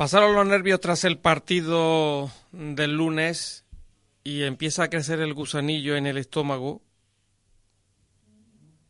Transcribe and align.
Pasaron 0.00 0.34
los 0.34 0.46
nervios 0.46 0.80
tras 0.80 1.04
el 1.04 1.18
partido 1.18 2.32
del 2.52 2.96
lunes 2.96 3.66
y 4.24 4.44
empieza 4.44 4.84
a 4.84 4.88
crecer 4.88 5.20
el 5.20 5.34
gusanillo 5.34 5.94
en 5.94 6.06
el 6.06 6.16
estómago 6.16 6.80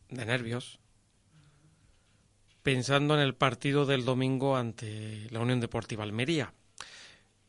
de 0.07 0.25
nervios, 0.25 0.79
pensando 2.63 3.13
en 3.13 3.19
el 3.19 3.35
partido 3.35 3.85
del 3.85 4.05
domingo 4.05 4.55
ante 4.55 5.27
la 5.31 5.41
Unión 5.41 5.59
Deportiva 5.59 6.05
Almería. 6.05 6.53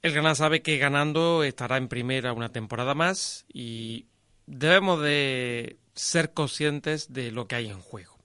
El 0.03 0.11
Granada 0.11 0.35
sabe 0.35 0.63
que 0.63 0.79
ganando 0.79 1.45
estará 1.45 1.77
en 1.77 1.87
primera 1.87 2.33
una 2.33 2.49
temporada 2.49 2.97
más 2.97 3.45
y 3.47 4.07
debemos 4.47 5.01
de 5.01 5.77
ser 5.95 6.33
conscientes 6.33 7.13
de 7.13 7.31
lo 7.31 7.47
que 7.47 7.55
hay 7.55 7.69
en 7.69 7.81
juego. 7.81 8.19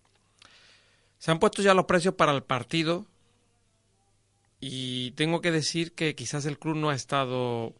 Se 1.19 1.29
han 1.29 1.37
puesto 1.37 1.61
ya 1.61 1.75
los 1.75 1.85
precios 1.85 2.15
para 2.15 2.31
el 2.31 2.41
partido 2.41 3.05
y 4.59 5.11
tengo 5.11 5.41
que 5.41 5.51
decir 5.51 5.93
que 5.93 6.15
quizás 6.15 6.45
el 6.45 6.57
club 6.57 6.75
no 6.75 6.89
ha 6.89 6.95
estado, 6.95 7.75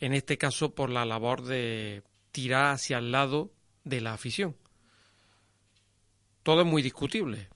en 0.00 0.12
este 0.12 0.38
caso, 0.38 0.74
por 0.74 0.90
la 0.90 1.04
labor 1.04 1.42
de 1.42 2.02
tirar 2.32 2.74
hacia 2.74 2.98
el 2.98 3.12
lado 3.12 3.52
de 3.84 4.00
la 4.00 4.12
afición. 4.12 4.56
Todo 6.42 6.60
es 6.60 6.66
muy 6.66 6.82
discutible 6.82 7.48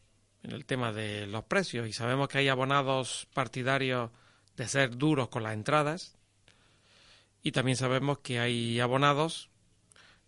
en 0.42 0.52
el 0.52 0.64
tema 0.64 0.92
de 0.92 1.26
los 1.26 1.44
precios 1.44 1.86
y 1.86 1.92
sabemos 1.92 2.28
que 2.28 2.38
hay 2.38 2.48
abonados 2.48 3.28
partidarios 3.34 4.10
de 4.56 4.68
ser 4.68 4.96
duros 4.96 5.28
con 5.28 5.42
las 5.42 5.54
entradas 5.54 6.16
y 7.42 7.52
también 7.52 7.76
sabemos 7.76 8.18
que 8.18 8.40
hay 8.40 8.80
abonados 8.80 9.50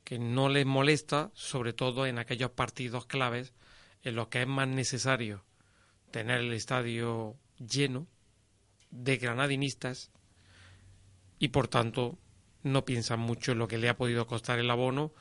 que 0.05 0.19
no 0.19 0.49
les 0.49 0.67
molesta, 0.67 1.31
sobre 1.35 1.73
todo 1.73 2.07
en 2.07 2.19
aquellos 2.19 2.51
partidos 2.51 3.07
claves 3.07 3.55
en 4.03 4.17
los 4.17 4.29
que 4.29 4.43
es 4.43 4.49
más 4.49 4.69
necesario 4.69 5.45
tener 6.11 6.41
el 6.41 6.53
estadio 6.53 7.37
lleno 7.67 8.07
de 8.91 9.17
granadinistas 9.17 10.11
y 11.39 11.49
por 11.49 11.69
tanto 11.69 12.19
no 12.63 12.85
piensan 12.85 13.21
mucho 13.21 13.53
en 13.53 13.59
lo 13.59 13.69
que 13.69 13.79
le 13.79 13.89
ha 13.89 13.97
podido 13.97 14.27
costar 14.27 14.59
el 14.59 14.71
abono 14.71 15.13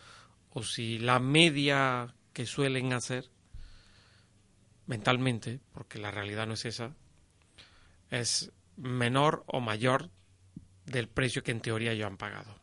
o 0.51 0.63
si 0.63 0.99
la 0.99 1.19
media 1.19 2.15
que 2.33 2.45
suelen 2.45 2.93
hacer 2.93 3.29
mentalmente, 4.85 5.59
porque 5.73 5.99
la 5.99 6.11
realidad 6.11 6.47
no 6.47 6.53
es 6.53 6.65
esa, 6.65 6.95
es 8.09 8.51
menor 8.75 9.43
o 9.47 9.61
mayor 9.61 10.09
del 10.85 11.07
precio 11.07 11.43
que 11.43 11.51
en 11.51 11.61
teoría 11.61 11.93
ellos 11.93 12.07
han 12.07 12.17
pagado. 12.17 12.55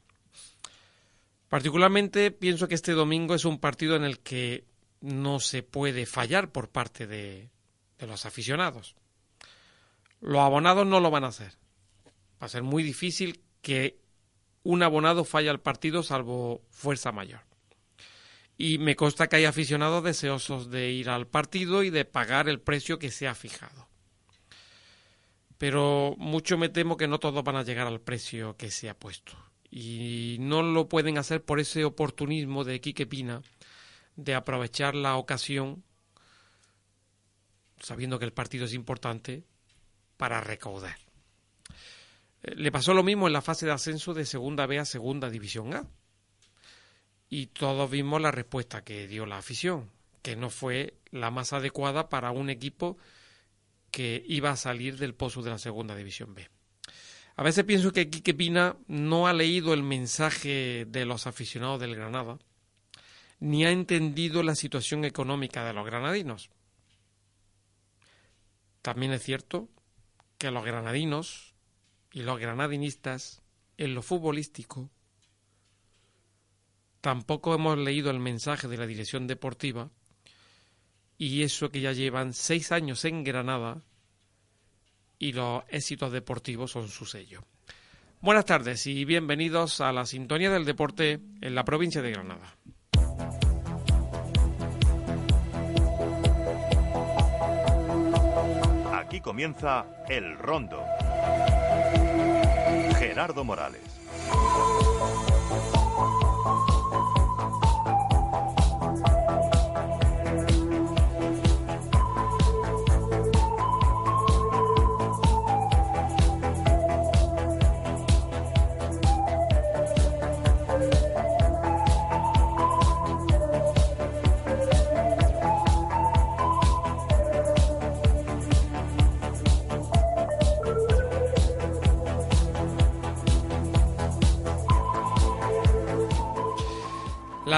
Particularmente 1.48 2.30
pienso 2.30 2.68
que 2.68 2.74
este 2.74 2.92
domingo 2.92 3.34
es 3.34 3.46
un 3.46 3.58
partido 3.58 3.96
en 3.96 4.04
el 4.04 4.18
que 4.18 4.66
no 5.00 5.40
se 5.40 5.62
puede 5.62 6.04
fallar 6.04 6.52
por 6.52 6.68
parte 6.68 7.06
de, 7.06 7.48
de 7.98 8.06
los 8.06 8.26
aficionados. 8.26 8.94
Los 10.20 10.40
abonados 10.40 10.86
no 10.86 11.00
lo 11.00 11.10
van 11.10 11.24
a 11.24 11.28
hacer. 11.28 11.52
Va 12.40 12.46
a 12.46 12.48
ser 12.48 12.62
muy 12.62 12.82
difícil 12.82 13.42
que 13.62 14.00
un 14.62 14.82
abonado 14.82 15.24
falle 15.24 15.48
al 15.48 15.60
partido 15.60 16.02
salvo 16.02 16.62
fuerza 16.70 17.12
mayor. 17.12 17.40
Y 18.56 18.78
me 18.78 18.96
consta 18.96 19.28
que 19.28 19.36
hay 19.36 19.44
aficionados 19.44 20.02
deseosos 20.02 20.70
de 20.70 20.90
ir 20.90 21.10
al 21.10 21.26
partido 21.26 21.84
y 21.84 21.90
de 21.90 22.04
pagar 22.04 22.48
el 22.48 22.60
precio 22.60 22.98
que 22.98 23.10
se 23.10 23.28
ha 23.28 23.34
fijado. 23.34 23.88
Pero 25.58 26.14
mucho 26.18 26.58
me 26.58 26.68
temo 26.68 26.96
que 26.96 27.08
no 27.08 27.18
todos 27.18 27.44
van 27.44 27.56
a 27.56 27.62
llegar 27.62 27.86
al 27.86 28.00
precio 28.00 28.56
que 28.56 28.70
se 28.70 28.88
ha 28.88 28.98
puesto. 28.98 29.32
Y 29.70 30.36
no 30.40 30.62
lo 30.62 30.88
pueden 30.88 31.18
hacer 31.18 31.44
por 31.44 31.60
ese 31.60 31.84
oportunismo 31.84 32.64
de 32.64 32.80
Quique 32.80 33.06
Pina 33.06 33.42
de 34.16 34.34
aprovechar 34.34 34.94
la 34.94 35.16
ocasión, 35.16 35.84
sabiendo 37.78 38.18
que 38.18 38.24
el 38.24 38.32
partido 38.32 38.64
es 38.64 38.74
importante, 38.74 39.44
para 40.18 40.42
recaudar. 40.42 40.98
Eh, 42.42 42.54
le 42.56 42.70
pasó 42.70 42.92
lo 42.92 43.02
mismo 43.02 43.26
en 43.26 43.32
la 43.32 43.40
fase 43.40 43.64
de 43.64 43.72
ascenso 43.72 44.12
de 44.12 44.26
Segunda 44.26 44.66
B 44.66 44.78
a 44.78 44.84
Segunda 44.84 45.30
División 45.30 45.72
A. 45.72 45.86
Y 47.30 47.46
todos 47.46 47.90
vimos 47.90 48.20
la 48.20 48.30
respuesta 48.30 48.84
que 48.84 49.06
dio 49.06 49.24
la 49.24 49.38
afición, 49.38 49.90
que 50.22 50.36
no 50.36 50.50
fue 50.50 50.94
la 51.10 51.30
más 51.30 51.52
adecuada 51.52 52.08
para 52.08 52.30
un 52.30 52.50
equipo 52.50 52.98
que 53.90 54.22
iba 54.26 54.50
a 54.50 54.56
salir 54.56 54.98
del 54.98 55.14
pozo 55.14 55.42
de 55.42 55.50
la 55.50 55.58
Segunda 55.58 55.94
División 55.94 56.34
B. 56.34 56.48
A 57.36 57.42
veces 57.42 57.64
pienso 57.64 57.92
que 57.92 58.10
Quique 58.10 58.34
Pina 58.34 58.76
no 58.88 59.28
ha 59.28 59.32
leído 59.32 59.72
el 59.72 59.82
mensaje 59.82 60.86
de 60.88 61.04
los 61.04 61.26
aficionados 61.26 61.80
del 61.80 61.94
Granada, 61.94 62.38
ni 63.40 63.64
ha 63.64 63.70
entendido 63.70 64.42
la 64.42 64.54
situación 64.54 65.04
económica 65.04 65.64
de 65.64 65.72
los 65.72 65.86
granadinos. 65.86 66.50
También 68.82 69.12
es 69.12 69.22
cierto 69.22 69.68
que 70.38 70.50
los 70.50 70.64
granadinos 70.64 71.54
y 72.12 72.22
los 72.22 72.38
granadinistas 72.38 73.42
en 73.76 73.94
lo 73.94 74.02
futbolístico 74.02 74.90
tampoco 77.00 77.54
hemos 77.54 77.78
leído 77.78 78.10
el 78.10 78.18
mensaje 78.18 78.68
de 78.68 78.76
la 78.76 78.86
dirección 78.86 79.26
deportiva 79.26 79.90
y 81.16 81.42
eso 81.42 81.70
que 81.70 81.80
ya 81.80 81.92
llevan 81.92 82.32
seis 82.32 82.70
años 82.72 83.04
en 83.04 83.24
Granada 83.24 83.82
y 85.18 85.32
los 85.32 85.64
éxitos 85.68 86.12
deportivos 86.12 86.70
son 86.70 86.88
su 86.88 87.04
sello. 87.04 87.44
Buenas 88.20 88.44
tardes 88.44 88.86
y 88.86 89.04
bienvenidos 89.04 89.80
a 89.80 89.92
la 89.92 90.06
sintonía 90.06 90.50
del 90.50 90.64
deporte 90.64 91.20
en 91.40 91.54
la 91.54 91.64
provincia 91.64 92.02
de 92.02 92.10
Granada. 92.10 92.57
Aquí 99.18 99.24
comienza 99.24 99.84
El 100.08 100.38
Rondo. 100.38 100.80
Gerardo 103.00 103.42
Morales. 103.42 103.82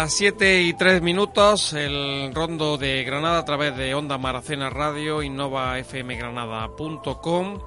Las 0.00 0.15
7 0.15 0.62
y 0.62 0.72
3 0.72 1.03
minutos, 1.03 1.75
el 1.75 2.35
rondo 2.35 2.79
de 2.79 3.05
Granada 3.05 3.41
a 3.41 3.44
través 3.44 3.76
de 3.76 3.94
Onda 3.94 4.17
Maracena 4.17 4.70
Radio, 4.70 5.23
innovafmgranada.com. 5.23 7.61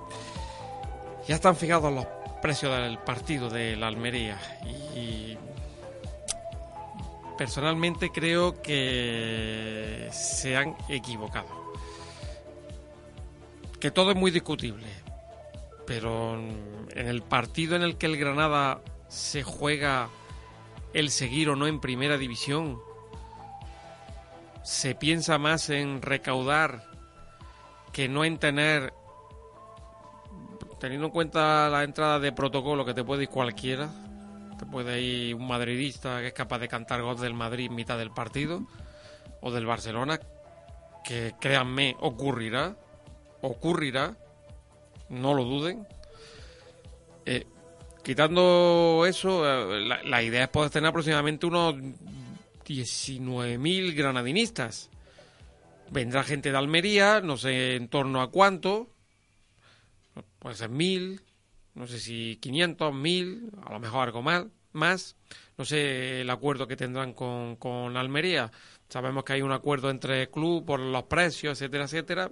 Ya 1.27 1.35
están 1.35 1.55
fijados 1.55 1.93
los 1.93 2.07
precios 2.41 2.75
del 2.75 2.97
partido 2.97 3.51
de 3.51 3.75
la 3.75 3.85
Almería 3.85 4.39
y 4.95 5.37
personalmente 7.37 8.09
creo 8.09 8.63
que 8.63 10.09
se 10.11 10.57
han 10.57 10.75
equivocado. 10.89 11.71
Que 13.79 13.91
todo 13.91 14.09
es 14.09 14.17
muy 14.17 14.31
discutible, 14.31 14.87
pero 15.85 16.33
en 16.33 17.07
el 17.07 17.21
partido 17.21 17.75
en 17.75 17.83
el 17.83 17.97
que 17.97 18.07
el 18.07 18.17
Granada 18.17 18.81
se 19.07 19.43
juega 19.43 20.09
el 20.93 21.09
seguir 21.09 21.49
o 21.49 21.55
no 21.55 21.67
en 21.67 21.79
primera 21.79 22.17
división. 22.17 22.79
Se 24.63 24.95
piensa 24.95 25.37
más 25.37 25.69
en 25.69 26.01
recaudar 26.01 26.89
que 27.91 28.07
no 28.07 28.23
en 28.25 28.37
tener, 28.37 28.93
teniendo 30.79 31.07
en 31.07 31.11
cuenta 31.11 31.69
la 31.69 31.83
entrada 31.83 32.19
de 32.19 32.31
protocolo 32.31 32.85
que 32.85 32.93
te 32.93 33.03
puede 33.03 33.23
ir 33.23 33.29
cualquiera, 33.29 33.89
te 34.57 34.65
puede 34.65 35.01
ir 35.01 35.35
un 35.35 35.47
madridista 35.47 36.21
que 36.21 36.27
es 36.27 36.33
capaz 36.33 36.59
de 36.59 36.67
cantar 36.67 37.01
gol 37.01 37.19
del 37.19 37.33
Madrid 37.33 37.69
mitad 37.69 37.97
del 37.97 38.11
partido, 38.11 38.63
o 39.41 39.51
del 39.51 39.65
Barcelona, 39.65 40.19
que 41.03 41.35
créanme, 41.39 41.97
ocurrirá, 41.99 42.75
ocurrirá, 43.41 44.15
no 45.09 45.33
lo 45.33 45.43
duden. 45.43 45.85
Eh, 47.25 47.45
quitando 48.03 49.05
eso, 49.07 49.75
eh, 49.75 49.81
la, 50.03 50.21
idea 50.21 50.43
es 50.43 50.49
poder 50.49 50.69
tener 50.69 50.89
aproximadamente 50.89 51.45
unos 51.45 51.75
19.000 52.65 53.95
granadinistas. 53.95 54.89
Vendrá 55.89 56.23
gente 56.23 56.51
de 56.51 56.57
Almería, 56.57 57.21
no 57.21 57.37
sé 57.37 57.75
en 57.75 57.87
torno 57.87 58.21
a 58.21 58.31
cuánto, 58.31 58.89
puede 60.39 60.55
ser 60.55 60.69
mil, 60.69 61.21
no 61.75 61.87
sé 61.87 61.99
si 61.99 62.37
500, 62.41 62.93
mil, 62.93 63.49
a 63.63 63.73
lo 63.73 63.79
mejor 63.79 64.07
algo 64.07 64.21
más, 64.21 64.45
más. 64.73 65.15
No 65.57 65.65
sé 65.65 66.21
el 66.21 66.29
acuerdo 66.29 66.67
que 66.67 66.75
tendrán 66.75 67.13
con, 67.13 67.57
con 67.57 67.95
Almería. 67.95 68.51
Sabemos 68.89 69.23
que 69.23 69.33
hay 69.33 69.41
un 69.41 69.51
acuerdo 69.51 69.89
entre 69.89 70.29
club 70.29 70.65
por 70.65 70.79
los 70.79 71.03
precios, 71.03 71.59
etcétera, 71.59 71.85
etcétera, 71.85 72.31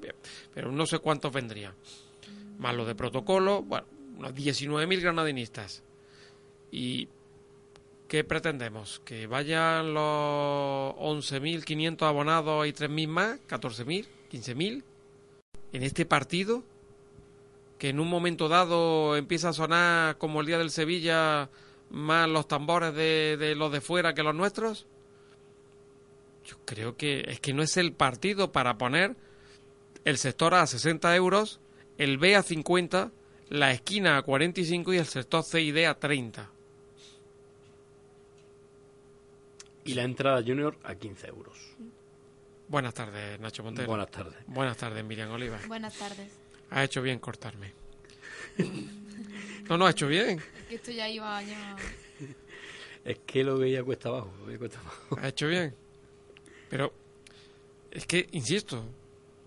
pero 0.53 0.71
no 0.71 0.85
sé 0.85 0.99
cuántos 0.99 1.31
vendrían. 1.31 1.73
Más 2.57 2.75
lo 2.75 2.85
de 2.85 2.95
protocolo, 2.95 3.63
bueno, 3.63 3.87
unos 4.17 4.33
19.000 4.33 5.01
granadinistas. 5.01 5.83
¿Y 6.71 7.09
qué 8.07 8.23
pretendemos? 8.23 9.01
¿Que 9.05 9.27
vayan 9.27 9.93
los 9.93 10.93
11.500 10.95 12.01
abonados 12.03 12.67
y 12.67 12.73
3.000 12.73 13.07
más? 13.07 13.39
¿14.000? 13.47 14.05
¿15.000? 14.31 14.83
¿En 15.73 15.83
este 15.83 16.05
partido? 16.05 16.63
que 17.81 17.89
en 17.89 17.99
un 17.99 18.09
momento 18.09 18.47
dado 18.47 19.17
empieza 19.17 19.49
a 19.49 19.53
sonar 19.53 20.19
como 20.19 20.41
el 20.41 20.45
día 20.45 20.59
del 20.59 20.69
Sevilla 20.69 21.49
más 21.89 22.29
los 22.29 22.47
tambores 22.47 22.93
de, 22.93 23.55
los 23.57 23.71
de 23.71 23.81
fuera 23.81 24.13
que 24.13 24.21
los 24.21 24.35
nuestros? 24.35 24.85
Yo 26.45 26.57
creo 26.63 26.95
que 26.95 27.25
es 27.27 27.39
que 27.39 27.55
no 27.55 27.63
es 27.63 27.77
el 27.77 27.93
partido 27.93 28.51
para 28.51 28.77
poner 28.77 29.15
el 30.05 30.19
sector 30.19 30.53
A 30.53 30.61
a 30.61 30.67
60 30.67 31.15
euros, 31.15 31.59
el 31.97 32.19
B 32.19 32.35
a 32.35 32.43
50, 32.43 33.11
la 33.51 33.73
esquina 33.73 34.17
a 34.17 34.21
45 34.21 34.93
y 34.93 34.97
el 34.97 35.05
sector 35.05 35.43
C 35.43 35.61
y 35.61 35.71
D 35.71 35.85
a 35.85 35.99
30. 35.99 36.49
Y 39.83 39.93
la 39.93 40.03
entrada 40.03 40.41
junior 40.41 40.77
a 40.83 40.95
15 40.95 41.27
euros. 41.27 41.57
Buenas 42.69 42.93
tardes, 42.93 43.39
Nacho 43.41 43.61
Montero. 43.63 43.87
Buenas 43.89 44.09
tardes. 44.09 44.37
Buenas 44.47 44.77
tardes, 44.77 45.03
Miriam 45.03 45.31
Oliva. 45.31 45.59
Buenas 45.67 45.97
tardes. 45.97 46.31
Ha 46.69 46.83
hecho 46.85 47.01
bien 47.01 47.19
cortarme. 47.19 47.73
No, 49.67 49.77
no 49.77 49.85
ha 49.85 49.91
hecho 49.91 50.07
bien. 50.07 50.41
Que 50.69 50.75
esto 50.75 50.91
ya 50.91 51.09
iba 51.09 51.41
ya... 51.43 51.75
Es 53.03 53.19
que 53.25 53.43
lo 53.43 53.57
veía 53.57 53.83
cuesta 53.83 54.09
abajo, 54.09 54.33
lo 54.39 54.45
veía 54.45 54.59
cuesta 54.59 54.79
abajo. 54.79 55.19
Ha 55.21 55.27
hecho 55.27 55.47
bien. 55.47 55.75
Pero 56.69 56.93
es 57.89 58.05
que, 58.05 58.29
insisto, 58.31 58.85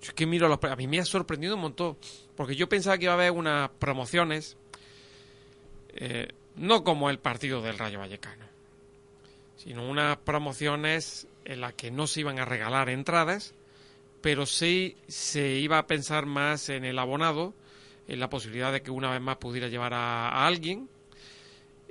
es 0.08 0.14
que 0.14 0.26
miro 0.26 0.48
los... 0.48 0.62
A 0.62 0.76
mí 0.76 0.86
me 0.86 1.00
ha 1.00 1.04
sorprendido 1.04 1.54
un 1.54 1.62
montón. 1.62 1.96
Porque 2.36 2.56
yo 2.56 2.68
pensaba 2.68 2.98
que 2.98 3.04
iba 3.04 3.12
a 3.12 3.16
haber 3.16 3.30
unas 3.30 3.70
promociones, 3.78 4.56
eh, 5.94 6.28
no 6.56 6.84
como 6.84 7.10
el 7.10 7.18
partido 7.18 7.62
del 7.62 7.78
Rayo 7.78 8.00
Vallecano, 8.00 8.44
sino 9.56 9.88
unas 9.88 10.16
promociones 10.18 11.28
en 11.44 11.60
las 11.60 11.74
que 11.74 11.90
no 11.90 12.06
se 12.06 12.20
iban 12.20 12.38
a 12.38 12.44
regalar 12.44 12.88
entradas, 12.88 13.54
pero 14.20 14.46
sí 14.46 14.96
se 15.06 15.58
iba 15.58 15.78
a 15.78 15.86
pensar 15.86 16.26
más 16.26 16.68
en 16.70 16.84
el 16.84 16.98
abonado, 16.98 17.54
en 18.08 18.20
la 18.20 18.30
posibilidad 18.30 18.72
de 18.72 18.82
que 18.82 18.90
una 18.90 19.10
vez 19.10 19.20
más 19.20 19.36
pudiera 19.36 19.68
llevar 19.68 19.94
a, 19.94 20.28
a 20.28 20.46
alguien, 20.46 20.88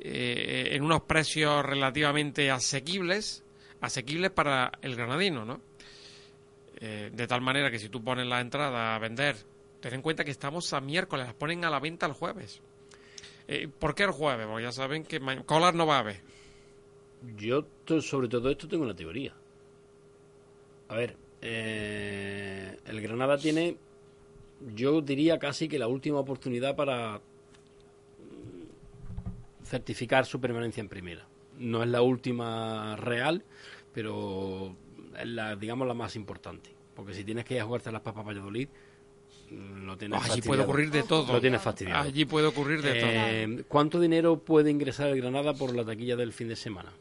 eh, 0.05 0.75
en 0.75 0.83
unos 0.83 1.03
precios 1.03 1.65
relativamente 1.65 2.51
asequibles, 2.51 3.41
asequibles 3.79 4.31
para 4.31 4.73
el 4.81 4.97
granadino, 4.97 5.45
¿no? 5.45 5.61
Eh, 6.77 7.11
de 7.13 7.27
tal 7.27 7.41
manera 7.41 7.69
que 7.71 7.79
si 7.79 7.89
tú 7.89 8.03
pones 8.03 8.25
la 8.25 8.41
entrada 8.41 8.95
a 8.95 8.99
vender, 8.99 9.35
ten 9.79 9.93
en 9.93 10.01
cuenta 10.01 10.23
que 10.23 10.31
estamos 10.31 10.73
a 10.73 10.81
miércoles, 10.81 11.25
las 11.25 11.35
ponen 11.35 11.63
a 11.65 11.69
la 11.69 11.79
venta 11.79 12.05
el 12.05 12.13
jueves. 12.13 12.61
Eh, 13.47 13.67
¿Por 13.67 13.93
qué 13.95 14.03
el 14.03 14.11
jueves? 14.11 14.47
Porque 14.47 14.63
ya 14.63 14.71
saben 14.71 15.03
que 15.03 15.19
Colar 15.45 15.75
no 15.75 15.85
va 15.85 15.97
a 15.97 15.99
haber. 15.99 16.21
Yo 17.37 17.65
sobre 18.01 18.27
todo 18.27 18.49
esto 18.49 18.67
tengo 18.67 18.83
una 18.83 18.95
teoría. 18.95 19.33
A 20.89 20.95
ver, 20.95 21.15
eh, 21.41 22.77
el 22.85 23.01
Granada 23.01 23.37
tiene, 23.37 23.77
yo 24.75 25.01
diría 25.01 25.39
casi 25.39 25.67
que 25.67 25.79
la 25.79 25.87
última 25.87 26.19
oportunidad 26.19 26.75
para 26.75 27.21
certificar 29.63 30.25
su 30.25 30.39
permanencia 30.39 30.81
en 30.81 30.89
primera. 30.89 31.25
No 31.57 31.83
es 31.83 31.89
la 31.89 32.01
última 32.01 32.95
real, 32.95 33.43
pero 33.93 34.75
la, 35.25 35.55
digamos, 35.55 35.87
la 35.87 35.93
más 35.93 36.15
importante. 36.15 36.69
Porque 36.95 37.13
si 37.13 37.23
tienes 37.23 37.45
que 37.45 37.55
ir 37.55 37.61
a 37.61 37.65
jugarte 37.65 37.89
a 37.89 37.91
las 37.91 38.01
papas 38.01 38.25
Valladolid, 38.25 38.67
lo 39.51 39.97
tienes 39.97 40.21
Allí 40.29 40.41
puede 40.41 40.61
ocurrir 40.63 40.89
de 40.91 41.03
todo. 41.03 41.31
Lo 41.33 41.41
tienes 41.41 41.61
fastidiado. 41.61 42.03
Allí 42.07 42.25
puede 42.25 42.47
ocurrir 42.47 42.81
de 42.81 42.99
Eh, 42.99 43.47
todo. 43.47 43.65
¿Cuánto 43.67 43.99
dinero 43.99 44.37
puede 44.39 44.69
ingresar 44.71 45.09
el 45.09 45.17
Granada 45.17 45.53
por 45.53 45.75
la 45.75 45.83
taquilla 45.83 46.15
del 46.15 46.33
fin 46.33 46.47
de 46.49 46.55
semana? 46.55 46.91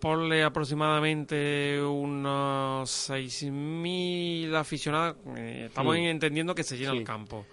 Ponle 0.00 0.42
aproximadamente 0.42 1.80
unos 1.82 2.90
6.000 2.90 4.54
aficionados. 4.54 5.16
eh, 5.36 5.64
estamos 5.68 5.96
Mm. 5.96 6.00
entendiendo 6.00 6.54
que 6.54 6.64
se 6.64 6.76
llena 6.76 6.92
Sí. 6.92 6.98
el 6.98 7.04
campo. 7.04 7.46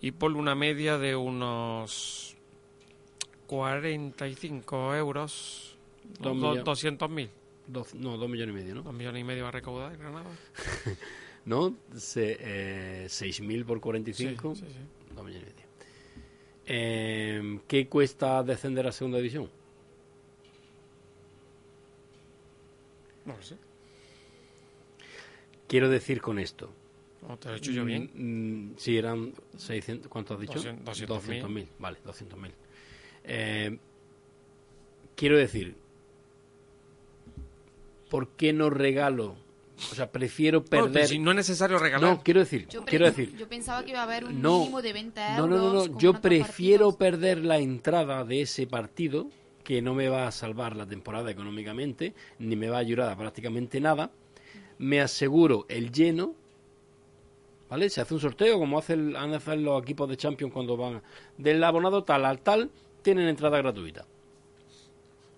Y 0.00 0.10
ponle 0.12 0.38
una 0.38 0.54
media 0.54 0.98
de 0.98 1.14
unos 1.14 2.36
45 3.46 4.94
euros. 4.94 5.76
Dos 6.20 6.22
do- 6.22 6.34
millones. 6.34 6.64
200.000. 6.64 7.28
Dos- 7.68 7.94
no, 7.94 8.16
dos 8.16 8.28
millones 8.28 8.54
y 8.54 8.58
medio, 8.58 8.74
¿no? 8.76 8.82
Dos 8.82 8.94
millones 8.94 9.20
y 9.20 9.24
medio 9.24 9.42
va 9.42 9.48
a 9.48 9.52
recaudar 9.52 9.96
Granada. 9.96 10.26
¿No? 11.44 11.76
Se, 11.96 12.36
eh, 12.40 13.06
6.000 13.08 13.64
por 13.64 13.80
45, 13.80 14.54
Sí, 14.54 14.60
sí, 14.62 14.66
sí. 14.72 15.14
dos 15.14 15.24
millones 15.24 15.48
y 15.48 15.52
medio. 15.54 15.66
Eh, 16.68 17.60
¿Qué 17.68 17.88
cuesta 17.88 18.42
descender 18.42 18.86
a 18.86 18.92
segunda 18.92 19.18
división? 19.18 19.48
No 23.24 23.36
lo 23.36 23.42
sé. 23.42 23.56
Quiero 25.68 25.88
decir 25.88 26.20
con 26.20 26.38
esto. 26.38 26.70
No, 27.26 27.36
te 27.38 27.48
lo 27.48 27.54
he 27.54 27.58
hecho 27.58 27.72
yo 27.72 27.84
bien. 27.84 28.10
Mm, 28.14 28.72
mm, 28.72 28.74
sí, 28.78 28.96
eran 28.96 29.32
600, 29.56 30.08
¿cuánto 30.08 30.34
has 30.34 30.40
dicho? 30.40 30.54
200, 30.54 30.84
200.000. 30.84 31.42
200.000, 31.42 31.66
vale, 31.80 31.98
200.000. 32.04 32.52
Eh, 33.24 33.78
quiero 35.16 35.36
decir, 35.36 35.74
¿por 38.08 38.28
qué 38.30 38.52
no 38.52 38.70
regalo? 38.70 39.36
O 39.92 39.94
sea, 39.94 40.10
prefiero 40.10 40.60
No, 40.60 40.64
pero 40.70 40.84
perder... 40.86 41.08
si 41.08 41.18
no 41.18 41.30
es 41.32 41.36
necesario 41.36 41.78
regalar. 41.78 42.10
No, 42.10 42.22
quiero 42.22 42.40
decir, 42.40 42.66
Yo, 42.68 42.82
quiero 42.84 43.04
decir, 43.04 43.36
yo 43.36 43.46
pensaba 43.48 43.84
que 43.84 43.90
iba 43.90 44.00
a 44.00 44.04
haber 44.04 44.24
un 44.24 44.40
no, 44.40 44.60
mínimo 44.60 44.80
de 44.80 44.92
20 44.94 45.20
no, 45.20 45.36
euros. 45.44 45.48
no, 45.50 45.56
no, 45.56 45.72
no, 45.74 45.86
como 45.88 45.98
yo 46.00 46.12
prefiero 46.20 46.90
partidos. 46.92 46.96
perder 46.96 47.38
la 47.44 47.58
entrada 47.58 48.24
de 48.24 48.40
ese 48.40 48.66
partido 48.66 49.28
que 49.64 49.82
no 49.82 49.94
me 49.94 50.08
va 50.08 50.26
a 50.28 50.32
salvar 50.32 50.76
la 50.76 50.86
temporada 50.86 51.30
económicamente, 51.30 52.14
ni 52.38 52.56
me 52.56 52.68
va 52.70 52.76
a 52.76 52.80
ayudar 52.80 53.10
a 53.10 53.16
prácticamente 53.16 53.80
nada. 53.80 54.10
Me 54.78 55.00
aseguro 55.00 55.66
el 55.68 55.90
lleno, 55.92 56.34
¿vale? 57.68 57.90
Se 57.90 58.00
hace 58.00 58.14
un 58.14 58.20
sorteo 58.20 58.58
como 58.58 58.78
hace 58.78 58.94
el- 58.94 59.16
han 59.16 59.34
hecho 59.34 59.56
los 59.56 59.82
equipos 59.82 60.08
de 60.08 60.16
Champions 60.16 60.52
cuando 60.52 60.76
van 60.76 61.02
del 61.36 61.62
abonado 61.64 62.04
tal 62.04 62.24
al 62.24 62.38
tal, 62.40 62.70
tienen 63.02 63.28
entrada 63.28 63.58
gratuita. 63.58 64.06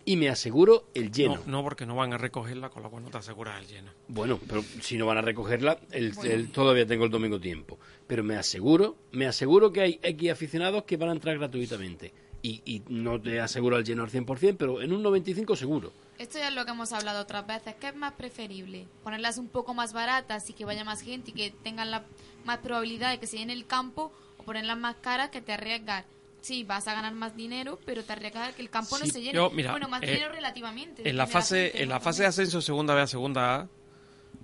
Y 0.09 0.17
me 0.17 0.31
aseguro 0.31 0.89
el 0.95 1.13
lleno. 1.13 1.35
No, 1.45 1.59
no, 1.59 1.63
porque 1.63 1.85
no 1.85 1.95
van 1.95 2.15
a 2.15 2.17
recogerla, 2.17 2.71
con 2.71 2.83
lo 2.83 2.89
cual 2.91 3.03
no 3.03 3.11
te 3.11 3.19
aseguras 3.19 3.61
el 3.61 3.67
lleno. 3.69 3.91
Bueno, 4.09 4.41
pero 4.49 4.63
si 4.81 4.97
no 4.97 5.05
van 5.05 5.19
a 5.19 5.21
recogerla, 5.21 5.79
el, 5.91 6.13
Bueno. 6.13 6.31
el- 6.33 6.51
todavía 6.51 6.87
tengo 6.87 7.05
el 7.05 7.11
domingo 7.11 7.39
tiempo. 7.39 7.79
Pero 8.07 8.25
me 8.25 8.35
aseguro, 8.37 8.97
me 9.13 9.27
aseguro 9.27 9.71
que 9.71 9.83
hay 9.83 10.01
X 10.03 10.31
aficionados 10.31 10.85
que 10.85 10.97
van 10.97 11.11
a 11.11 11.13
entrar 11.13 11.37
gratuitamente. 11.37 12.15
Y, 12.41 12.63
y 12.65 12.83
no 12.89 13.21
te 13.21 13.39
aseguro 13.39 13.77
el 13.77 13.85
lleno 13.85 14.03
al 14.03 14.11
100%, 14.11 14.57
pero 14.57 14.81
en 14.81 14.95
un 14.95 15.03
95 15.03 15.57
seguro. 15.57 15.93
Esto 16.19 16.39
ya 16.39 16.49
es 16.49 16.55
lo 16.55 16.65
que 16.65 16.71
hemos 16.71 16.91
hablado 16.95 17.21
otras 17.21 17.47
veces. 17.47 17.75
¿Qué 17.79 17.89
es 17.89 17.95
más 17.95 18.15
preferible? 18.15 18.87
¿Ponerlas 19.05 19.37
un 19.37 19.49
poco 19.49 19.75
más 19.75 19.93
baratas 19.93 20.49
y 20.49 20.55
que 20.55 20.65
vaya 20.65 20.85
más 20.85 21.03
gente 21.03 21.33
y 21.33 21.35
que 21.35 21.51
tengan 21.51 21.91
la 21.91 22.05
más 22.47 22.59
probabilidad 22.61 23.11
de 23.11 23.19
que 23.21 23.27
se 23.27 23.37
llene 23.37 23.53
el 23.53 23.67
campo? 23.67 24.11
¿O 24.39 24.43
ponerlas 24.45 24.79
más 24.79 24.97
caras 25.03 25.29
que 25.29 25.43
te 25.43 25.53
arriesgas? 25.53 26.07
Sí, 26.49 26.65
vas 26.65 26.89
a 26.89 26.95
ganar 26.95 27.13
más 27.13 27.37
dinero, 27.37 27.79
pero 27.85 28.03
te 28.03 28.13
arriesgas 28.15 28.55
que 28.55 28.63
el 28.63 28.71
campo 28.71 28.99
no 28.99 29.05
se 29.05 29.21
llene. 29.21 29.35
yo, 29.35 29.51
mira, 29.51 29.71
bueno, 29.73 29.87
más 29.87 30.03
eh, 30.03 30.07
dinero 30.07 30.33
relativamente. 30.33 31.07
En 31.07 31.19
la 31.19 31.27
fase, 31.27 31.83
en 31.83 31.91
la 31.91 32.01
fase 32.01 32.23
de 32.23 32.29
ascenso 32.29 32.63
segunda 32.63 32.95
B 32.95 33.03
a 33.03 33.07
segunda 33.07 33.55
A, 33.57 33.69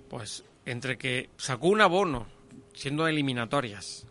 pues 0.07 0.43
entre 0.67 0.99
que 0.99 1.31
sacó 1.35 1.67
un 1.69 1.81
abono, 1.81 2.27
siendo 2.75 3.07
eliminatorias, 3.07 4.05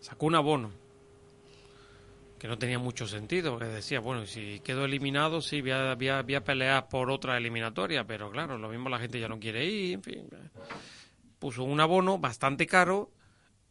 sacó 0.00 0.26
un 0.26 0.34
abono 0.34 0.72
que 2.40 2.48
no 2.48 2.58
tenía 2.58 2.80
mucho 2.80 3.06
sentido, 3.06 3.56
que 3.56 3.66
decía, 3.66 4.00
bueno, 4.00 4.26
si 4.26 4.58
quedo 4.64 4.84
eliminado, 4.84 5.40
sí, 5.42 5.60
voy 5.60 5.70
a, 5.70 5.94
voy 5.94 6.08
a- 6.08 6.22
voy 6.22 6.34
a 6.34 6.42
pelear 6.42 6.88
por 6.88 7.08
otra 7.12 7.36
eliminatoria, 7.36 8.04
pero 8.04 8.32
claro, 8.32 8.58
lo 8.58 8.68
mismo 8.68 8.88
la 8.88 8.98
gente 8.98 9.20
ya 9.20 9.28
no 9.28 9.38
quiere 9.38 9.64
ir, 9.64 9.94
en 9.94 10.02
fin. 10.02 10.28
Puso 11.38 11.62
un 11.62 11.78
abono 11.80 12.18
bastante 12.18 12.66
caro 12.66 13.12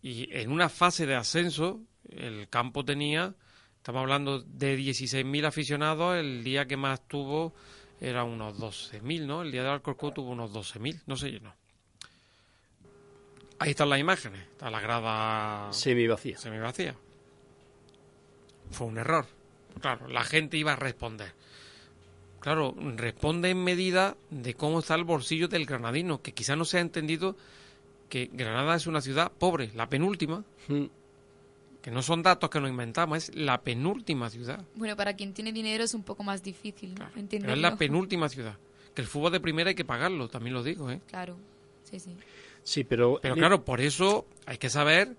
y 0.02 0.30
en 0.34 0.52
una 0.54 0.70
fase 0.70 1.06
de 1.06 1.16
ascenso 1.16 1.82
el 2.12 2.48
campo 2.50 2.84
tenía, 2.86 3.34
estamos 3.78 4.02
hablando 4.02 4.42
de 4.42 4.78
16.000 4.78 5.46
aficionados 5.46 6.18
el 6.18 6.44
día 6.44 6.66
que 6.68 6.78
más 6.78 7.08
tuvo 7.08 7.54
era 8.02 8.24
unos 8.24 8.58
12.000, 8.58 9.26
¿no? 9.26 9.42
El 9.42 9.52
día 9.52 9.64
del 9.64 9.72
Alcorcón 9.72 10.14
tuvo 10.14 10.32
unos 10.32 10.52
12.000, 10.52 11.02
no 11.06 11.16
se 11.18 11.32
llenó. 11.32 11.54
Ahí 13.60 13.72
están 13.72 13.90
las 13.90 14.00
imágenes, 14.00 14.42
está 14.52 14.70
la 14.70 14.80
grada 14.80 15.74
Semi 15.74 16.08
vacía. 16.08 16.38
semi 16.38 16.60
vacía. 16.60 16.96
Fue 18.72 18.88
un 18.88 18.98
error. 18.98 19.26
Claro, 19.82 20.08
la 20.08 20.24
gente 20.24 20.56
iba 20.58 20.74
a 20.74 20.76
responder. 20.78 21.34
Claro, 22.40 22.74
responde 22.96 23.50
en 23.50 23.62
medida 23.64 24.16
de 24.30 24.54
cómo 24.54 24.80
está 24.80 24.96
el 24.96 25.04
bolsillo 25.04 25.50
del 25.50 25.66
granadino, 25.66 26.22
que 26.22 26.34
quizá 26.34 26.56
no 26.56 26.64
se 26.64 26.78
ha 26.78 26.82
entendido 26.82 27.36
que 28.08 28.30
Granada 28.32 28.76
es 28.76 28.88
una 28.88 29.02
ciudad 29.02 29.32
pobre, 29.32 29.72
la 29.76 29.90
penúltima, 29.90 30.44
Mm. 30.70 30.86
Que 31.82 31.92
no 31.92 32.02
son 32.02 32.24
datos 32.24 32.50
que 32.50 32.60
nos 32.60 32.70
inventamos, 32.70 33.18
es 33.18 33.36
la 33.36 33.62
penúltima 33.62 34.30
ciudad. 34.30 34.64
Bueno, 34.76 34.96
para 34.96 35.16
quien 35.16 35.34
tiene 35.34 35.52
dinero 35.52 35.84
es 35.84 35.94
un 35.94 36.04
poco 36.04 36.24
más 36.24 36.44
difícil, 36.44 36.90
¿no? 36.92 37.10
Claro, 37.10 37.28
pero 37.30 37.54
es 37.54 37.60
la 37.60 37.78
penúltima 37.78 38.30
ciudad. 38.30 38.58
Que 38.94 39.02
el 39.02 39.08
fútbol 39.08 39.32
de 39.32 39.40
primera 39.40 39.70
hay 39.70 39.76
que 39.76 39.86
pagarlo, 39.86 40.28
también 40.28 40.54
lo 40.54 40.64
digo, 40.64 40.92
¿eh? 40.92 41.00
Claro, 41.08 41.38
sí, 41.84 42.00
sí. 42.00 42.16
Sí, 42.64 42.84
pero, 42.84 43.20
Pero 43.22 43.36
claro, 43.36 43.64
por 43.64 43.82
eso 43.82 44.26
hay 44.46 44.58
que 44.58 44.70
saber 44.70 45.16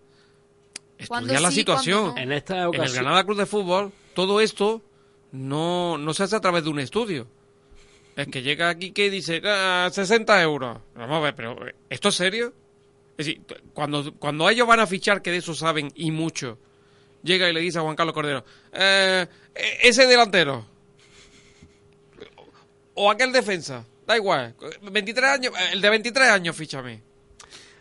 estudiar 0.98 1.40
la 1.40 1.50
sí, 1.50 1.56
situación. 1.56 2.14
no. 2.14 2.18
en 2.18 2.32
esta 2.32 2.54
En 2.54 2.60
el 2.60 2.68
ocasión. 2.68 3.02
Granada 3.02 3.24
Club 3.24 3.38
de 3.38 3.46
Fútbol, 3.46 3.92
todo 4.14 4.40
esto 4.40 4.82
no, 5.32 5.98
no 5.98 6.14
se 6.14 6.24
hace 6.24 6.36
a 6.36 6.40
través 6.40 6.64
de 6.64 6.70
un 6.70 6.78
estudio. 6.78 7.26
Es 8.16 8.28
que 8.28 8.42
llega 8.42 8.68
aquí 8.68 8.92
que 8.92 9.10
dice 9.10 9.40
ah, 9.44 9.88
60 9.90 10.42
euros. 10.42 10.78
Vamos 10.94 11.16
a 11.16 11.20
ver, 11.20 11.34
pero 11.34 11.56
¿esto 11.88 12.08
es 12.10 12.14
serio? 12.14 12.52
Es 13.20 13.26
decir, 13.26 13.42
cuando, 13.74 14.14
cuando 14.14 14.48
ellos 14.48 14.66
van 14.66 14.80
a 14.80 14.86
fichar, 14.86 15.20
que 15.20 15.30
de 15.30 15.36
eso 15.36 15.54
saben 15.54 15.92
y 15.94 16.10
mucho, 16.10 16.56
llega 17.22 17.50
y 17.50 17.52
le 17.52 17.60
dice 17.60 17.76
a 17.76 17.82
Juan 17.82 17.94
Carlos 17.94 18.14
Cordero, 18.14 18.46
"Eh, 18.72 19.26
eh, 19.54 19.78
ese 19.82 20.06
delantero 20.06 20.64
o 22.94 23.10
aquel 23.10 23.30
defensa, 23.30 23.84
da 24.06 24.16
igual, 24.16 24.54
23 24.80 25.30
años, 25.32 25.52
eh, 25.54 25.68
el 25.72 25.82
de 25.82 25.90
23 25.90 26.30
años 26.30 26.56
fíchame. 26.56 27.02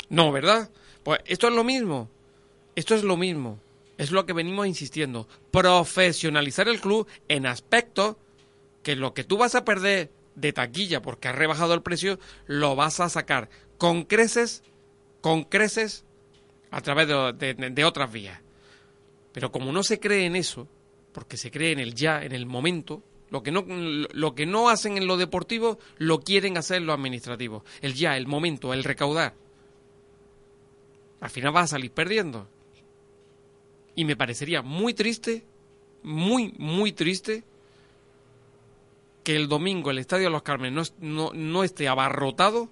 No, 0.10 0.30
¿verdad? 0.34 0.70
Pues 1.04 1.22
esto 1.26 1.48
es 1.48 1.54
lo 1.54 1.64
mismo. 1.64 2.10
Esto 2.76 2.94
es 2.94 3.04
lo 3.04 3.16
mismo. 3.16 3.62
Es 3.98 4.12
lo 4.12 4.26
que 4.26 4.34
venimos 4.34 4.68
insistiendo. 4.68 5.26
Profesionalizar 5.52 6.68
el 6.68 6.82
club 6.82 7.08
en 7.30 7.46
aspectos 7.46 8.18
que 8.84 8.98
lo 8.98 9.14
que 9.14 9.24
tú 9.24 9.38
vas 9.38 9.56
a 9.56 9.64
perder 9.64 10.12
de 10.36 10.52
taquilla 10.52 11.02
porque 11.02 11.30
has 11.30 11.36
rebajado 11.36 11.74
el 11.76 11.82
precio, 11.82 12.20
lo 12.46 12.76
vas 12.76 13.00
a 13.00 13.08
sacar 13.08 13.50
con 13.78 14.04
creces, 14.04 14.64
con 15.22 15.44
creces 15.44 16.06
a 16.72 16.82
través 16.82 17.08
de, 17.08 17.54
de- 17.54 17.86
otras 17.86 18.12
vías. 18.12 18.40
Pero 19.32 19.52
como 19.52 19.72
no 19.72 19.84
se 19.84 20.00
cree 20.00 20.26
en 20.26 20.36
eso, 20.36 20.68
porque 21.12 21.38
se 21.38 21.52
cree 21.52 21.72
en 21.72 21.80
el 21.80 21.94
ya, 21.96 22.24
en 22.24 22.32
el 22.32 22.46
momento, 22.46 23.04
lo 23.30 23.44
que 23.44 23.52
no, 23.52 23.64
lo 23.68 24.36
que 24.36 24.46
no 24.46 24.70
hacen 24.70 24.98
en 24.98 25.08
lo 25.08 25.18
deportivo, 25.18 25.80
lo 25.98 26.20
quieren 26.22 26.58
hacer 26.58 26.78
en 26.78 26.86
lo 26.86 26.94
administrativo. 26.94 27.64
El 27.82 27.94
ya, 27.94 28.18
el 28.18 28.28
momento, 28.28 28.74
el 28.74 28.84
recaudar. 28.84 29.34
Al 31.22 31.30
final 31.30 31.52
vas 31.52 31.66
a 31.66 31.76
salir 31.76 31.92
perdiendo. 31.92 32.48
Y 33.96 34.06
me 34.06 34.16
parecería 34.16 34.62
muy 34.62 34.94
triste, 34.94 35.44
muy, 36.04 36.54
muy 36.58 36.92
triste, 36.94 37.44
que 39.24 39.36
el 39.36 39.48
domingo 39.48 39.92
el 39.92 39.98
Estadio 40.00 40.26
de 40.26 40.32
los 40.32 40.44
Carmen 40.44 40.74
no, 40.74 40.84
no, 41.00 41.32
no 41.34 41.64
esté 41.64 41.88
abarrotado. 41.88 42.70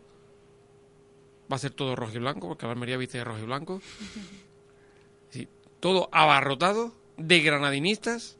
Va 1.51 1.55
a 1.55 1.59
ser 1.59 1.71
todo 1.71 1.95
rojo 1.95 2.13
y 2.15 2.19
blanco, 2.19 2.47
porque 2.49 2.65
la 2.65 2.73
Almería 2.73 2.97
viste 2.97 3.17
de 3.19 3.23
rojo 3.23 3.39
y 3.39 3.45
blanco. 3.45 3.81
Sí, 5.29 5.47
todo 5.79 6.09
abarrotado 6.11 6.93
de 7.17 7.41
granadinistas 7.41 8.37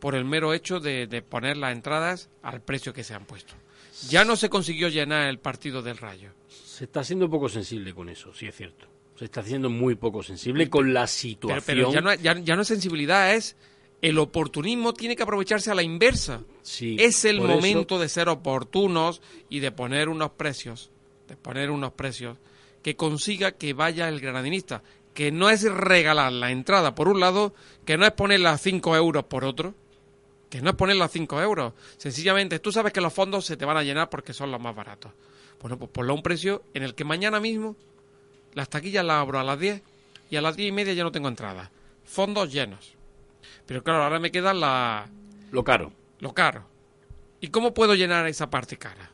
por 0.00 0.14
el 0.14 0.24
mero 0.24 0.52
hecho 0.54 0.80
de, 0.80 1.06
de 1.06 1.22
poner 1.22 1.56
las 1.56 1.72
entradas 1.72 2.28
al 2.42 2.60
precio 2.60 2.92
que 2.92 3.04
se 3.04 3.14
han 3.14 3.24
puesto. 3.24 3.54
Ya 4.08 4.24
no 4.24 4.36
se 4.36 4.48
consiguió 4.48 4.88
llenar 4.88 5.28
el 5.28 5.38
partido 5.38 5.82
del 5.82 5.98
Rayo. 5.98 6.30
Se 6.48 6.84
está 6.84 7.04
siendo 7.04 7.28
poco 7.28 7.48
sensible 7.48 7.94
con 7.94 8.08
eso, 8.08 8.32
sí 8.34 8.46
es 8.46 8.54
cierto. 8.56 8.86
Se 9.16 9.26
está 9.26 9.40
haciendo 9.40 9.68
muy 9.68 9.94
poco 9.96 10.22
sensible 10.22 10.70
con 10.70 10.94
la 10.94 11.06
situación. 11.06 11.62
pero 11.66 11.92
ya, 11.92 12.00
no, 12.00 12.14
ya, 12.14 12.38
ya 12.38 12.56
no 12.56 12.62
es 12.62 12.68
sensibilidad, 12.68 13.34
es 13.34 13.56
el 14.00 14.18
oportunismo 14.18 14.94
tiene 14.94 15.14
que 15.16 15.22
aprovecharse 15.22 15.70
a 15.70 15.74
la 15.74 15.82
inversa. 15.82 16.42
Sí, 16.62 16.96
es 16.98 17.26
el 17.26 17.38
eso- 17.38 17.46
momento 17.48 17.98
de 17.98 18.08
ser 18.08 18.30
oportunos 18.30 19.20
y 19.50 19.60
de 19.60 19.72
poner 19.72 20.08
unos 20.08 20.30
precios, 20.32 20.90
de 21.30 21.36
poner 21.36 21.70
unos 21.70 21.92
precios 21.92 22.36
que 22.82 22.96
consiga 22.96 23.52
que 23.52 23.72
vaya 23.72 24.08
el 24.08 24.20
granadinista, 24.20 24.82
que 25.14 25.30
no 25.30 25.48
es 25.48 25.62
regalar 25.62 26.32
la 26.32 26.50
entrada 26.50 26.94
por 26.94 27.08
un 27.08 27.20
lado, 27.20 27.54
que 27.84 27.96
no 27.96 28.04
es 28.04 28.12
ponerla 28.12 28.50
a 28.52 28.58
5 28.58 28.96
euros 28.96 29.24
por 29.24 29.44
otro, 29.44 29.74
que 30.50 30.60
no 30.60 30.70
es 30.70 30.76
ponerla 30.76 31.04
a 31.04 31.08
5 31.08 31.40
euros. 31.40 31.72
Sencillamente, 31.98 32.58
tú 32.58 32.72
sabes 32.72 32.92
que 32.92 33.00
los 33.00 33.12
fondos 33.12 33.46
se 33.46 33.56
te 33.56 33.64
van 33.64 33.76
a 33.76 33.84
llenar 33.84 34.10
porque 34.10 34.32
son 34.32 34.50
los 34.50 34.60
más 34.60 34.74
baratos. 34.74 35.12
Bueno, 35.62 35.78
pues 35.78 35.90
ponlo 35.92 36.12
a 36.12 36.16
un 36.16 36.22
precio 36.22 36.64
en 36.74 36.82
el 36.82 36.94
que 36.96 37.04
mañana 37.04 37.38
mismo 37.38 37.76
las 38.54 38.68
taquillas 38.68 39.04
las 39.04 39.16
abro 39.20 39.38
a 39.38 39.44
las 39.44 39.58
10 39.60 39.82
y 40.30 40.36
a 40.36 40.42
las 40.42 40.56
10 40.56 40.70
y 40.70 40.72
media 40.72 40.92
ya 40.94 41.04
no 41.04 41.12
tengo 41.12 41.28
entrada. 41.28 41.70
Fondos 42.04 42.52
llenos. 42.52 42.94
Pero 43.66 43.84
claro, 43.84 44.02
ahora 44.02 44.18
me 44.18 44.32
queda 44.32 44.52
la, 44.52 45.06
Lo 45.52 45.62
caro. 45.62 45.92
lo 46.18 46.34
caro. 46.34 46.64
¿Y 47.40 47.48
cómo 47.48 47.72
puedo 47.72 47.94
llenar 47.94 48.26
esa 48.26 48.50
parte 48.50 48.76
cara? 48.76 49.10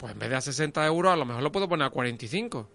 Pues 0.00 0.14
en 0.14 0.18
vez 0.18 0.30
de 0.30 0.36
a 0.36 0.40
60 0.40 0.86
euros, 0.86 1.12
a 1.12 1.16
lo 1.16 1.26
mejor 1.26 1.42
lo 1.42 1.52
puedo 1.52 1.68
poner 1.68 1.86
a 1.86 1.90
45. 1.90 2.66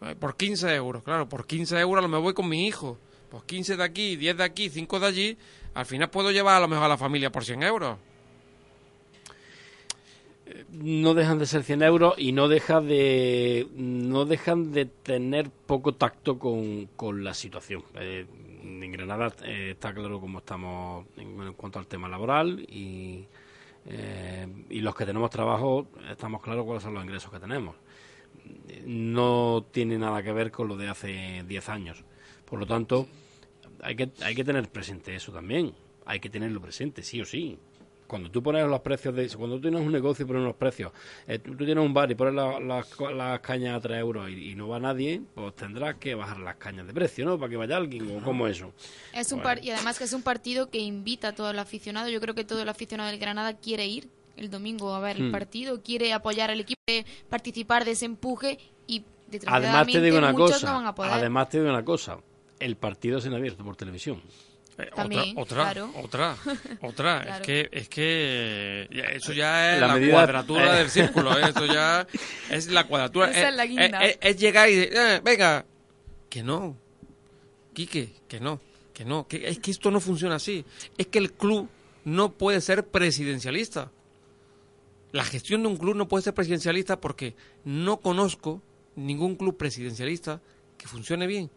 Eh, 0.00 0.14
Por 0.18 0.34
15 0.34 0.74
euros, 0.74 1.02
claro, 1.02 1.28
por 1.28 1.46
15 1.46 1.78
euros 1.78 1.98
a 1.98 2.02
lo 2.02 2.08
mejor 2.08 2.22
voy 2.24 2.32
con 2.34 2.48
mi 2.48 2.66
hijo. 2.66 2.96
Pues 3.28 3.44
15 3.44 3.76
de 3.76 3.84
aquí, 3.84 4.16
10 4.16 4.38
de 4.38 4.42
aquí, 4.44 4.70
5 4.70 4.98
de 4.98 5.06
allí. 5.06 5.38
Al 5.74 5.84
final 5.84 6.08
puedo 6.08 6.30
llevar 6.30 6.56
a 6.56 6.60
lo 6.60 6.68
mejor 6.68 6.86
a 6.86 6.88
la 6.88 6.96
familia 6.96 7.30
por 7.30 7.44
100 7.44 7.62
euros. 7.64 7.98
No 10.70 11.12
dejan 11.12 11.38
de 11.38 11.44
ser 11.44 11.64
100 11.64 11.82
euros 11.82 12.14
y 12.16 12.32
no 12.32 12.48
deja 12.48 12.80
de 12.80 13.68
no 13.76 14.24
dejan 14.24 14.72
de 14.72 14.86
tener 14.86 15.50
poco 15.50 15.94
tacto 15.94 16.38
con, 16.38 16.86
con 16.96 17.22
la 17.22 17.34
situación. 17.34 17.84
Eh, 17.94 18.24
en 18.62 18.90
Granada 18.90 19.34
eh, 19.44 19.72
está 19.72 19.92
claro 19.92 20.18
cómo 20.18 20.38
estamos 20.38 21.06
en, 21.18 21.40
en 21.40 21.52
cuanto 21.52 21.78
al 21.78 21.86
tema 21.86 22.08
laboral 22.08 22.60
y, 22.68 23.26
eh, 23.86 24.29
y 24.70 24.80
los 24.80 24.94
que 24.94 25.04
tenemos 25.04 25.28
trabajo 25.30 25.88
estamos 26.10 26.40
claros 26.42 26.64
cuáles 26.64 26.82
son 26.82 26.94
los 26.94 27.04
ingresos 27.04 27.30
que 27.30 27.40
tenemos. 27.40 27.76
No 28.84 29.66
tiene 29.70 29.98
nada 29.98 30.22
que 30.22 30.32
ver 30.32 30.50
con 30.50 30.68
lo 30.68 30.76
de 30.76 30.88
hace 30.88 31.44
10 31.46 31.68
años. 31.68 32.04
Por 32.44 32.58
lo 32.58 32.66
tanto, 32.66 33.06
hay 33.82 33.96
que, 33.96 34.10
hay 34.22 34.34
que 34.34 34.44
tener 34.44 34.68
presente 34.70 35.14
eso 35.14 35.32
también. 35.32 35.72
Hay 36.06 36.20
que 36.20 36.30
tenerlo 36.30 36.60
presente, 36.60 37.02
sí 37.02 37.20
o 37.20 37.24
sí. 37.24 37.58
Cuando 38.06 38.28
tú 38.28 38.42
pones 38.42 38.66
los 38.66 38.80
precios 38.80 39.14
de... 39.14 39.28
Cuando 39.36 39.56
tú 39.56 39.62
tienes 39.62 39.80
un 39.82 39.92
negocio 39.92 40.24
y 40.24 40.26
pones 40.26 40.42
los 40.42 40.56
precios, 40.56 40.90
eh, 41.28 41.38
tú, 41.38 41.54
tú 41.54 41.64
tienes 41.64 41.84
un 41.84 41.94
bar 41.94 42.10
y 42.10 42.16
pones 42.16 42.34
la- 42.34 42.58
las 42.58 42.86
co- 42.86 43.12
las 43.12 43.38
cañas 43.38 43.76
a 43.76 43.80
3 43.80 43.98
euros 44.00 44.28
y, 44.28 44.50
y 44.50 44.54
no 44.56 44.66
va 44.66 44.80
nadie, 44.80 45.22
pues 45.34 45.54
tendrás 45.54 45.94
que 45.96 46.16
bajar 46.16 46.40
las 46.40 46.56
cañas 46.56 46.88
de 46.88 46.92
precio, 46.92 47.24
¿no? 47.24 47.38
Para 47.38 47.50
que 47.50 47.56
vaya 47.56 47.76
alguien 47.76 48.10
o 48.18 48.24
como 48.24 48.48
eso. 48.48 48.72
Es 49.12 49.30
un 49.30 49.38
Bueno. 49.38 49.44
par- 49.60 49.64
y 49.64 49.70
además 49.70 49.96
que 49.96 50.04
es 50.04 50.12
un 50.12 50.22
partido 50.22 50.70
que 50.70 50.78
invita 50.78 51.28
a 51.28 51.34
todo 51.36 51.50
el 51.52 51.58
aficionado. 51.60 52.08
Yo 52.08 52.20
creo 52.20 52.34
que 52.34 52.42
todo 52.44 52.60
el 52.62 52.68
aficionado 52.68 53.08
del 53.10 53.20
Granada 53.20 53.56
quiere 53.58 53.86
ir 53.86 54.08
el 54.36 54.50
domingo 54.50 54.94
a 54.94 55.00
ver 55.00 55.16
el 55.16 55.28
Hmm. 55.28 55.32
partido, 55.32 55.82
quiere 55.82 56.12
apoyar 56.12 56.50
al 56.50 56.60
equipo, 56.60 56.80
participar 57.28 57.84
de 57.84 57.92
ese 57.92 58.06
empuje 58.06 58.58
y 58.86 59.04
Además 59.46 59.86
te 59.86 60.00
digo 60.00 60.18
una 60.18 60.32
muchos 60.32 60.52
cosa, 60.52 60.66
no 60.68 60.74
van 60.78 60.86
a 60.86 60.94
poder. 60.94 61.12
además 61.12 61.48
te 61.48 61.58
digo 61.60 61.70
una 61.70 61.84
cosa, 61.84 62.18
el 62.58 62.76
partido 62.76 63.18
es 63.18 63.26
en 63.26 63.34
abierto 63.34 63.62
por 63.64 63.76
televisión. 63.76 64.20
Eh, 64.78 64.88
También, 64.96 65.36
otra, 65.36 65.42
otra, 65.42 65.56
claro. 65.72 65.92
otra, 66.02 66.36
otra. 66.82 67.22
Claro. 67.22 67.34
Es 67.36 67.40
que, 67.46 67.68
es 67.70 67.88
que 67.88 68.88
eso 69.14 69.32
ya 69.34 69.74
es 69.74 69.80
La 69.80 69.88
la, 69.88 69.94
medida- 69.94 70.12
cuadratura 70.14 70.74
eh. 70.74 70.78
del 70.78 70.90
círculo. 70.90 71.38
¿eh? 71.38 71.50
Eso 71.50 71.66
ya 71.66 72.06
es 72.50 72.68
la 72.70 72.84
cuadratura. 72.86 73.30
Esa 73.30 73.50
es 73.50 73.54
la 73.56 73.66
guinda. 73.66 74.04
es- 74.04 74.18
es 74.22 74.36
llegar 74.38 74.68
y 74.70 74.76
decir, 74.76 74.96
"Eh, 74.96 75.20
venga, 75.22 75.66
que 76.30 76.42
no, 76.42 76.76
Quique, 77.74 78.14
que 78.26 78.40
no, 78.40 78.60
que 78.94 79.04
no, 79.04 79.26
que 79.28 79.46
es 79.48 79.58
que 79.60 79.70
esto 79.70 79.90
no 79.90 80.00
funciona 80.00 80.36
así. 80.36 80.64
Es 80.98 81.06
que 81.06 81.18
el 81.18 81.32
club 81.32 81.68
no 82.04 82.32
puede 82.32 82.60
ser 82.60 82.86
presidencialista. 82.86 83.90
La 85.12 85.24
gestión 85.24 85.62
de 85.62 85.68
un 85.68 85.76
club 85.76 85.96
no 85.96 86.08
puede 86.08 86.22
ser 86.22 86.34
presidencialista 86.34 87.00
porque 87.00 87.34
no 87.64 88.00
conozco 88.00 88.62
ningún 88.96 89.36
club 89.36 89.56
presidencialista 89.56 90.40
que 90.78 90.86
funcione 90.86 91.26
bien. 91.26 91.50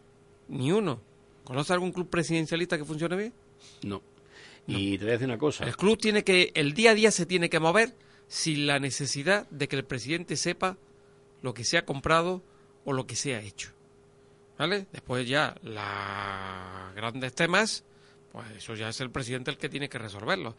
Ni 0.48 0.72
uno. 0.72 1.00
¿Conoce 1.44 1.72
algún 1.72 1.92
club 1.92 2.08
presidencialista 2.08 2.78
que 2.78 2.84
funcione 2.84 3.16
bien? 3.16 3.34
No. 3.82 4.02
Y 4.66 4.98
te 4.98 5.04
voy 5.04 5.10
a 5.10 5.12
decir 5.12 5.28
una 5.28 5.38
cosa. 5.38 5.64
El 5.64 5.76
club 5.76 5.98
tiene 5.98 6.24
que, 6.24 6.50
el 6.54 6.72
día 6.72 6.92
a 6.92 6.94
día 6.94 7.10
se 7.10 7.26
tiene 7.26 7.50
que 7.50 7.60
mover 7.60 7.94
sin 8.28 8.66
la 8.66 8.78
necesidad 8.78 9.48
de 9.50 9.68
que 9.68 9.76
el 9.76 9.84
presidente 9.84 10.36
sepa 10.36 10.78
lo 11.42 11.52
que 11.52 11.64
se 11.64 11.76
ha 11.76 11.84
comprado 11.84 12.42
o 12.84 12.92
lo 12.92 13.06
que 13.06 13.16
se 13.16 13.34
ha 13.34 13.40
hecho. 13.40 13.70
¿Vale? 14.58 14.86
Después 14.92 15.28
ya 15.28 15.54
los 15.62 16.94
grandes 16.94 17.34
temas, 17.34 17.84
pues 18.32 18.46
eso 18.56 18.74
ya 18.74 18.88
es 18.88 19.00
el 19.00 19.10
presidente 19.10 19.50
el 19.50 19.58
que 19.58 19.68
tiene 19.68 19.88
que 19.88 19.98
resolverlo. 19.98 20.56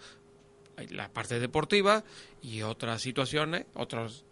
Hay 0.78 0.88
la 0.88 1.10
parte 1.10 1.40
deportiva 1.40 2.04
y 2.42 2.62
otras 2.62 3.02
situaciones, 3.02 3.66
otros 3.76 4.26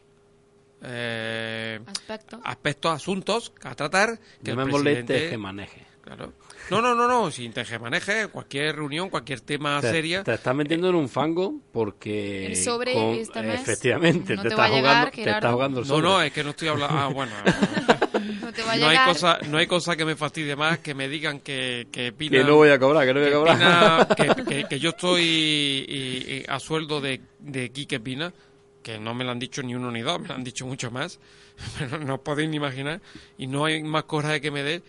eh, 0.82 1.80
Aspecto. 1.86 2.42
aspectos, 2.44 2.92
asuntos 2.94 3.54
a 3.64 3.74
tratar 3.76 4.20
que 4.44 4.52
el 4.52 4.58
Llamémosle 4.58 5.04
presidente... 5.04 5.38
maneje. 5.38 5.86
Claro. 6.02 6.34
No, 6.70 6.82
no, 6.82 6.94
no, 6.94 7.08
no, 7.08 7.32
sin 7.32 7.54
tejemaneje, 7.54 8.28
cualquier 8.28 8.76
reunión, 8.76 9.10
cualquier 9.10 9.40
tema 9.40 9.80
Te, 9.80 9.90
seria. 9.90 10.22
te 10.26 10.34
estás 10.34 10.54
metiendo 10.54 10.90
en 10.90 10.96
un 10.96 11.08
fango 11.08 11.54
porque... 11.72 12.48
El 12.48 12.58
sobre 12.58 13.22
este 13.22 13.42
mes 13.42 13.62
Efectivamente, 13.62 14.36
no 14.36 14.42
te, 14.42 14.50
te 14.50 14.54
estás 14.54 14.70
a 14.70 14.74
llegar, 14.74 14.96
jugando, 14.98 15.12
te 15.24 15.30
estás 15.30 15.54
jugando 15.54 15.80
el 15.80 15.88
No, 15.88 15.94
sobre. 15.96 16.08
no, 16.10 16.22
es 16.22 16.34
que 16.34 16.44
no 16.44 16.50
estoy 16.50 16.68
hablando... 16.68 16.98
Ah, 16.98 17.08
bueno. 17.08 17.32
No 18.42 18.52
te 18.54 18.62
va 18.64 18.74
a 18.74 18.78
No 18.78 18.88
hay, 18.88 18.98
cosa, 19.06 19.40
no 19.50 19.58
hay 19.58 19.68
cosa 19.68 19.96
que 19.96 20.06
me 20.06 20.16
fastidie 20.16 20.56
más 20.56 20.80
que 20.80 20.94
me 20.94 21.08
digan 21.10 21.40
que, 21.40 21.88
que 21.92 22.12
Pina... 22.12 22.38
Que 22.40 22.44
no 22.44 22.56
voy 22.56 22.70
a 22.70 22.80
cobrar, 22.80 23.06
que 23.06 23.14
no 23.14 23.20
voy 23.20 23.28
a 23.28 23.32
que, 23.32 23.36
cobrar. 23.38 23.58
Pina- 23.58 24.36
que- 24.36 24.44
que- 24.46 24.64
que 24.70 24.80
yo 24.80 24.90
estoy 24.92 25.22
y- 25.24 26.34
y 26.34 26.46
a 26.48 26.60
sueldo 26.60 27.02
de, 27.02 27.22
de 27.40 27.70
Quique 27.72 28.00
Pina, 28.00 28.34
que 28.82 29.00
no 29.00 29.14
me 29.14 29.24
lo 29.24 29.32
han 29.32 29.40
dicho 29.40 29.62
ni 29.64 29.76
uno 29.76 29.92
ni 29.92 30.02
dos, 30.02 30.20
me 30.22 30.28
lo 30.28 30.34
han 30.36 30.44
dicho 30.44 30.66
mucho 30.66 30.92
más, 30.92 31.20
pero 31.80 32.00
no 32.00 32.16
os 32.16 32.20
podéis 32.22 32.50
ni 32.50 32.58
imaginar, 32.58 33.02
y 33.38 33.48
no 33.48 33.66
hay 33.66 33.82
más 33.84 34.04
coraje 34.04 34.42
que 34.42 34.52
me 34.52 34.64
dé 34.64 34.82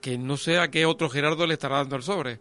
que 0.00 0.18
no 0.18 0.36
sé 0.36 0.58
a 0.58 0.68
qué 0.70 0.86
otro 0.86 1.08
Gerardo 1.10 1.46
le 1.48 1.54
estará 1.54 1.76
dando 1.78 1.96
el 1.96 2.02
sobre, 2.04 2.38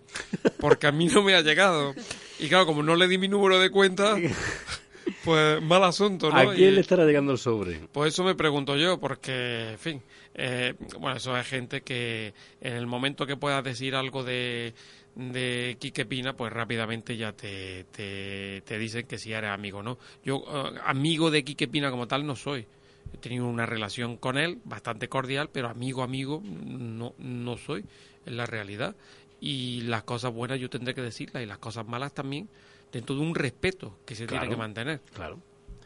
porque 0.60 0.86
a 0.88 0.92
mí 0.92 1.08
no 1.08 1.24
me 1.24 1.34
ha 1.34 1.42
llegado. 1.42 1.96
Y 2.38 2.48
claro, 2.48 2.68
como 2.68 2.84
no 2.84 2.96
le 2.96 3.08
di 3.08 3.18
mi 3.18 3.28
número 3.28 3.58
de 3.60 3.72
cuenta, 3.72 4.16
pues 5.24 5.62
mal 5.64 5.84
asunto, 5.84 6.30
¿no? 6.30 6.38
¿A 6.38 6.54
quién 6.54 6.70
Y- 6.74 6.76
le 6.76 6.82
estará 6.82 7.06
llegando 7.06 7.32
el 7.32 7.38
sobre? 7.40 7.80
pues 7.92 8.14
eso 8.14 8.24
me 8.24 8.36
pregunto 8.36 8.76
yo, 8.76 9.00
porque, 9.00 9.72
en 9.72 9.80
fin, 9.80 10.02
eh, 10.36 10.74
bueno, 11.00 11.18
eso 11.18 11.36
es 11.38 11.48
gente 11.48 11.82
que 11.82 12.34
en 12.62 12.74
el 12.74 12.86
momento 12.88 13.26
que 13.26 13.38
puedas 13.38 13.64
decir 13.64 13.96
algo 13.96 14.24
de, 14.24 14.74
de 15.16 15.78
Quique 15.80 16.06
Pina, 16.06 16.36
pues 16.36 16.52
rápidamente 16.52 17.16
ya 17.18 17.32
te, 17.32 17.86
te, 17.86 18.62
te 18.66 18.78
dicen 18.78 19.08
que 19.08 19.18
si 19.18 19.32
eres 19.34 19.50
amigo, 19.52 19.82
¿no? 19.82 19.98
Yo, 20.24 20.44
eh, 20.48 20.80
amigo 20.86 21.32
de 21.32 21.44
Quique 21.44 21.68
Pina 21.68 21.90
como 21.90 22.08
tal 22.08 22.26
no 22.26 22.36
soy. 22.36 22.68
He 23.14 23.18
tenido 23.18 23.48
una 23.48 23.66
relación 23.66 24.18
con 24.18 24.38
él 24.38 24.60
bastante 24.66 25.08
cordial, 25.08 25.50
pero 25.52 25.70
amigo, 25.70 26.04
amigo, 26.04 26.42
no, 26.44 27.14
no 27.18 27.56
soy, 27.58 27.86
en 28.26 28.36
la 28.36 28.46
realidad. 28.46 28.96
Y 29.40 29.82
las 29.82 30.04
cosas 30.04 30.34
buenas 30.34 30.60
yo 30.60 30.70
tendré 30.70 30.94
que 30.96 31.02
decirlas 31.02 31.44
y 31.44 31.46
las 31.46 31.60
cosas 31.60 31.88
malas 31.88 32.14
también, 32.14 32.50
dentro 32.92 33.16
de 33.16 33.22
un 33.22 33.36
respeto 33.36 33.98
que 34.06 34.16
se 34.16 34.26
Claro. 34.26 34.42
tiene 34.42 34.54
que 34.56 34.58
mantener 34.60 35.02
Claro. 35.14 35.40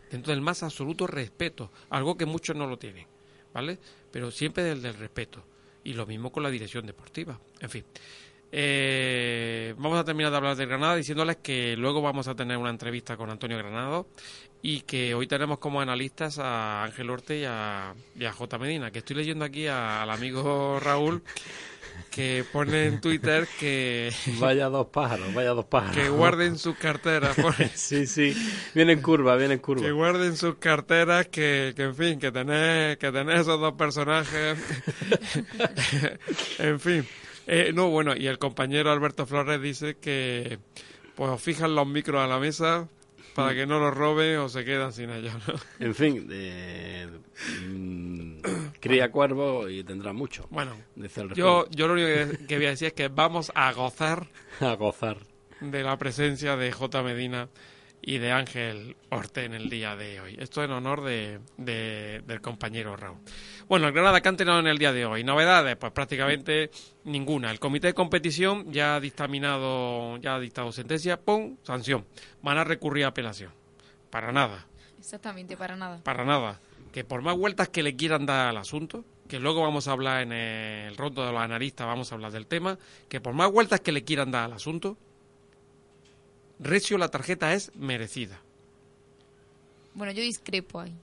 dentro 0.09 0.31
del 0.31 0.41
más 0.41 0.63
absoluto 0.63 1.05
respeto, 1.07 1.69
algo 1.89 2.17
que 2.17 2.25
muchos 2.25 2.55
no 2.55 2.65
lo 2.67 2.77
tienen, 2.77 3.05
¿vale? 3.53 3.77
Pero 4.11 4.31
siempre 4.31 4.63
del, 4.63 4.81
del 4.81 4.95
respeto. 4.95 5.43
Y 5.83 5.93
lo 5.93 6.05
mismo 6.05 6.31
con 6.31 6.43
la 6.43 6.49
dirección 6.49 6.85
deportiva. 6.85 7.39
En 7.59 7.69
fin. 7.69 7.85
Eh, 8.51 9.75
vamos 9.77 9.99
a 9.99 10.03
terminar 10.03 10.31
de 10.31 10.37
hablar 10.37 10.55
de 10.55 10.65
Granada 10.65 10.95
diciéndoles 10.95 11.37
que 11.37 11.75
luego 11.77 12.01
vamos 12.01 12.27
a 12.27 12.35
tener 12.35 12.57
una 12.57 12.71
entrevista 12.71 13.15
con 13.15 13.29
Antonio 13.29 13.57
Granado 13.57 14.07
y 14.61 14.81
que 14.81 15.13
hoy 15.13 15.27
tenemos 15.27 15.59
como 15.59 15.79
analistas 15.81 16.39
a 16.39 16.83
Ángel 16.83 17.09
Orte 17.11 17.39
y 17.39 17.45
a, 17.45 17.93
y 18.15 18.25
J. 18.25 18.57
Medina, 18.57 18.91
que 18.91 18.99
estoy 18.99 19.17
leyendo 19.17 19.45
aquí 19.45 19.67
al 19.67 20.09
amigo 20.09 20.79
Raúl 20.79 21.21
que 22.09 22.45
pone 22.51 22.85
en 22.85 23.01
Twitter 23.01 23.47
que, 23.59 24.11
Vaya 24.39 24.69
dos 24.69 24.87
pájaros, 24.87 25.33
vaya 25.33 25.49
dos 25.51 25.65
pájaros. 25.65 25.95
que 25.95 26.09
guarden 26.09 26.57
sus 26.57 26.75
carteras. 26.77 27.35
Sí, 27.75 28.05
sí. 28.07 28.35
Viene 28.73 28.93
en 28.93 29.01
curva, 29.01 29.35
viene 29.35 29.55
en 29.55 29.59
curva. 29.59 29.83
que 29.83 29.91
guarden 29.91 30.35
sus 30.37 30.55
carteras, 30.55 31.27
que, 31.27 31.73
que 31.75 31.83
en 31.83 31.95
fin, 31.95 32.19
que 32.19 32.31
tenés, 32.31 32.97
que 32.97 33.11
tenés 33.11 33.41
esos 33.41 33.59
dos 33.59 33.73
personajes. 33.73 34.57
en 36.59 36.79
fin. 36.79 37.07
Eh, 37.47 37.71
no, 37.73 37.89
bueno, 37.89 38.15
y 38.15 38.27
el 38.27 38.37
compañero 38.37 38.91
Alberto 38.91 39.25
Flores 39.25 39.61
dice 39.61 39.97
que 39.97 40.59
pues 41.15 41.41
fijan 41.41 41.75
los 41.75 41.87
micros 41.87 42.23
a 42.23 42.27
la 42.27 42.39
mesa 42.39 42.87
para 43.35 43.53
que 43.53 43.65
no 43.65 43.79
los 43.79 43.93
roben 43.93 44.37
o 44.39 44.49
se 44.49 44.63
quedan 44.65 44.93
sin 44.93 45.09
ellos. 45.09 45.33
¿no? 45.47 45.53
En 45.85 45.95
fin, 45.95 46.27
eh, 46.31 47.07
mm, 47.67 48.37
cría 48.79 49.11
cuervo 49.11 49.69
y 49.69 49.83
tendrá 49.83 50.13
mucho. 50.13 50.47
Bueno, 50.49 50.75
Dice 50.95 51.21
el 51.21 51.33
yo, 51.33 51.67
yo 51.69 51.87
lo 51.87 51.93
único 51.93 52.07
que, 52.07 52.45
que 52.45 52.57
voy 52.57 52.65
a 52.67 52.69
decir 52.69 52.87
es 52.87 52.93
que 52.93 53.07
vamos 53.07 53.51
a 53.55 53.71
gozar 53.73 54.27
A 54.59 54.73
gozar. 54.75 55.17
de 55.61 55.83
la 55.83 55.97
presencia 55.97 56.55
de 56.55 56.71
J. 56.71 57.03
Medina 57.03 57.49
y 58.01 58.17
de 58.17 58.31
Ángel 58.31 58.95
Orte 59.09 59.43
en 59.45 59.53
el 59.53 59.69
día 59.69 59.95
de 59.95 60.19
hoy. 60.21 60.35
Esto 60.39 60.63
en 60.63 60.71
honor 60.71 61.03
de, 61.03 61.39
de- 61.57 62.21
del 62.25 62.41
compañero 62.41 62.95
Raúl. 62.95 63.17
Bueno, 63.67 63.87
el 63.87 63.93
Granada 63.93 64.21
que 64.21 64.29
han 64.29 64.37
tenido 64.37 64.57
en 64.59 64.67
el 64.67 64.77
día 64.77 64.93
de 64.93 65.05
hoy. 65.05 65.23
Novedades, 65.23 65.75
pues 65.75 65.91
prácticamente 65.91 66.71
ninguna. 67.03 67.51
El 67.51 67.59
comité 67.59 67.87
de 67.87 67.93
competición 67.93 68.71
ya 68.71 68.95
ha 68.95 68.99
dictaminado, 68.99 70.17
ya 70.17 70.35
ha 70.35 70.39
dictado 70.39 70.71
sentencia, 70.71 71.19
¡pum! 71.19 71.57
Sanción. 71.63 72.05
Van 72.41 72.57
a 72.57 72.63
recurrir 72.63 73.05
a 73.05 73.09
apelación. 73.09 73.51
Para 74.09 74.31
nada, 74.31 74.65
Exactamente, 74.97 75.55
para 75.55 75.75
nada. 75.75 76.01
para 76.03 76.25
nada. 76.25 76.59
Que 76.91 77.03
por 77.03 77.21
más 77.21 77.37
vueltas 77.37 77.69
que 77.69 77.83
le 77.83 77.95
quieran 77.95 78.25
dar 78.25 78.47
al 78.49 78.57
asunto, 78.57 79.05
que 79.27 79.39
luego 79.39 79.61
vamos 79.61 79.87
a 79.87 79.91
hablar 79.91 80.23
en 80.23 80.31
el 80.33 80.97
rondo 80.97 81.23
de 81.23 81.31
los 81.31 81.39
analistas, 81.41 81.85
vamos 81.85 82.11
a 82.11 82.15
hablar 82.15 82.31
del 82.31 82.47
tema, 82.47 82.79
que 83.07 83.21
por 83.21 83.33
más 83.33 83.51
vueltas 83.51 83.81
que 83.81 83.91
le 83.91 84.03
quieran 84.03 84.31
dar 84.31 84.45
al 84.45 84.53
asunto, 84.53 84.97
Recio 86.59 86.97
la 86.97 87.09
tarjeta 87.09 87.53
es 87.53 87.71
merecida. 87.75 88.41
Bueno, 89.93 90.11
yo 90.11 90.21
discrepo 90.21 90.79
ahí. 90.79 90.93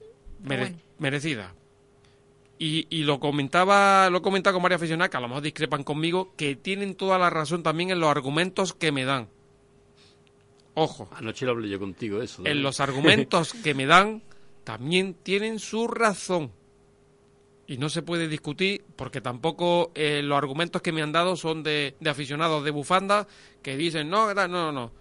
Pero 0.43 0.49
Mere- 0.49 0.61
bueno. 0.63 0.77
Merecida. 0.99 1.53
Y, 2.59 2.87
y 2.89 3.03
lo 3.03 3.19
comentaba, 3.19 4.09
lo 4.09 4.17
he 4.17 4.21
comentado 4.21 4.55
con 4.55 4.63
varias 4.63 4.79
aficionadas 4.81 5.11
que 5.11 5.17
a 5.17 5.21
lo 5.21 5.27
mejor 5.27 5.43
discrepan 5.43 5.83
conmigo, 5.83 6.33
que 6.35 6.55
tienen 6.55 6.95
toda 6.95 7.19
la 7.19 7.29
razón 7.29 7.61
también 7.61 7.91
en 7.91 7.99
los 7.99 8.09
argumentos 8.09 8.73
que 8.73 8.91
me 8.91 9.05
dan. 9.05 9.27
Ojo, 10.73 11.07
Anoche 11.15 11.45
lo 11.45 11.51
hablé 11.51 11.69
yo 11.69 11.79
contigo, 11.79 12.21
eso. 12.21 12.45
en 12.45 12.61
los 12.63 12.79
argumentos 12.79 13.53
que 13.63 13.73
me 13.73 13.85
dan 13.85 14.21
también 14.63 15.13
tienen 15.15 15.59
su 15.59 15.87
razón. 15.87 16.51
Y 17.67 17.77
no 17.77 17.89
se 17.89 18.01
puede 18.01 18.27
discutir 18.27 18.83
porque 18.95 19.19
tampoco 19.21 19.91
eh, 19.93 20.21
los 20.23 20.37
argumentos 20.37 20.81
que 20.81 20.91
me 20.91 21.01
han 21.01 21.11
dado 21.11 21.35
son 21.35 21.63
de, 21.63 21.95
de 21.99 22.09
aficionados 22.09 22.63
de 22.63 22.71
bufanda 22.71 23.27
que 23.61 23.75
dicen, 23.75 24.09
no, 24.09 24.33
no, 24.33 24.47
no, 24.47 24.71
no. 24.71 24.91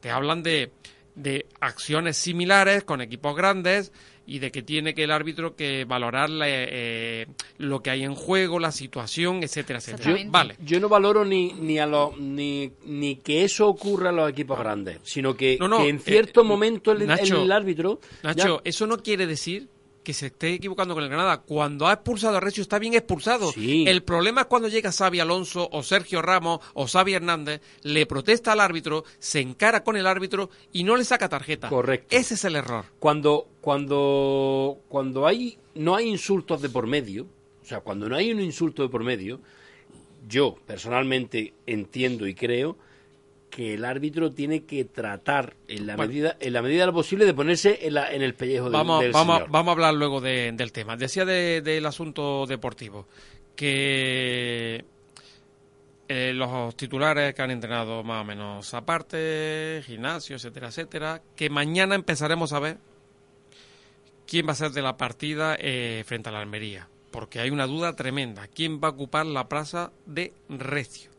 Te 0.00 0.10
hablan 0.10 0.42
de, 0.42 0.70
de 1.14 1.46
acciones 1.60 2.16
similares 2.16 2.84
con 2.84 3.00
equipos 3.00 3.36
grandes 3.36 3.92
y 4.26 4.38
de 4.38 4.52
que 4.52 4.62
tiene 4.62 4.94
que 4.94 5.04
el 5.04 5.10
árbitro 5.10 5.56
que 5.56 5.84
valorar 5.84 6.30
la, 6.30 6.44
eh, 6.48 7.26
lo 7.58 7.82
que 7.82 7.90
hay 7.90 8.04
en 8.04 8.14
juego, 8.14 8.60
la 8.60 8.70
situación, 8.70 9.42
etcétera, 9.42 9.78
etcétera. 9.80 10.10
Exactamente. 10.10 10.30
Vale. 10.30 10.56
Yo 10.64 10.78
no 10.78 10.88
valoro 10.88 11.24
ni 11.24 11.52
ni 11.54 11.78
a 11.80 11.86
los 11.86 12.16
ni, 12.16 12.70
ni 12.84 13.16
que 13.16 13.42
eso 13.44 13.66
ocurra 13.66 14.10
en 14.10 14.16
los 14.16 14.30
equipos 14.30 14.58
grandes, 14.58 14.98
sino 15.02 15.36
que, 15.36 15.56
No, 15.58 15.66
no, 15.66 15.78
que 15.78 15.88
en 15.88 15.96
eh, 15.96 16.02
cierto 16.04 16.44
momento 16.44 16.92
el, 16.92 17.06
Nacho, 17.06 17.42
el 17.42 17.50
árbitro 17.50 18.00
Nacho, 18.22 18.58
ya- 18.58 18.70
eso 18.70 18.86
no 18.86 18.98
quiere 18.98 19.26
decir 19.26 19.68
que 20.02 20.14
se 20.14 20.26
esté 20.26 20.54
equivocando 20.54 20.94
con 20.94 21.04
el 21.04 21.10
Granada. 21.10 21.42
Cuando 21.42 21.86
ha 21.86 21.92
expulsado 21.92 22.36
a 22.36 22.40
Recio 22.40 22.62
está 22.62 22.78
bien 22.78 22.94
expulsado. 22.94 23.52
Sí. 23.52 23.84
El 23.86 24.02
problema 24.02 24.42
es 24.42 24.46
cuando 24.46 24.68
llega 24.68 24.92
Xavi 24.92 25.20
Alonso 25.20 25.68
o 25.72 25.82
Sergio 25.82 26.22
Ramos 26.22 26.60
o 26.74 26.86
Xavi 26.86 27.14
Hernández, 27.14 27.60
le 27.82 28.06
protesta 28.06 28.52
al 28.52 28.60
árbitro, 28.60 29.04
se 29.18 29.40
encara 29.40 29.84
con 29.84 29.96
el 29.96 30.06
árbitro 30.06 30.50
y 30.72 30.84
no 30.84 30.96
le 30.96 31.04
saca 31.04 31.28
tarjeta. 31.28 31.68
Correcto. 31.68 32.16
Ese 32.16 32.34
es 32.34 32.44
el 32.44 32.56
error. 32.56 32.84
cuando 32.98 33.48
cuando 33.60 34.78
cuando 34.88 35.26
hay 35.26 35.58
no 35.74 35.94
hay 35.94 36.08
insultos 36.08 36.62
de 36.62 36.70
por 36.70 36.86
medio, 36.86 37.26
o 37.62 37.66
sea, 37.66 37.80
cuando 37.80 38.08
no 38.08 38.16
hay 38.16 38.32
un 38.32 38.40
insulto 38.40 38.82
de 38.82 38.88
por 38.88 39.04
medio, 39.04 39.40
yo 40.26 40.56
personalmente 40.66 41.54
entiendo 41.66 42.26
y 42.26 42.34
creo 42.34 42.76
que 43.50 43.74
el 43.74 43.84
árbitro 43.84 44.30
tiene 44.32 44.64
que 44.64 44.84
tratar 44.84 45.56
en 45.68 45.86
la 45.86 45.96
Bueno. 45.96 46.12
medida 46.12 46.36
en 46.40 46.52
la 46.52 46.62
medida 46.62 46.80
de 46.82 46.86
lo 46.86 46.92
posible 46.92 47.24
de 47.26 47.34
ponerse 47.34 47.78
en, 47.86 47.94
la- 47.94 48.12
en 48.12 48.22
el 48.22 48.34
pellejo 48.34 48.64
del, 48.64 48.72
Vamos, 48.72 49.00
del 49.02 49.12
vamos, 49.12 49.36
señor. 49.38 49.50
vamos 49.50 49.68
a 49.68 49.72
hablar 49.72 49.94
luego 49.94 50.20
de- 50.20 50.52
del 50.52 50.70
tema. 50.72 50.96
Decía 50.96 51.24
de- 51.24 51.60
del 51.60 51.84
asunto 51.86 52.46
deportivo 52.46 53.06
que 53.56 54.84
eh, 56.08 56.32
los 56.34 56.76
titulares 56.76 57.34
que 57.34 57.42
han 57.42 57.50
entrenado 57.50 58.02
más 58.02 58.22
o 58.22 58.24
menos 58.24 58.74
aparte, 58.74 59.82
gimnasio, 59.86 60.36
etcétera, 60.36 60.68
etcétera, 60.68 61.22
que 61.36 61.50
mañana 61.50 61.94
empezaremos 61.94 62.52
a 62.52 62.58
ver 62.58 62.78
quién 64.26 64.46
va 64.48 64.52
a 64.52 64.56
ser 64.56 64.70
de 64.72 64.82
la 64.82 64.96
partida 64.96 65.56
eh, 65.58 66.02
frente 66.06 66.28
a 66.28 66.32
la 66.32 66.40
Almería. 66.40 66.88
Porque 67.12 67.40
hay 67.40 67.50
una 67.50 67.66
duda 67.66 67.96
tremenda. 67.96 68.46
¿Quién 68.48 68.80
va 68.80 68.88
a 68.88 68.90
ocupar 68.92 69.26
la 69.26 69.48
plaza 69.48 69.90
de 70.06 70.32
Recio? 70.48 71.10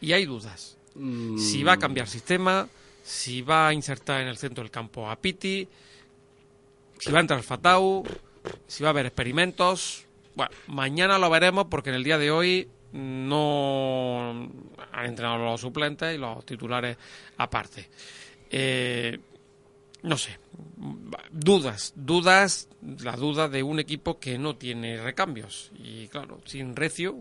Y 0.00 0.12
hay 0.12 0.24
dudas. 0.24 0.78
Si 0.94 1.62
va 1.62 1.72
a 1.72 1.78
cambiar 1.78 2.06
sistema, 2.06 2.68
si 3.02 3.42
va 3.42 3.68
a 3.68 3.72
insertar 3.72 4.20
en 4.20 4.28
el 4.28 4.36
centro 4.36 4.62
del 4.62 4.70
campo 4.70 5.10
a 5.10 5.16
Piti, 5.16 5.66
si 6.98 7.10
va 7.10 7.18
a 7.18 7.20
entrar 7.22 7.42
Fatau, 7.42 8.04
si 8.66 8.82
va 8.82 8.90
a 8.90 8.92
haber 8.92 9.06
experimentos. 9.06 10.06
Bueno, 10.34 10.52
mañana 10.68 11.18
lo 11.18 11.30
veremos 11.30 11.66
porque 11.68 11.90
en 11.90 11.96
el 11.96 12.04
día 12.04 12.18
de 12.18 12.30
hoy 12.30 12.68
no 12.92 14.48
han 14.92 15.06
entrenado 15.06 15.44
los 15.44 15.60
suplentes 15.60 16.14
y 16.14 16.18
los 16.18 16.44
titulares 16.44 16.96
aparte. 17.38 17.88
Eh, 18.50 19.18
no 20.02 20.18
sé, 20.18 20.38
dudas, 21.30 21.92
dudas, 21.96 22.68
la 23.00 23.16
duda 23.16 23.48
de 23.48 23.62
un 23.62 23.78
equipo 23.78 24.18
que 24.18 24.38
no 24.38 24.56
tiene 24.56 25.02
recambios. 25.02 25.70
Y 25.74 26.08
claro, 26.08 26.40
sin 26.44 26.76
Recio, 26.76 27.16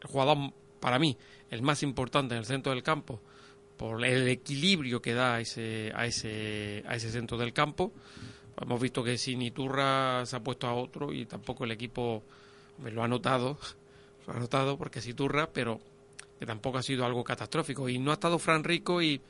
el 0.00 0.08
jugador 0.08 0.52
para 0.80 0.98
mí, 0.98 1.16
el 1.50 1.62
más 1.62 1.82
importante 1.82 2.34
en 2.34 2.40
el 2.40 2.46
centro 2.46 2.72
del 2.72 2.82
campo, 2.82 3.20
por 3.76 4.04
el 4.04 4.28
equilibrio 4.28 5.00
que 5.00 5.14
da 5.14 5.36
a 5.36 5.40
ese, 5.40 5.92
a 5.94 6.06
ese, 6.06 6.84
a 6.86 6.96
ese 6.96 7.10
centro 7.10 7.38
del 7.38 7.52
campo, 7.52 7.92
Hemos 8.60 8.80
visto 8.80 9.02
que 9.02 9.16
sin 9.16 9.40
Iturra 9.40 10.24
se 10.26 10.36
ha 10.36 10.40
puesto 10.40 10.66
a 10.66 10.74
otro 10.74 11.12
y 11.12 11.24
tampoco 11.24 11.64
el 11.64 11.70
equipo 11.70 12.22
me 12.78 12.90
lo 12.90 13.02
ha 13.02 13.08
notado, 13.08 13.58
lo 14.26 14.34
ha 14.34 14.38
notado 14.38 14.76
porque 14.76 14.98
es 14.98 15.06
Iturra, 15.06 15.48
pero 15.50 15.80
que 16.38 16.44
tampoco 16.44 16.78
ha 16.78 16.82
sido 16.82 17.06
algo 17.06 17.24
catastrófico. 17.24 17.88
Y 17.88 17.98
no 17.98 18.10
ha 18.10 18.14
estado 18.14 18.38
Fran 18.38 18.62
Rico 18.62 19.00
y, 19.00 19.20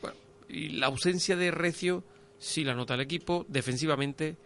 bueno, 0.00 0.16
y 0.48 0.70
la 0.70 0.86
ausencia 0.86 1.36
de 1.36 1.50
Recio 1.50 2.02
sí 2.38 2.64
la 2.64 2.74
nota 2.74 2.94
el 2.94 3.00
equipo 3.00 3.44
defensivamente 3.48 4.36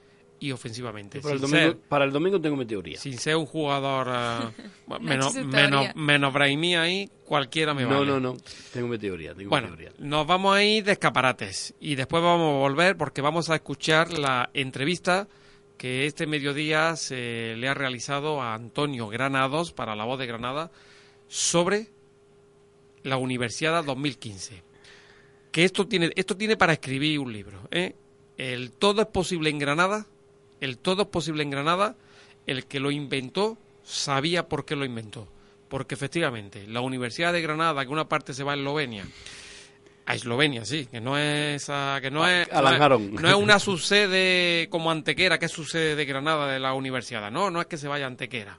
y 0.40 0.52
ofensivamente. 0.52 1.20
Para 1.20 1.34
el, 1.34 1.40
domingo, 1.40 1.58
ser- 1.60 1.76
para 1.76 2.04
el 2.06 2.12
domingo 2.12 2.40
tengo 2.40 2.56
mi 2.56 2.64
teoría. 2.66 2.98
sin 2.98 3.18
ser 3.18 3.36
un 3.36 3.46
jugador 3.46 4.08
eh, 4.10 4.64
No 4.88 4.98
menos, 5.00 5.34
menos, 5.34 5.86
menos 5.94 6.32
Brahimi 6.32 6.74
ahí, 6.76 7.10
cualquiera 7.24 7.74
me 7.74 7.82
no, 7.82 7.90
vale. 7.90 8.06
no, 8.06 8.20
no. 8.20 8.36
Tengo 8.72 8.88
mi 8.88 8.98
teoría. 8.98 9.34
Tengo 9.34 9.50
Bueno, 9.50 9.68
mi 9.68 9.76
teoría. 9.76 9.92
nos 9.98 10.26
vamos 10.26 10.56
a 10.56 10.64
ir 10.64 10.82
de 10.84 10.92
escaparates 10.92 11.74
y 11.78 11.94
después 11.94 12.22
vamos 12.22 12.54
a 12.54 12.58
volver 12.58 12.96
porque 12.96 13.20
vamos 13.20 13.50
a 13.50 13.54
escuchar 13.56 14.18
la 14.18 14.50
entrevista 14.54 15.28
que 15.76 16.06
este 16.06 16.26
mediodía 16.26 16.96
se 16.96 17.54
le 17.56 17.68
ha 17.68 17.74
realizado 17.74 18.42
a 18.42 18.54
Antonio 18.54 19.08
Granados 19.08 19.72
para 19.72 19.94
La 19.94 20.04
Voz 20.04 20.18
de 20.18 20.26
Granada 20.26 20.70
sobre 21.28 21.88
la 23.02 23.16
Universidad 23.16 23.82
2015. 23.84 24.62
Que 25.52 25.64
esto 25.64 25.86
tiene, 25.88 26.10
esto 26.16 26.36
tiene 26.36 26.56
para 26.56 26.74
escribir 26.74 27.18
un 27.18 27.32
libro. 27.32 27.60
¿eh? 27.70 27.94
El 28.36 28.72
todo 28.72 29.00
es 29.02 29.08
posible 29.08 29.48
en 29.50 29.58
Granada, 29.58 30.06
el 30.60 30.78
todo 30.78 31.02
es 31.02 31.08
posible 31.08 31.42
en 31.42 31.50
Granada, 31.50 31.96
el 32.46 32.66
que 32.66 32.80
lo 32.80 32.90
inventó 32.90 33.58
sabía 33.84 34.48
por 34.48 34.64
qué 34.64 34.76
lo 34.76 34.84
inventó. 34.84 35.26
Porque 35.68 35.94
efectivamente, 35.94 36.66
la 36.66 36.80
Universidad 36.80 37.32
de 37.32 37.42
Granada, 37.42 37.84
que 37.84 37.90
una 37.92 38.08
parte 38.08 38.34
se 38.34 38.42
va 38.44 38.52
a 38.52 38.56
Eslovenia, 38.56 39.04
a 40.06 40.14
Eslovenia, 40.14 40.64
sí, 40.64 40.86
que 40.86 41.00
no 41.00 41.16
es 41.16 41.68
a- 41.68 41.98
que 42.02 42.10
no 42.10 42.26
es, 42.26 42.48
no 42.50 42.58
es- 42.58 42.64
Lanjarón. 42.64 43.14
no 43.14 43.28
es 43.28 43.34
una 43.34 43.58
subsede 43.60 44.68
como 44.70 44.90
Antequera, 44.90 45.38
que 45.38 45.46
es 45.46 45.52
subsede 45.52 45.94
de 45.94 46.04
Granada 46.04 46.48
de 46.52 46.58
la 46.58 46.74
universidad. 46.74 47.30
No, 47.30 47.50
no 47.50 47.60
es 47.60 47.66
que 47.68 47.76
se 47.76 47.86
vaya 47.86 48.06
a 48.06 48.08
Antequera. 48.08 48.58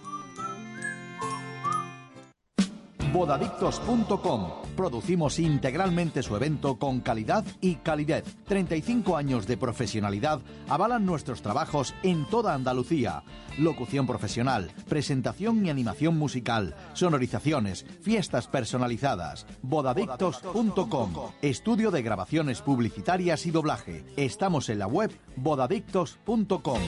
Bodadictos.com. 3.14 4.52
Producimos 4.76 5.40
integralmente 5.40 6.22
su 6.22 6.36
evento 6.36 6.78
con 6.78 7.00
calidad 7.00 7.46
y 7.62 7.76
calidez. 7.76 8.24
35 8.46 9.18
años 9.18 9.48
de 9.48 9.58
profesionalidad 9.58 10.40
avalan 10.70 11.06
nuestros 11.06 11.42
trabajos 11.42 11.96
en 12.04 12.26
toda 12.26 12.54
Andalucía. 12.54 13.24
Locución 13.58 14.06
profesional, 14.06 14.72
presentación 14.88 15.66
y 15.66 15.70
animación 15.70 16.18
musical, 16.18 16.76
sonorizaciones, 16.94 17.86
fiestas 18.02 18.48
personalizadas. 18.48 19.48
Bodadictos.com. 19.62 21.14
Estudio 21.42 21.92
de 21.92 22.02
grabaciones 22.02 22.62
publicitarias 22.62 23.46
y 23.46 23.52
doblaje. 23.52 24.04
Estamos 24.16 24.70
en 24.70 24.80
la 24.80 24.88
web 24.88 25.12
bodadictos.com. 25.36 26.82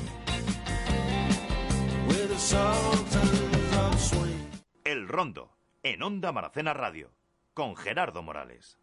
El 4.84 5.08
Rondo, 5.08 5.52
en 5.84 6.04
Onda 6.04 6.32
Maracena 6.32 6.74
Radio, 6.74 7.12
con 7.54 7.76
Gerardo 7.76 8.22
Morales. 8.22 8.78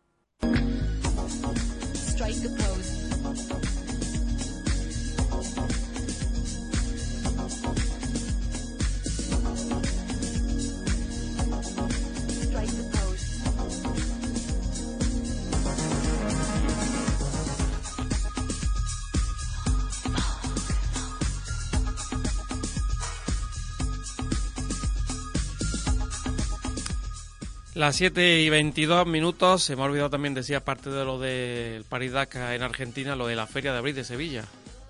Las 27.77 27.97
7 27.97 28.41
y 28.41 28.49
22 28.49 29.07
minutos, 29.07 29.63
se 29.63 29.77
me 29.77 29.83
ha 29.83 29.85
olvidado 29.85 30.09
también 30.09 30.33
decir, 30.33 30.57
aparte 30.57 30.89
de 30.89 31.05
lo 31.05 31.19
del 31.19 31.85
París 31.85 32.13
Dakar 32.13 32.55
en 32.55 32.63
Argentina, 32.63 33.15
lo 33.15 33.27
de 33.27 33.37
la 33.37 33.47
Feria 33.47 33.71
de 33.71 33.77
Abril 33.77 33.95
de 33.95 34.03
Sevilla, 34.03 34.47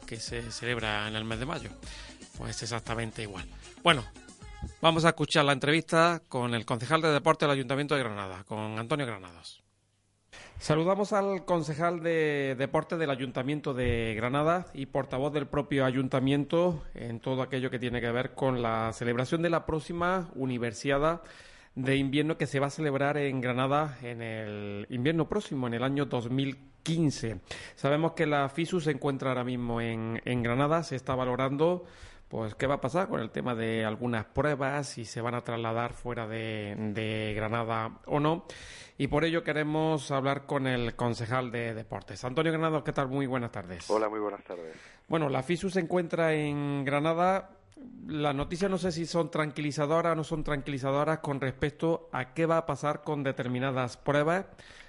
que 0.06 0.20
se 0.20 0.52
celebra 0.52 1.08
en 1.08 1.16
el 1.16 1.24
mes 1.24 1.40
de 1.40 1.46
mayo. 1.46 1.70
Pues 2.38 2.62
exactamente 2.62 3.22
igual. 3.22 3.44
Bueno, 3.82 4.04
vamos 4.80 5.04
a 5.04 5.08
escuchar 5.08 5.44
la 5.44 5.52
entrevista 5.52 6.22
con 6.28 6.54
el 6.54 6.64
concejal 6.64 7.02
de 7.02 7.08
deporte 7.08 7.44
del 7.44 7.54
Ayuntamiento 7.54 7.96
de 7.96 8.04
Granada, 8.04 8.44
con 8.44 8.78
Antonio 8.78 9.04
Granados. 9.04 9.64
Saludamos 10.60 11.12
al 11.12 11.44
concejal 11.44 12.04
de 12.04 12.54
deporte 12.56 12.96
del 12.96 13.10
Ayuntamiento 13.10 13.74
de 13.74 14.14
Granada 14.14 14.68
y 14.74 14.86
portavoz 14.86 15.32
del 15.32 15.48
propio 15.48 15.86
ayuntamiento 15.86 16.84
en 16.94 17.18
todo 17.18 17.42
aquello 17.42 17.68
que 17.68 17.80
tiene 17.80 18.00
que 18.00 18.12
ver 18.12 18.34
con 18.34 18.62
la 18.62 18.92
celebración 18.92 19.42
de 19.42 19.50
la 19.50 19.66
próxima 19.66 20.30
Universiada 20.36 21.22
de 21.76 21.96
invierno 21.96 22.36
que 22.36 22.46
se 22.46 22.58
va 22.58 22.66
a 22.66 22.70
celebrar 22.70 23.18
en 23.18 23.40
Granada 23.40 23.98
en 24.02 24.22
el 24.22 24.86
invierno 24.90 25.28
próximo, 25.28 25.66
en 25.66 25.74
el 25.74 25.84
año 25.84 26.06
2015. 26.06 27.40
Sabemos 27.74 28.12
que 28.12 28.26
la 28.26 28.48
FISU 28.48 28.80
se 28.80 28.90
encuentra 28.90 29.28
ahora 29.28 29.44
mismo 29.44 29.80
en, 29.80 30.20
en 30.24 30.42
Granada, 30.42 30.82
se 30.82 30.96
está 30.96 31.14
valorando 31.14 31.84
pues 32.28 32.56
qué 32.56 32.66
va 32.66 32.76
a 32.76 32.80
pasar 32.80 33.08
con 33.08 33.20
el 33.20 33.30
tema 33.30 33.54
de 33.54 33.84
algunas 33.84 34.24
pruebas, 34.24 34.88
si 34.88 35.04
se 35.04 35.20
van 35.20 35.34
a 35.34 35.42
trasladar 35.42 35.92
fuera 35.92 36.26
de, 36.26 36.74
de 36.92 37.34
Granada 37.36 38.00
o 38.06 38.18
no. 38.18 38.46
Y 38.98 39.08
por 39.08 39.24
ello 39.24 39.44
queremos 39.44 40.10
hablar 40.10 40.46
con 40.46 40.66
el 40.66 40.96
concejal 40.96 41.50
de 41.50 41.74
deportes. 41.74 42.24
Antonio 42.24 42.50
Granados, 42.50 42.82
¿qué 42.82 42.92
tal? 42.92 43.08
Muy 43.08 43.26
buenas 43.26 43.52
tardes. 43.52 43.88
Hola, 43.90 44.08
muy 44.08 44.18
buenas 44.18 44.42
tardes. 44.42 44.74
Bueno, 45.06 45.28
la 45.28 45.42
FISU 45.42 45.70
se 45.70 45.80
encuentra 45.80 46.32
en 46.32 46.84
Granada. 46.84 47.50
Las 48.06 48.34
noticias 48.34 48.70
no 48.70 48.78
sé 48.78 48.92
si 48.92 49.04
son 49.04 49.30
tranquilizadoras 49.30 50.12
o 50.12 50.16
no 50.16 50.24
son 50.24 50.44
tranquilizadoras 50.44 51.18
con 51.18 51.40
respecto 51.40 52.08
a 52.12 52.32
qué 52.32 52.46
va 52.46 52.58
a 52.58 52.66
pasar 52.66 53.02
con 53.02 53.22
determinadas 53.22 53.96
pruebas, 53.96 54.46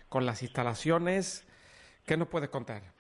con 0.08 0.26
las 0.26 0.42
instalaciones. 0.42 1.46
¿Qué 2.06 2.16
nos 2.16 2.30
puedes 2.30 2.50
contar? 2.50 2.97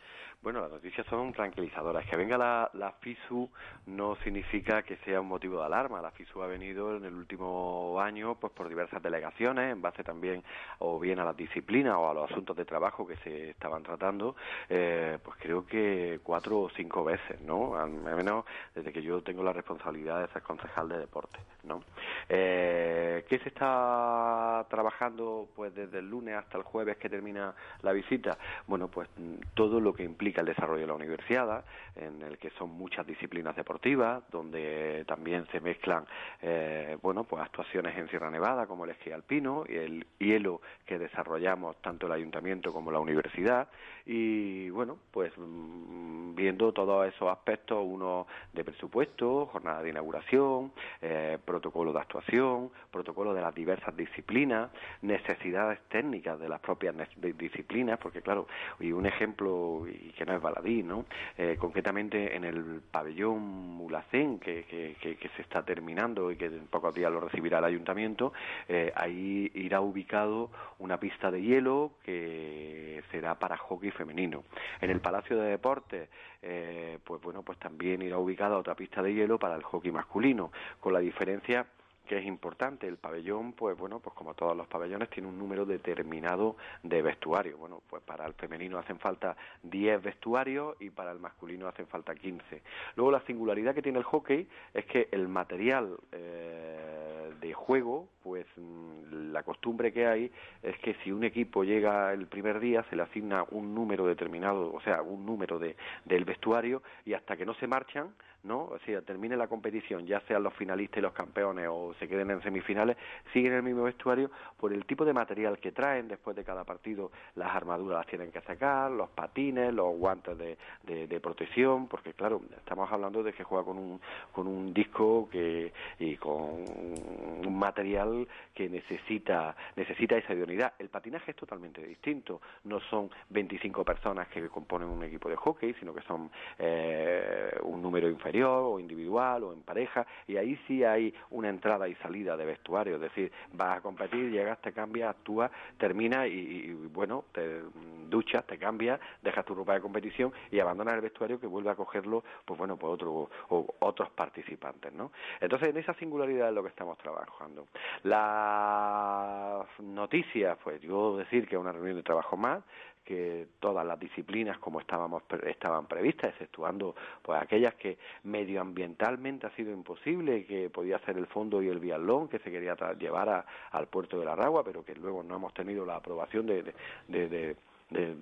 Bueno, 0.48 0.62
las 0.62 0.72
noticias 0.72 1.06
son 1.08 1.34
tranquilizadoras. 1.34 2.06
Que 2.06 2.16
venga 2.16 2.38
la, 2.38 2.94
FISU 3.02 3.50
no 3.88 4.16
significa 4.24 4.82
que 4.82 4.96
sea 5.04 5.20
un 5.20 5.28
motivo 5.28 5.60
de 5.60 5.66
alarma. 5.66 6.02
La 6.02 6.12
FISU 6.12 6.42
ha 6.42 6.48
venido 6.48 6.96
en 6.96 7.04
el 7.04 7.14
último 7.16 8.00
año 8.00 8.36
pues 8.36 8.54
por 8.54 8.70
diversas 8.70 9.04
delegaciones, 9.04 9.74
en 9.74 9.82
base 9.82 10.06
también 10.06 10.42
o 10.80 11.02
bien 11.02 11.20
a 11.20 11.26
las 11.26 11.36
disciplinas 11.36 11.96
o 11.98 12.10
a 12.10 12.14
los 12.14 12.32
asuntos 12.32 12.56
de 12.56 12.64
trabajo 12.64 13.06
que 13.06 13.18
se 13.18 13.50
estaban 13.50 13.84
tratando, 13.84 14.38
eh, 14.70 15.20
pues 15.22 15.36
creo 15.38 15.66
que 15.66 16.22
cuatro 16.24 16.62
o 16.62 16.70
cinco 16.70 17.04
veces, 17.04 17.42
¿no? 17.42 17.76
Al 17.76 17.90
menos 17.90 18.46
desde 18.74 18.94
que 18.94 19.02
yo 19.02 19.22
tengo 19.22 19.44
la 19.44 19.52
responsabilidad 19.52 20.22
de 20.22 20.32
ser 20.32 20.44
concejal 20.44 20.88
de 20.88 20.98
deporte, 20.98 21.40
¿no? 21.64 21.84
Eh, 22.30 23.26
¿Qué 23.28 23.38
se 23.40 23.50
está 23.50 24.66
trabajando 24.70 25.50
pues 25.58 25.76
desde 25.76 26.00
el 26.00 26.10
lunes 26.10 26.36
hasta 26.36 26.58
el 26.58 26.64
jueves 26.64 26.96
que 26.96 27.10
termina 27.10 27.54
la 27.82 27.92
visita? 27.92 28.38
Bueno, 28.66 28.88
pues 28.88 29.10
todo 29.54 29.82
lo 29.82 29.94
que 29.94 30.04
implica 30.04 30.37
el 30.42 30.48
desarrollo 30.48 30.82
de 30.82 30.88
la 30.88 30.94
universidad, 30.94 31.64
en 31.96 32.22
el 32.22 32.38
que 32.38 32.50
son 32.52 32.70
muchas 32.70 33.06
disciplinas 33.06 33.56
deportivas, 33.56 34.24
donde 34.32 35.04
también 35.08 35.46
se 35.52 35.60
mezclan, 35.60 36.06
eh, 36.42 36.98
bueno, 37.02 37.24
pues 37.24 37.44
actuaciones 37.44 37.98
en 37.98 38.10
Sierra 38.10 38.30
Nevada, 38.30 38.68
como 38.68 38.86
el 38.86 38.92
esquí 38.92 39.12
alpino, 39.12 39.64
y 39.68 39.76
el 39.76 40.08
hielo 40.20 40.62
que 40.86 41.00
desarrollamos 41.00 41.82
tanto 41.82 42.08
el 42.08 42.14
ayuntamiento 42.14 42.72
como 42.72 42.92
la 42.92 43.00
universidad, 43.00 43.68
y 44.06 44.70
bueno, 44.70 44.98
pues 45.12 45.34
mm, 45.38 46.34
viendo 46.34 46.72
todos 46.72 47.08
esos 47.08 47.30
aspectos, 47.30 47.80
uno 47.84 48.26
de 48.54 48.64
presupuesto, 48.64 49.48
jornada 49.48 49.84
de 49.84 49.90
inauguración, 49.90 50.72
eh, 51.02 51.38
protocolo 51.44 51.92
de 51.92 52.00
actuación, 52.00 52.72
protocolo 52.92 53.34
de 53.34 53.42
las 53.42 53.54
diversas 53.54 53.96
disciplinas, 53.98 54.70
necesidades 55.02 55.80
técnicas 55.90 56.40
de 56.40 56.48
las 56.48 56.62
propias 56.62 56.96
disciplinas, 57.38 58.00
porque 58.00 58.22
claro, 58.22 58.48
y 58.80 58.92
un 58.92 59.06
ejemplo, 59.06 59.86
que 60.18 60.26
no 60.26 60.34
es 60.34 60.42
baladí, 60.42 60.84
¿no? 60.84 61.06
Eh, 61.38 61.56
concretamente 61.60 62.36
en 62.36 62.44
el 62.44 62.82
pabellón 62.92 63.40
Mulacén, 63.40 64.40
que, 64.40 64.66
que, 64.66 65.30
se 65.36 65.42
está 65.42 65.64
terminando 65.64 66.32
y 66.32 66.36
que 66.36 66.46
en 66.46 66.68
pocos 66.68 66.94
días 66.96 67.12
lo 67.12 67.20
recibirá 67.20 67.60
el 67.60 67.66
ayuntamiento, 67.66 68.34
eh, 68.68 68.92
ahí 68.96 69.52
irá 69.54 69.82
ubicado 69.82 70.50
una 70.80 71.00
pista 71.00 71.30
de 71.30 71.42
hielo 71.42 71.92
que 72.04 73.04
será 73.12 73.36
para 73.36 73.58
hockey 73.58 73.92
femenino. 73.92 74.44
En 74.82 74.90
el 74.90 75.00
Palacio 75.00 75.38
de 75.38 75.52
Deportes, 75.52 76.10
eh, 76.42 76.98
pues 77.04 77.22
bueno, 77.22 77.44
pues 77.44 77.60
también 77.60 78.02
irá 78.02 78.18
ubicada 78.18 78.58
otra 78.58 78.76
pista 78.76 79.02
de 79.04 79.14
hielo 79.14 79.38
para 79.38 79.56
el 79.56 79.64
hockey 79.64 79.92
masculino, 79.92 80.52
con 80.80 80.94
la 80.94 81.00
diferencia 81.00 81.68
que 82.08 82.18
es 82.18 82.26
importante. 82.26 82.88
El 82.88 82.98
pabellón, 82.98 83.54
pues 83.54 83.78
bueno, 83.78 84.00
pues 84.00 84.16
como 84.16 84.34
todos 84.34 84.56
los 84.56 84.68
pabellones, 84.68 85.10
tiene 85.10 85.30
un 85.30 85.38
número 85.38 85.66
determinado 85.66 86.56
de 86.84 87.02
vestuarios. 87.02 87.60
Bueno, 87.60 87.82
pues 87.90 88.02
para 88.04 88.26
el 88.26 88.34
femenino 88.34 88.80
hacen 88.80 89.00
falta 89.00 89.36
10 89.64 90.02
vestuarios 90.02 90.76
y 90.80 90.90
para 90.90 91.12
el 91.12 91.20
masculino 91.20 91.68
hacen 91.68 91.88
falta 91.88 92.16
15. 92.16 92.62
Luego 92.96 93.12
la 93.12 93.22
singularidad 93.22 93.76
que 93.76 93.82
tiene 93.82 94.00
el 94.00 94.06
hockey 94.06 94.48
es 94.74 94.86
que 94.86 95.10
el 95.12 95.28
material 95.28 95.98
eh, 96.12 97.32
de 97.40 97.54
juego, 97.54 98.08
pues 98.24 98.46
mm, 98.56 99.32
la 99.32 99.44
costumbre 99.44 99.92
que 99.92 100.08
hay 100.08 100.32
es 100.64 100.78
que 100.80 100.96
si 101.04 101.12
un 101.12 101.24
equipo 101.24 101.64
llega 101.64 102.14
el 102.14 102.28
primer 102.28 102.60
día 102.60 102.84
se 102.90 102.96
le 102.96 103.04
asigna 103.04 103.46
un 103.52 103.76
número 103.76 104.06
determinado, 104.06 104.74
o 104.74 104.82
sea, 104.82 105.02
un 105.02 105.26
número 105.26 105.60
de, 105.60 105.76
del 106.06 106.26
vestuario 106.26 106.82
y 107.06 107.14
hasta 107.14 107.38
que 107.38 107.46
no 107.46 107.54
se 107.56 107.68
marchan, 107.68 108.14
¿no? 108.48 108.62
O 108.62 108.80
sea, 108.86 109.02
termine 109.02 109.36
la 109.36 109.48
competición, 109.48 110.08
ya 110.08 110.22
sean 110.22 110.42
los 110.42 110.54
finalistas 110.54 111.00
y 111.00 111.02
los 111.02 111.14
campeones 111.14 111.68
o 111.70 111.94
se 112.00 112.08
queden 112.08 112.32
en 112.32 112.42
semifinales, 112.42 112.98
siguen 113.34 113.54
el 113.54 113.64
mismo 113.64 113.84
vestuario 113.84 114.32
por 114.58 114.72
el 114.72 114.86
tipo 114.86 115.04
de 115.06 115.14
material 115.14 115.60
que 115.60 115.72
traen 115.72 116.08
después 116.08 116.36
de 116.36 116.44
cada 116.44 116.64
partido, 116.64 117.12
las 117.36 117.54
armaduras 117.54 118.00
las 118.00 118.08
tienen 118.08 118.32
que 118.32 118.42
sacar, 118.42 118.90
los 118.90 119.10
patines, 119.10 119.74
los 119.74 119.96
guantes 119.98 120.38
de, 120.38 120.58
de, 120.84 121.20
protección, 121.20 121.88
porque 121.88 122.14
claro, 122.14 122.42
estamos 122.56 122.92
hablando 122.92 123.22
de 123.24 123.34
que 123.34 123.44
juega 123.44 123.66
con 123.66 123.78
un, 123.78 124.00
con 124.32 124.48
un 124.48 124.74
disco 124.74 125.28
que, 125.30 125.74
y 126.00 126.16
con 126.16 126.38
un 126.38 127.60
material 127.60 128.28
que 128.54 128.70
necesita, 128.70 129.56
necesita 129.76 130.16
esa 130.16 130.34
idoneidad. 130.34 130.74
El 130.80 130.90
patinaje 130.90 131.32
es 131.32 131.38
totalmente 131.38 131.86
distinto, 131.86 132.42
no 132.64 132.80
son 132.80 133.10
25 133.30 133.84
personas 133.84 134.28
que 134.30 134.48
componen 134.48 134.88
un 134.88 135.04
equipo 135.04 135.28
de 135.28 135.36
hockey, 135.36 135.74
sino 135.80 135.94
que 135.94 136.02
son 136.02 136.30
eh, 136.60 137.52
un 137.64 137.82
número 137.82 138.08
inferior 138.08 138.37
o 138.44 138.80
individual 138.80 139.44
o 139.44 139.54
en 139.54 139.62
pareja 139.62 140.06
y 140.28 140.38
ahí 140.38 140.60
sí 140.68 140.84
hay 140.84 141.14
una 141.32 141.50
entrada 141.50 141.88
y 141.88 141.96
salida 141.96 142.38
de 142.38 142.46
vestuario, 142.46 142.96
es 142.96 143.02
decir, 143.02 143.32
vas 143.54 143.78
a 143.78 143.82
competir, 143.82 144.32
llegas, 144.32 144.62
te 144.62 144.72
cambias, 144.72 145.10
actúas, 145.10 145.52
terminas 145.78 146.28
y, 146.28 146.32
y, 146.32 146.74
bueno, 146.92 147.26
te 147.32 147.62
duchas, 148.10 148.46
te 148.46 148.58
cambias, 148.58 149.00
dejas 149.22 149.46
tu 149.46 149.54
ropa 149.56 149.74
de 149.74 149.82
competición 149.82 150.32
y 150.52 150.60
abandonas 150.60 150.96
el 150.96 151.02
vestuario 151.02 151.40
que 151.40 151.48
vuelve 151.48 151.70
a 151.70 151.76
cogerlo, 151.76 152.24
pues 152.46 152.58
bueno, 152.58 152.78
pues 152.78 152.94
otro, 152.94 153.30
o 153.50 153.76
otros 153.80 154.10
participantes, 154.12 154.94
¿no? 154.94 155.12
Entonces 155.40 155.70
en 155.70 155.78
esa 155.78 155.94
singularidad 155.96 156.50
es 156.50 156.56
lo 156.56 156.64
que 156.64 156.70
estamos 156.70 156.98
trabajando. 156.98 157.68
Las 158.04 159.68
noticias, 159.80 160.58
pues 160.64 160.82
yo 160.82 161.18
decir 161.18 161.48
que 161.48 161.56
es 161.56 161.62
una 161.62 161.72
reunión 161.72 161.98
de 161.98 162.04
trabajo 162.04 162.38
más, 162.38 162.64
que 163.08 163.48
todas 163.62 163.86
las 163.88 163.98
disciplinas 163.98 164.58
como 164.58 164.82
estábamos 164.82 165.24
estaban 165.46 165.88
previstas, 165.88 166.32
exceptuando 166.32 166.94
pues 167.22 167.42
aquellas 167.42 167.74
que 167.76 167.98
medioambientalmente 168.24 169.48
ha 169.48 169.56
sido 169.56 169.72
imposible, 169.72 170.46
que 170.46 170.70
podía 170.70 171.00
ser 171.00 171.18
el 171.18 171.28
fondo 171.28 171.62
y 171.62 171.70
el 171.70 171.80
vialón 171.80 172.28
que 172.28 172.40
se 172.40 172.52
quería 172.52 172.76
llevar 173.00 173.30
a, 173.30 173.46
al 173.72 173.88
puerto 173.88 174.20
de 174.20 174.26
la 174.26 174.36
Ragua, 174.36 174.64
pero 174.66 174.84
que 174.84 174.94
luego 174.94 175.24
no 175.24 175.38
hemos 175.38 175.54
tenido 175.54 175.86
la 175.86 175.96
aprobación 175.96 176.48
de, 176.48 176.64
de, 176.64 176.74
de, 177.08 177.30
de 177.30 177.56
de, 177.90 178.18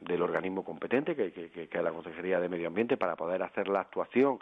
del 0.00 0.22
organismo 0.22 0.64
competente, 0.64 1.14
que, 1.14 1.30
que, 1.30 1.48
que, 1.48 1.68
es 1.70 1.84
la 1.84 1.92
Consejería 1.92 2.40
de 2.40 2.48
Medio 2.48 2.66
Ambiente, 2.66 2.96
para 2.96 3.14
poder 3.14 3.44
hacer 3.44 3.68
la 3.68 3.82
actuación 3.82 4.40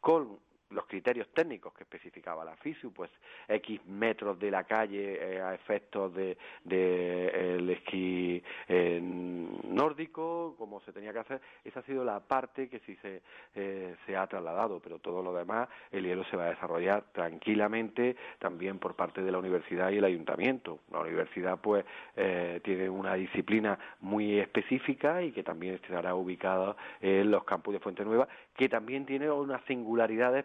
con 0.00 0.38
los 0.70 0.86
criterios 0.86 1.28
técnicos 1.34 1.72
que 1.74 1.84
especificaba 1.84 2.44
la 2.44 2.56
FISU, 2.56 2.92
pues 2.92 3.10
X 3.48 3.80
metros 3.86 4.38
de 4.38 4.50
la 4.50 4.64
calle 4.64 5.18
eh, 5.20 5.40
a 5.40 5.54
efectos 5.54 6.14
de, 6.14 6.36
de 6.64 7.56
el 7.56 7.70
esquí 7.70 8.42
eh, 8.68 9.00
nórdico, 9.02 10.54
como 10.58 10.80
se 10.82 10.92
tenía 10.92 11.12
que 11.12 11.18
hacer, 11.20 11.40
esa 11.64 11.80
ha 11.80 11.82
sido 11.82 12.04
la 12.04 12.20
parte 12.20 12.68
que 12.68 12.80
sí 12.80 12.96
se, 13.02 13.22
eh, 13.54 13.96
se 14.06 14.16
ha 14.16 14.26
trasladado, 14.26 14.80
pero 14.80 14.98
todo 14.98 15.22
lo 15.22 15.34
demás, 15.34 15.68
el 15.90 16.04
hielo 16.04 16.24
se 16.24 16.36
va 16.36 16.46
a 16.46 16.50
desarrollar 16.50 17.04
tranquilamente 17.12 18.16
también 18.38 18.78
por 18.78 18.94
parte 18.94 19.22
de 19.22 19.32
la 19.32 19.38
universidad 19.38 19.90
y 19.90 19.98
el 19.98 20.04
ayuntamiento. 20.04 20.80
La 20.90 21.00
universidad 21.00 21.58
pues 21.60 21.84
eh, 22.16 22.60
tiene 22.64 22.88
una 22.88 23.14
disciplina 23.14 23.78
muy 24.00 24.38
específica 24.38 25.22
y 25.22 25.32
que 25.32 25.42
también 25.42 25.74
estará 25.74 26.14
ubicada 26.14 26.76
en 27.00 27.30
los 27.30 27.44
campus 27.44 27.74
de 27.74 27.80
Fuente 27.80 28.04
Nueva, 28.04 28.28
que 28.56 28.68
también 28.68 29.06
tiene 29.06 29.30
unas 29.30 29.62
singularidades 29.64 30.44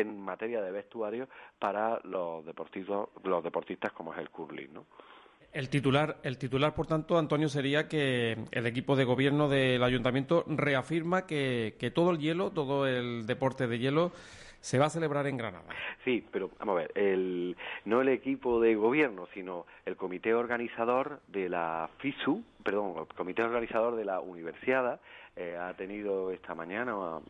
en 0.00 0.20
materia 0.20 0.60
de 0.60 0.70
vestuario 0.70 1.28
para 1.58 2.00
los 2.04 2.44
deportistas, 2.44 3.08
los 3.24 3.44
deportistas 3.44 3.92
como 3.92 4.12
es 4.12 4.18
el 4.18 4.30
curling, 4.30 4.72
¿no? 4.72 4.86
El 5.52 5.70
titular, 5.70 6.18
el 6.24 6.36
titular, 6.36 6.74
por 6.74 6.86
tanto, 6.86 7.16
Antonio, 7.16 7.48
sería 7.48 7.88
que 7.88 8.36
el 8.50 8.66
equipo 8.66 8.96
de 8.96 9.04
gobierno 9.04 9.48
del 9.48 9.82
ayuntamiento 9.82 10.44
reafirma 10.46 11.26
que, 11.26 11.74
que 11.78 11.90
todo 11.90 12.10
el 12.10 12.18
hielo, 12.18 12.50
todo 12.50 12.86
el 12.86 13.26
deporte 13.26 13.66
de 13.66 13.78
hielo, 13.78 14.12
se 14.60 14.78
va 14.78 14.86
a 14.86 14.90
celebrar 14.90 15.26
en 15.26 15.36
Granada. 15.36 15.64
Sí, 16.04 16.24
pero 16.30 16.50
vamos 16.58 16.76
a 16.76 16.80
ver, 16.80 16.92
el, 16.94 17.56
no 17.84 18.00
el 18.00 18.08
equipo 18.08 18.60
de 18.60 18.74
gobierno, 18.74 19.26
sino 19.32 19.66
el 19.86 19.96
comité 19.96 20.34
organizador 20.34 21.20
de 21.28 21.48
la 21.48 21.88
FISU, 21.98 22.42
perdón, 22.62 22.94
el 22.98 23.16
comité 23.16 23.42
organizador 23.42 23.96
de 23.96 24.04
la 24.04 24.20
universidad 24.20 25.00
eh, 25.40 25.56
ha 25.56 25.72
tenido 25.74 26.32
esta 26.32 26.52
mañana, 26.52 27.20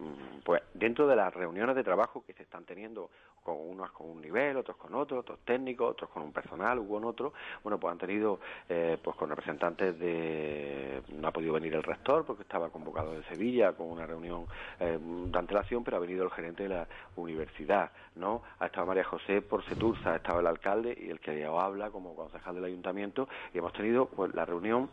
pues 0.42 0.62
dentro 0.72 1.06
de 1.06 1.14
las 1.14 1.34
reuniones 1.34 1.76
de 1.76 1.84
trabajo 1.84 2.24
que 2.26 2.32
se 2.32 2.42
están 2.42 2.64
teniendo 2.64 3.10
con 3.48 3.70
unos 3.70 3.90
con 3.92 4.11
un 4.11 4.20
nivel, 4.20 4.58
otros 4.58 4.76
con 4.76 4.94
otro, 4.94 5.20
otros 5.20 5.38
técnicos, 5.44 5.92
otros 5.92 6.11
con 6.11 6.22
un 6.22 6.32
personal, 6.32 6.78
u 6.78 6.88
con 6.88 7.04
otro, 7.04 7.32
bueno, 7.62 7.78
pues 7.78 7.92
han 7.92 7.98
tenido 7.98 8.40
eh, 8.68 8.98
pues 9.02 9.16
con 9.16 9.30
representantes 9.30 9.98
de, 9.98 11.02
no 11.16 11.28
ha 11.28 11.32
podido 11.32 11.54
venir 11.54 11.74
el 11.74 11.82
rector 11.82 12.26
porque 12.26 12.42
estaba 12.42 12.68
convocado 12.68 13.12
de 13.12 13.22
Sevilla 13.24 13.72
con 13.72 13.90
una 13.90 14.04
reunión 14.06 14.44
eh, 14.80 14.98
de 15.00 15.38
antelación, 15.38 15.82
pero 15.82 15.96
ha 15.96 16.00
venido 16.00 16.24
el 16.24 16.30
gerente 16.30 16.64
de 16.64 16.68
la 16.68 16.87
universidad, 17.16 17.90
¿no? 18.16 18.42
Ha 18.58 18.66
estado 18.66 18.87
María 18.87 19.04
José 19.04 19.40
por 19.40 19.64
Setursa, 19.64 20.12
ha 20.12 20.16
estado 20.16 20.40
el 20.40 20.46
alcalde 20.46 20.96
y 21.00 21.08
el 21.08 21.20
que 21.20 21.44
habla 21.46 21.90
como 21.90 22.14
concejal 22.14 22.54
del 22.56 22.64
ayuntamiento 22.64 23.28
y 23.54 23.58
hemos 23.58 23.72
tenido 23.72 24.06
pues 24.06 24.34
la 24.34 24.44
reunión 24.44 24.90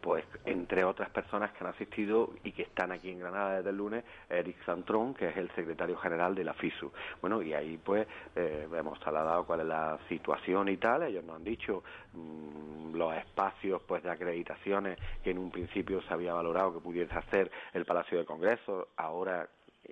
pues 0.00 0.24
entre 0.44 0.84
otras 0.84 1.08
personas 1.10 1.52
que 1.52 1.64
han 1.64 1.70
asistido 1.70 2.32
y 2.44 2.52
que 2.52 2.62
están 2.62 2.92
aquí 2.92 3.10
en 3.10 3.20
Granada 3.20 3.56
desde 3.56 3.70
el 3.70 3.76
lunes, 3.76 4.04
Eric 4.28 4.62
Santrón, 4.66 5.14
que 5.14 5.28
es 5.28 5.36
el 5.36 5.50
secretario 5.52 5.96
general 5.96 6.34
de 6.34 6.44
la 6.44 6.52
FISU. 6.54 6.92
Bueno, 7.20 7.42
y 7.42 7.54
ahí 7.62 7.78
pues 7.78 8.06
eh, 8.36 8.68
hemos 8.72 8.98
trasladado 9.00 9.44
cuál 9.44 9.60
es 9.60 9.66
la 9.66 9.98
situación 10.08 10.68
y 10.68 10.76
tal, 10.76 11.04
ellos 11.04 11.24
nos 11.24 11.36
han 11.36 11.44
dicho 11.44 11.82
mmm, 12.12 12.94
los 12.94 13.14
espacios 13.14 13.82
pues 13.86 14.02
de 14.02 14.10
acreditaciones 14.10 14.98
que 15.22 15.30
en 15.30 15.38
un 15.38 15.50
principio 15.50 16.02
se 16.02 16.12
había 16.12 16.34
valorado 16.34 16.74
que 16.74 16.80
pudiese 16.80 17.14
hacer 17.14 17.50
el 17.72 17.84
Palacio 17.84 18.18
de 18.18 18.24
Congreso, 18.24 18.88
ahora 18.96 19.48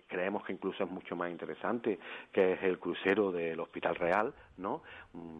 creemos 0.06 0.44
que 0.44 0.52
incluso 0.52 0.84
es 0.84 0.90
mucho 0.90 1.16
más 1.16 1.30
interesante, 1.30 1.98
que 2.32 2.52
es 2.52 2.62
el 2.62 2.78
crucero 2.78 3.32
del 3.32 3.58
Hospital 3.60 3.96
Real, 3.96 4.34
¿no? 4.58 4.82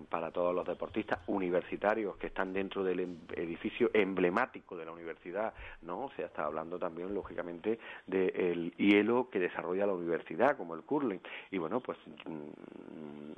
Para 0.08 0.30
todos 0.30 0.54
los 0.54 0.66
deportistas 0.66 1.20
universitarios 1.26 2.16
que 2.16 2.28
están 2.28 2.52
dentro 2.52 2.82
del 2.82 3.18
edificio 3.34 3.90
emblemático 3.92 4.76
de 4.76 4.84
la 4.84 4.92
universidad, 4.92 5.52
¿no? 5.82 6.06
O 6.06 6.10
sea, 6.12 6.26
está 6.26 6.44
hablando 6.44 6.78
también, 6.78 7.14
lógicamente, 7.14 7.78
del 8.06 8.72
hielo 8.76 9.28
que 9.30 9.38
desarrolla 9.38 9.86
la 9.86 9.92
universidad, 9.92 10.56
como 10.56 10.74
el 10.74 10.82
curling. 10.82 11.20
Y 11.50 11.58
bueno, 11.58 11.80
pues 11.80 11.98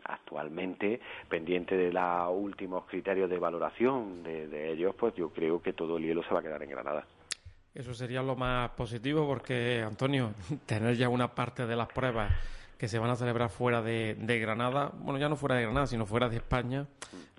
actualmente, 0.05 1.01
pendiente 1.29 1.77
de 1.77 1.93
los 1.93 2.31
últimos 2.31 2.85
criterios 2.87 3.29
de 3.29 3.39
valoración 3.39 4.23
de, 4.23 4.49
de 4.49 4.73
ellos, 4.73 4.95
pues 4.95 5.15
yo 5.15 5.31
creo 5.31 5.61
que 5.61 5.73
todo 5.73 5.97
el 5.97 6.05
hielo 6.05 6.23
se 6.23 6.33
va 6.33 6.41
a 6.41 6.43
quedar 6.43 6.63
en 6.63 6.71
Granada. 6.71 7.07
Eso 7.75 7.95
sería 7.95 8.23
lo 8.23 8.37
más 8.37 8.71
positivo 8.71 9.27
porque, 9.27 9.83
Antonio, 9.87 10.33
tener 10.67 10.95
ya 10.97 11.09
una 11.09 11.35
parte 11.35 11.67
de 11.67 11.75
las 11.75 11.89
pruebas 11.89 12.31
que 12.77 12.87
se 12.87 12.99
van 12.99 13.11
a 13.11 13.17
celebrar 13.17 13.49
fuera 13.49 13.81
de, 13.81 14.17
de, 14.19 14.39
Granada, 14.41 14.91
bueno, 14.95 15.19
ya 15.19 15.29
no 15.29 15.37
fuera 15.37 15.55
de 15.55 15.63
Granada, 15.63 15.87
sino 15.87 16.05
fuera 16.05 16.29
de 16.29 16.37
España, 16.37 16.87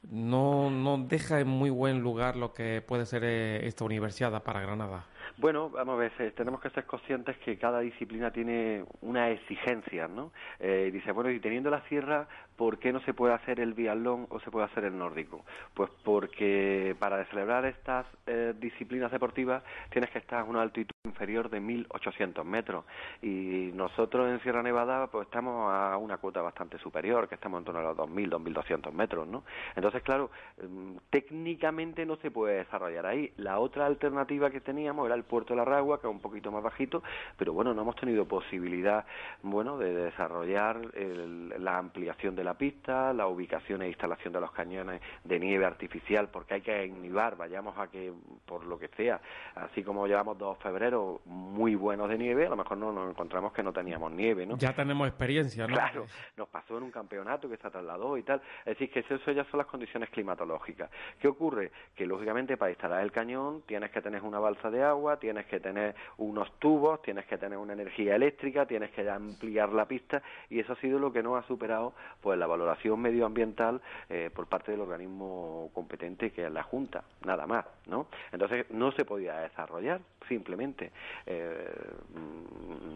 no, 0.10 0.72
no 0.72 0.98
deja 0.98 1.40
en 1.40 1.50
muy 1.50 1.70
buen 1.70 2.02
lugar 2.02 2.36
lo 2.36 2.54
que 2.54 2.82
puede 2.82 3.06
ser 3.06 3.24
esta 3.26 3.84
universidad 3.84 4.42
para 4.42 4.62
Granada. 4.62 5.06
Bueno, 5.38 5.70
vamos 5.70 5.96
a 5.96 5.98
ver, 5.98 6.12
eh, 6.20 6.32
tenemos 6.32 6.62
que 6.62 6.70
ser 6.70 6.86
conscientes 6.86 7.36
que 7.40 7.58
cada 7.58 7.80
disciplina 7.80 8.32
tiene 8.32 8.86
una 9.02 9.32
exigencia, 9.32 10.08
¿no? 10.08 10.32
Eh, 10.60 10.92
dice, 10.94 11.12
bueno, 11.12 11.32
y 11.32 11.40
teniendo 11.40 11.72
la 11.72 11.82
sierra, 11.90 12.28
¿por 12.58 12.80
qué 12.80 12.92
no 12.94 13.00
se 13.02 13.14
puede 13.14 13.34
hacer 13.34 13.60
el 13.60 13.74
biatlón 13.74 14.28
o 14.30 14.40
se 14.40 14.52
puede 14.52 14.66
hacer 14.66 14.84
el 14.86 14.98
nórdico? 14.98 15.44
Pues 15.74 15.90
porque 16.04 16.96
para 17.00 17.24
celebrar 17.26 17.66
estas 17.66 18.06
eh, 18.28 18.54
disciplinas 18.60 19.12
deportivas 19.12 19.64
tienes 19.90 20.10
que 20.12 20.20
estar 20.20 20.40
a 20.40 20.44
una 20.44 20.62
altitud 20.62 20.94
inferior 21.06 21.50
de 21.50 21.60
1.800 21.62 22.44
metros 22.44 22.86
y 23.22 23.72
nosotros 23.74 24.30
en 24.30 24.40
Sierra 24.42 24.64
Nevada 24.64 25.08
pues 25.08 25.26
estamos 25.28 25.72
a 25.74 25.98
una 25.98 26.18
cuota 26.18 26.42
bastante 26.42 26.78
superior, 26.80 27.28
que 27.28 27.36
estamos 27.36 27.60
en 27.60 27.66
torno 27.66 27.80
a 27.82 27.84
los 27.84 27.98
2.000, 27.98 28.30
2.200 28.30 28.92
metros, 28.92 29.28
¿no? 29.28 29.44
Entonces, 29.76 30.02
claro, 30.04 30.30
mm, 30.62 30.98
técnicamente 31.10 32.06
no 32.06 32.16
se 32.18 32.32
puede 32.32 32.58
desarrollar 32.58 33.06
ahí. 33.06 33.32
La 33.38 33.60
otra 33.60 33.86
alternativa 33.86 34.50
que 34.50 34.62
teníamos 34.62 35.06
era 35.06 35.16
el 35.16 35.24
puerto 35.24 35.54
de 35.54 35.58
la 35.58 35.66
Ragua, 35.66 36.00
que 36.00 36.08
es 36.08 36.12
un 36.14 36.20
poquito 36.22 36.52
más 36.52 36.64
bajito, 36.64 37.04
pero 37.38 37.54
bueno, 37.54 37.74
no 37.74 37.82
hemos 37.82 37.96
tenido 37.96 38.26
posibilidad, 38.28 39.06
bueno, 39.42 39.78
de 39.78 39.94
desarrollar 39.94 40.80
el- 40.94 41.54
la 41.64 41.78
ampliación 41.78 42.36
de 42.36 42.43
la 42.44 42.56
pista, 42.56 43.14
la 43.14 43.28
ubicación 43.28 43.82
e 43.82 43.88
instalación 43.88 44.34
de 44.34 44.42
los 44.42 44.52
cañones 44.52 45.02
de 45.24 45.40
nieve 45.40 45.66
artificial, 45.66 46.30
porque 46.30 46.56
hay 46.56 46.62
que 46.62 46.86
inhibar, 46.86 47.36
vayamos 47.36 47.78
a 47.78 47.88
que, 47.88 48.14
por 48.46 48.66
lo 48.66 48.78
que 48.78 48.90
sea, 48.90 49.22
así 49.56 49.84
como 49.84 50.08
llevamos 50.08 50.38
dos 50.38 50.58
febreros 50.60 51.26
muy 51.26 51.76
buenos 51.76 52.10
de 52.10 52.18
nieve, 52.18 52.46
a 52.46 52.50
lo 52.50 52.58
mejor 52.58 52.78
no 52.78 52.92
nos 52.92 53.10
encontramos 53.10 53.54
que 53.54 53.64
no 53.64 53.72
teníamos 53.72 54.12
nieve, 54.12 54.46
¿no? 54.46 54.58
Ya 54.58 54.74
tenemos 54.74 55.08
experiencia, 55.08 55.68
¿no? 55.68 55.74
Claro, 55.74 56.06
nos 56.38 56.48
pasó 56.50 56.78
en 56.78 56.84
un 56.84 56.92
campeonato 56.92 57.50
que 57.50 57.58
se 57.58 57.70
trasladó 57.70 58.18
y 58.18 58.24
tal. 58.24 58.42
Es 58.60 58.78
decir, 58.78 58.92
que 58.92 59.00
eso, 59.00 59.16
eso 59.16 59.32
ya 59.32 59.44
son 59.46 59.58
las 59.58 59.68
condiciones 59.68 60.10
climatológicas. 60.10 60.90
¿Qué 61.20 61.28
ocurre? 61.28 61.72
Que 61.96 62.06
lógicamente 62.06 62.58
para 62.58 62.72
instalar 62.72 63.04
el 63.04 63.12
cañón 63.12 63.64
tienes 63.66 63.92
que 63.92 64.02
tener 64.02 64.22
una 64.24 64.40
balsa 64.40 64.70
de 64.70 64.84
agua, 64.84 65.18
tienes 65.18 65.46
que 65.46 65.60
tener 65.60 65.96
unos 66.18 66.52
tubos, 66.60 67.02
tienes 67.02 67.26
que 67.26 67.38
tener 67.38 67.58
una 67.58 67.74
energía 67.74 68.16
eléctrica, 68.16 68.66
tienes 68.66 68.92
que 68.92 69.10
ampliar 69.10 69.70
la 69.70 69.86
pista 69.86 70.22
y 70.50 70.60
eso 70.60 70.74
ha 70.74 70.76
sido 70.78 71.00
lo 71.00 71.12
que 71.12 71.24
no 71.24 71.36
ha 71.36 71.44
superado 71.44 71.94
pues 72.22 72.33
la 72.38 72.48
valoración 72.48 73.00
medioambiental 73.00 73.82
eh, 74.10 74.30
por 74.34 74.48
parte 74.48 74.72
del 74.72 74.82
organismo 74.82 75.70
competente 75.74 76.32
que 76.32 76.46
es 76.46 76.52
la 76.52 76.64
Junta, 76.64 77.04
nada 77.26 77.46
más, 77.48 77.66
¿no? 77.88 78.08
Entonces 78.32 78.70
no 78.72 78.92
se 78.92 79.06
podía 79.06 79.38
desarrollar 79.38 80.02
simplemente. 80.28 80.92
Eh, 81.26 81.70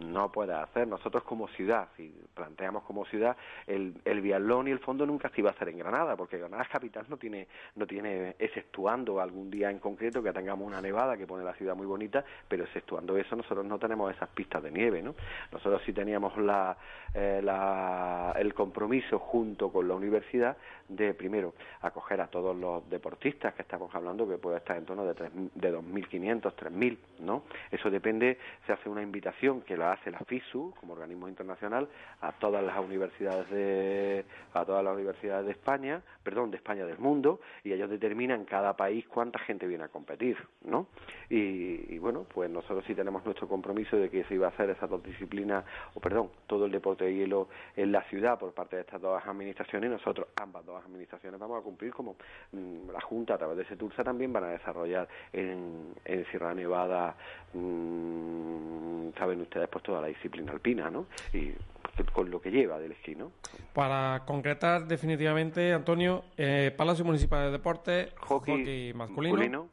no 0.06 0.32
puede 0.32 0.54
hacer. 0.54 0.88
Nosotros 0.88 1.24
como 1.24 1.48
ciudad 1.50 1.88
si 1.98 2.14
planteamos 2.34 2.84
como 2.84 3.06
ciudad 3.06 3.36
el, 3.66 3.96
el 4.06 4.22
biatlón 4.22 4.68
y 4.68 4.72
el 4.72 4.80
fondo 4.80 5.06
nunca 5.06 5.30
se 5.30 5.42
iba 5.42 5.50
a 5.50 5.54
hacer 5.54 5.70
en 5.70 5.80
Granada 5.80 6.16
porque 6.16 6.38
Granada 6.38 6.66
capital 6.72 7.06
no 7.10 7.18
tiene 7.18 7.48
no 7.76 7.88
tiene 7.88 8.36
exceptuando 8.38 9.20
algún 9.20 9.50
día 9.50 9.72
en 9.72 9.80
concreto 9.80 10.22
que 10.22 10.32
tengamos 10.32 10.68
una 10.68 10.82
nevada 10.82 11.18
que 11.18 11.26
pone 11.26 11.44
la 11.44 11.54
ciudad 11.54 11.76
muy 11.76 11.88
bonita 11.88 12.24
pero 12.48 12.64
exceptuando 12.64 13.18
eso 13.18 13.36
nosotros 13.36 13.66
no 13.66 13.80
tenemos 13.80 14.14
esas 14.16 14.30
pistas 14.30 14.62
de 14.62 14.72
nieve 14.72 15.02
no 15.02 15.16
nosotros 15.52 15.82
sí 15.86 15.94
teníamos 15.94 16.38
la, 16.38 16.78
eh, 17.14 17.42
la 17.44 18.34
el 18.38 18.54
compromiso 18.54 19.18
junto 19.28 19.70
con 19.70 19.88
la 19.88 19.96
universidad 19.96 20.58
de 20.90 21.14
primero 21.14 21.54
acoger 21.82 22.22
a 22.22 22.28
todos 22.28 22.56
los 22.56 22.90
deportistas 22.90 23.54
que 23.54 23.62
estamos 23.62 23.94
hablando 23.94 24.28
que 24.28 24.38
puede 24.38 24.58
estar 24.58 24.78
en 24.78 24.86
torno 24.86 25.06
de, 25.06 25.14
tres- 25.14 25.32
de 25.34 25.74
2.500, 25.74 26.42
3.000, 26.54 26.98
¿no? 27.20 27.44
Eso 27.72 27.90
depende, 27.90 28.38
se 28.66 28.74
hace 28.74 28.90
una 28.90 29.02
invitación 29.02 29.62
que 29.62 29.76
la 29.78 29.94
hace 29.94 30.12
la 30.12 30.20
FISU 30.20 30.74
como 30.80 30.94
organismo 30.94 31.28
internacional 31.28 31.88
a 32.22 32.32
todas 32.34 32.64
las 32.64 32.78
universidades 32.80 33.50
de 33.50 34.26
a 34.54 34.66
todas 34.66 34.84
las 34.84 34.94
universidades 34.96 35.46
de 35.46 35.52
España, 35.52 36.02
perdón, 36.24 36.52
de 36.52 36.58
España 36.58 36.86
del 36.86 36.98
mundo 36.98 37.40
y 37.64 37.74
ellos 37.74 37.90
determinan 37.90 38.46
cada 38.46 38.76
país 38.76 39.06
cuánta 39.08 39.40
gente 39.40 39.68
viene 39.68 39.84
a 39.84 39.88
competir, 39.90 40.38
¿no? 40.64 40.88
Y, 41.30 41.98
bueno, 42.00 42.26
pues 42.34 42.50
nosotros 42.50 42.84
sí 42.88 42.96
tenemos 42.96 43.24
nuestro 43.26 43.48
compromiso 43.48 43.98
de 43.98 44.10
que 44.10 44.24
se 44.26 44.36
iba 44.36 44.48
a 44.48 44.50
hacer 44.50 44.70
esas 44.70 44.90
dos 44.90 45.04
disciplinas, 45.04 45.66
o 45.94 46.00
perdón, 46.00 46.30
todo 46.48 46.66
el 46.66 46.72
deporte 46.72 47.06
de 47.06 47.14
hielo 47.16 47.50
en 47.76 47.92
la 47.92 48.02
ciudad 48.04 48.40
por 48.40 48.54
parte 48.54 48.78
de 48.78 48.82
estas 48.84 49.02
dos 49.02 49.22
administraciones 49.26 49.92
nosotros, 49.92 50.28
ambas 50.38 50.66
dos 50.66 50.77
administraciones, 50.86 51.40
vamos 51.40 51.60
a 51.60 51.64
cumplir 51.64 51.92
como 51.94 52.16
mm, 52.52 52.90
la 52.92 53.02
Junta 53.02 53.36
a 53.36 53.38
través 53.38 53.58
de 53.58 53.66
Setursa 53.66 54.04
también 54.04 54.32
van 54.34 54.44
a 54.46 54.50
desarrollar 54.50 55.08
en, 55.34 55.94
en 56.06 56.26
Sierra 56.32 56.54
Nevada, 56.54 57.16
mm, 57.54 59.10
saben 59.18 59.42
ustedes, 59.42 59.68
pues 59.70 59.84
toda 59.84 60.02
la 60.02 60.08
disciplina 60.08 60.52
alpina, 60.52 60.90
¿no? 60.90 61.06
Y 61.34 61.52
con 62.14 62.30
lo 62.30 62.40
que 62.40 62.52
lleva 62.52 62.78
del 62.80 62.92
esquí, 62.92 63.16
¿no? 63.16 63.32
Para 63.74 64.24
concretar 64.26 64.86
definitivamente, 64.88 65.74
Antonio, 65.74 66.26
eh, 66.38 66.72
Palacio 66.76 67.04
Municipal 67.04 67.46
de 67.46 67.52
Deportes, 67.52 68.14
Hockey 68.20 68.94
masculino, 68.94 69.34
masculino. 69.36 69.70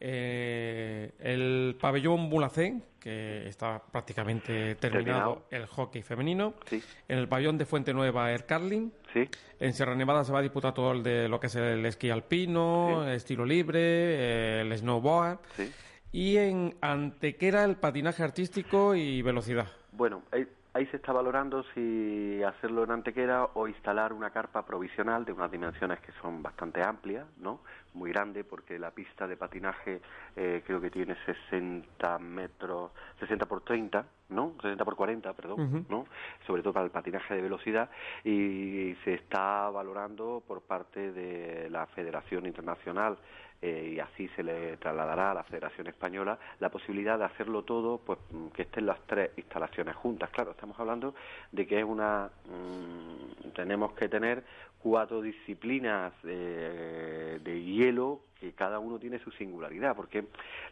eh, 0.00 1.12
el 1.20 1.76
pabellón 1.80 2.28
Bulacén, 2.30 2.82
que 3.00 3.46
está 3.48 3.80
prácticamente 3.92 4.74
terminado, 4.76 5.34
Terminado. 5.34 5.42
el 5.50 5.66
hockey 5.66 6.02
femenino, 6.02 6.54
Sí. 6.66 6.82
en 7.08 7.18
el 7.18 7.28
pabellón 7.28 7.58
de 7.58 7.64
Fuente 7.64 7.94
Nueva, 7.94 8.32
el 8.32 8.44
curling, 8.44 8.90
Sí, 9.12 9.28
en 9.60 9.72
Sierra 9.72 9.94
Nevada 9.94 10.22
se 10.24 10.32
va 10.32 10.40
a 10.40 10.42
disputar 10.42 10.74
todo 10.74 10.92
el 10.92 11.02
de 11.02 11.28
lo 11.28 11.40
que 11.40 11.46
es 11.48 11.54
el 11.56 11.84
esquí 11.86 12.10
alpino, 12.10 13.04
Sí. 13.04 13.10
estilo 13.12 13.44
libre, 13.46 13.80
eh, 13.80 14.60
el 14.62 14.76
snowboard, 14.76 15.38
sí. 15.56 15.72
y 16.12 16.36
en 16.36 16.74
Antequera 16.80 17.64
el 17.64 17.76
patinaje 17.76 18.22
artístico 18.22 18.94
y 18.94 19.22
velocidad. 19.22 19.68
Bueno, 19.92 20.22
ahí, 20.30 20.46
ahí 20.78 20.86
se 20.86 20.96
está 20.96 21.12
valorando 21.12 21.64
si 21.74 22.40
hacerlo 22.44 22.84
en 22.84 22.92
Antequera 22.92 23.48
o 23.54 23.66
instalar 23.66 24.12
una 24.12 24.30
carpa 24.30 24.64
provisional 24.64 25.24
de 25.24 25.32
unas 25.32 25.50
dimensiones 25.50 25.98
que 26.00 26.12
son 26.22 26.40
bastante 26.40 26.82
amplias, 26.82 27.26
¿no? 27.38 27.60
Muy 27.94 28.12
grande, 28.12 28.44
porque 28.44 28.78
la 28.78 28.92
pista 28.92 29.26
de 29.26 29.36
patinaje 29.36 30.00
eh, 30.36 30.62
creo 30.64 30.80
que 30.80 30.90
tiene 30.90 31.16
60 31.26 32.18
metros, 32.20 32.92
60 33.18 33.46
por 33.46 33.62
30, 33.62 34.06
¿no? 34.28 34.54
60 34.62 34.84
por 34.84 34.94
40, 34.94 35.32
perdón. 35.32 35.86
¿no? 35.88 36.06
Sobre 36.46 36.62
todo 36.62 36.72
para 36.72 36.84
el 36.84 36.92
patinaje 36.92 37.34
de 37.34 37.42
velocidad 37.42 37.90
y 38.22 38.94
se 39.04 39.14
está 39.14 39.68
valorando 39.70 40.44
por 40.46 40.62
parte 40.62 41.10
de 41.10 41.68
la 41.70 41.86
Federación 41.86 42.46
Internacional 42.46 43.18
eh, 43.60 43.94
y 43.96 44.00
así 44.00 44.28
se 44.36 44.42
le 44.42 44.76
trasladará 44.76 45.32
a 45.32 45.34
la 45.34 45.42
Federación 45.44 45.86
Española 45.88 46.38
la 46.60 46.68
posibilidad 46.68 47.18
de 47.18 47.24
hacerlo 47.24 47.62
todo, 47.62 47.98
pues 47.98 48.18
mm, 48.30 48.48
que 48.48 48.62
estén 48.62 48.86
las 48.86 49.00
tres 49.06 49.30
instalaciones 49.36 49.96
juntas. 49.96 50.30
Claro, 50.30 50.52
estamos 50.52 50.78
hablando 50.78 51.14
de 51.52 51.66
que 51.66 51.78
es 51.78 51.84
una, 51.84 52.30
mm, 52.46 53.50
tenemos 53.54 53.92
que 53.92 54.08
tener 54.08 54.44
cuatro 54.80 55.20
disciplinas 55.20 56.12
de 56.22 57.62
hielo 57.64 58.20
que 58.40 58.52
cada 58.52 58.78
uno 58.78 58.98
tiene 58.98 59.18
su 59.18 59.30
singularidad, 59.32 59.96
porque 59.96 60.24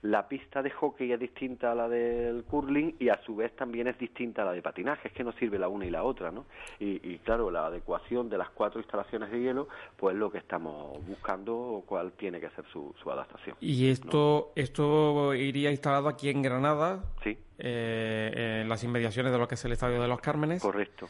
la 0.03 0.29
pista 0.29 0.63
de 0.63 0.71
hockey 0.71 1.13
es 1.13 1.19
distinta 1.19 1.73
a 1.73 1.75
la 1.75 1.89
del 1.89 2.45
curling 2.45 2.95
y 2.99 3.09
a 3.09 3.21
su 3.25 3.35
vez 3.37 3.55
también 3.57 3.89
es 3.89 3.99
distinta 3.99 4.43
a 4.43 4.45
la 4.45 4.53
de 4.53 4.63
patinaje, 4.63 5.09
es 5.09 5.15
que 5.15 5.25
no 5.25 5.33
sirve 5.33 5.59
la 5.59 5.69
una 5.69 5.85
y 5.87 5.91
la 5.91 6.05
otra, 6.05 6.31
¿no? 6.31 6.45
Y, 6.79 7.01
y 7.09 7.19
claro, 7.19 7.51
la 7.51 7.67
adecuación 7.67 8.29
de 8.29 8.39
las 8.39 8.51
cuatro 8.51 8.81
instalaciones 8.81 9.31
de 9.31 9.41
hielo, 9.41 9.69
pues 9.97 10.15
es 10.15 10.21
lo 10.21 10.31
que 10.31 10.39
estamos 10.39 11.05
buscando, 11.07 11.83
cuál 11.87 12.13
tiene 12.13 12.41
que 12.41 12.51
ser 12.51 12.65
su, 12.73 12.95
su 13.03 13.11
adaptación. 13.11 13.57
Y 13.61 13.91
esto, 13.91 14.53
esto 14.55 15.35
iría 15.35 15.71
instalado 15.71 16.09
aquí 16.09 16.31
en 16.31 16.43
Granada, 16.43 17.03
Sí, 17.25 17.37
eh, 17.59 18.61
en 18.63 18.69
las 18.69 18.85
inmediaciones 18.85 19.33
de 19.33 19.39
lo 19.39 19.49
que 19.49 19.57
es 19.57 19.65
el 19.65 19.73
Estadio 19.73 20.01
de 20.01 20.09
los 20.09 20.21
Cármenes. 20.21 20.63
correcto. 20.63 21.09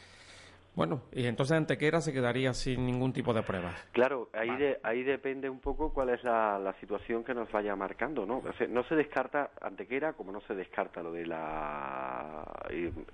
Bueno, 0.77 1.01
y 1.11 1.27
entonces 1.27 1.57
Antequera 1.57 2.01
se 2.03 2.13
quedaría 2.13 2.53
sin 2.53 2.85
ningún 2.85 3.13
tipo 3.15 3.33
de 3.33 3.43
pruebas. 3.43 3.75
Claro, 3.93 4.29
ahí, 4.35 4.55
de- 4.57 4.79
ahí 4.83 5.03
depende 5.03 5.49
un 5.49 5.59
poco 5.59 5.93
cuál 5.93 6.11
es 6.11 6.23
la, 6.23 6.59
la 6.59 6.75
situación 6.75 7.25
que 7.25 7.33
nos 7.33 7.51
vaya 7.51 7.75
marcando, 7.75 8.27
¿no? 8.27 8.43
O 8.47 8.53
sea, 8.59 8.67
no 8.69 8.85
se 8.85 8.95
descarta 8.95 9.51
Antequera 9.63 10.13
como 10.13 10.33
no 10.33 10.43
se 10.43 10.55
descarta 10.55 11.03
lo 11.03 11.13
de 11.13 11.27
la 11.27 12.45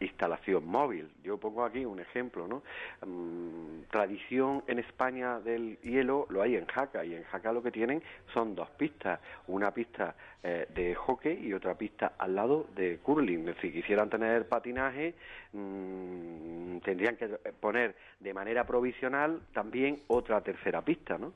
instalación 0.01 0.67
móvil. 0.67 1.09
Yo 1.23 1.39
pongo 1.39 1.65
aquí 1.65 1.85
un 1.85 2.01
ejemplo, 2.01 2.49
¿no? 2.49 2.63
Mm, 3.07 3.83
tradición 3.91 4.65
en 4.67 4.81
España 4.81 5.39
del 5.39 5.79
hielo 5.83 6.27
lo 6.31 6.43
hay 6.43 6.57
en 6.57 6.67
Jaca 6.67 7.05
y 7.05 7.15
en 7.15 7.23
Jaca 7.25 7.53
lo 7.53 7.63
que 7.63 7.71
tienen 7.71 8.03
son 8.35 8.55
dos 8.57 8.71
pistas, 8.71 9.21
una 9.47 9.71
pista 9.73 10.15
eh, 10.45 10.67
de 10.75 10.95
hockey 10.95 11.47
y 11.47 11.53
otra 11.55 11.75
pista 11.77 12.15
al 12.19 12.35
lado 12.35 12.67
de 12.75 12.99
curling. 12.99 13.55
Si 13.61 13.71
quisieran 13.71 14.11
tener 14.11 14.49
patinaje, 14.49 15.15
mm, 15.53 16.79
tendrían 16.79 17.17
que 17.17 17.29
poner 17.61 17.95
de 18.21 18.35
manera 18.35 18.65
provisional 18.67 19.41
también 19.53 20.01
otra 20.09 20.41
tercera 20.41 20.83
pista, 20.83 21.19
¿no? 21.19 21.33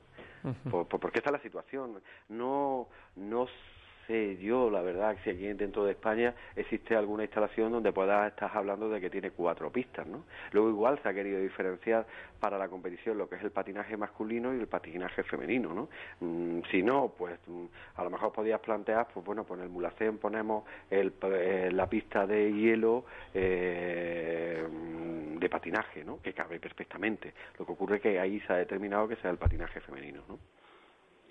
Por- 0.69 0.87
por- 0.87 0.99
porque 0.99 1.19
esta 1.19 1.29
es 1.29 1.33
la 1.37 1.41
situación. 1.41 2.01
No, 2.29 2.87
no 3.15 3.47
sé 4.07 4.37
yo, 4.37 4.69
la 4.69 4.81
verdad, 4.81 5.15
si 5.23 5.29
aquí 5.29 5.53
dentro 5.53 5.85
de 5.85 5.91
España 5.91 6.33
existe 6.55 6.95
alguna 6.95 7.23
instalación 7.23 7.71
donde 7.71 7.91
puedas 7.91 8.31
estar 8.31 8.49
hablando 8.53 8.89
de 8.89 8.99
que 9.01 9.09
tiene 9.09 9.31
cuatro 9.31 9.71
pistas, 9.71 10.07
¿no? 10.07 10.23
Luego 10.51 10.69
igual 10.69 10.99
se 11.03 11.09
ha 11.09 11.13
querido 11.13 11.39
diferenciar 11.39 12.05
para 12.39 12.57
la 12.57 12.69
competición 12.69 13.17
lo 13.17 13.27
que 13.27 13.35
es 13.35 13.43
el 13.43 13.51
patinaje 13.51 13.97
masculino 13.97 14.53
y 14.53 14.59
el 14.59 14.67
patinaje 14.67 15.23
femenino, 15.23 15.73
¿no? 15.73 15.89
Mm, 16.21 16.61
si 16.71 16.81
no, 16.81 17.13
pues 17.17 17.37
mm, 17.47 17.65
a 17.95 18.03
lo 18.03 18.09
mejor 18.09 18.31
podías 18.31 18.59
plantear, 18.61 19.07
pues 19.13 19.25
bueno, 19.25 19.43
pues 19.43 19.59
en 19.59 19.65
el 19.65 19.69
Mulacén 19.71 20.17
ponemos 20.17 20.63
el, 20.89 21.13
eh, 21.23 21.69
la 21.71 21.87
pista 21.87 22.25
de 22.25 22.51
hielo 22.51 23.05
eh, 23.33 24.65
de 25.39 25.49
patinaje, 25.49 26.03
¿no? 26.03 26.21
Que 26.21 26.33
cabe 26.33 26.59
perfectamente. 26.59 27.33
Lo 27.59 27.65
que 27.65 27.71
ocurre 27.73 27.97
es 27.97 28.01
que 28.01 28.19
ahí 28.19 28.39
se 28.41 28.53
ha 28.53 28.57
determinado 28.57 29.07
que 29.07 29.17
sea 29.17 29.31
el 29.31 29.37
patinaje 29.37 29.81
femenino, 29.81 30.21
¿no? 30.27 30.39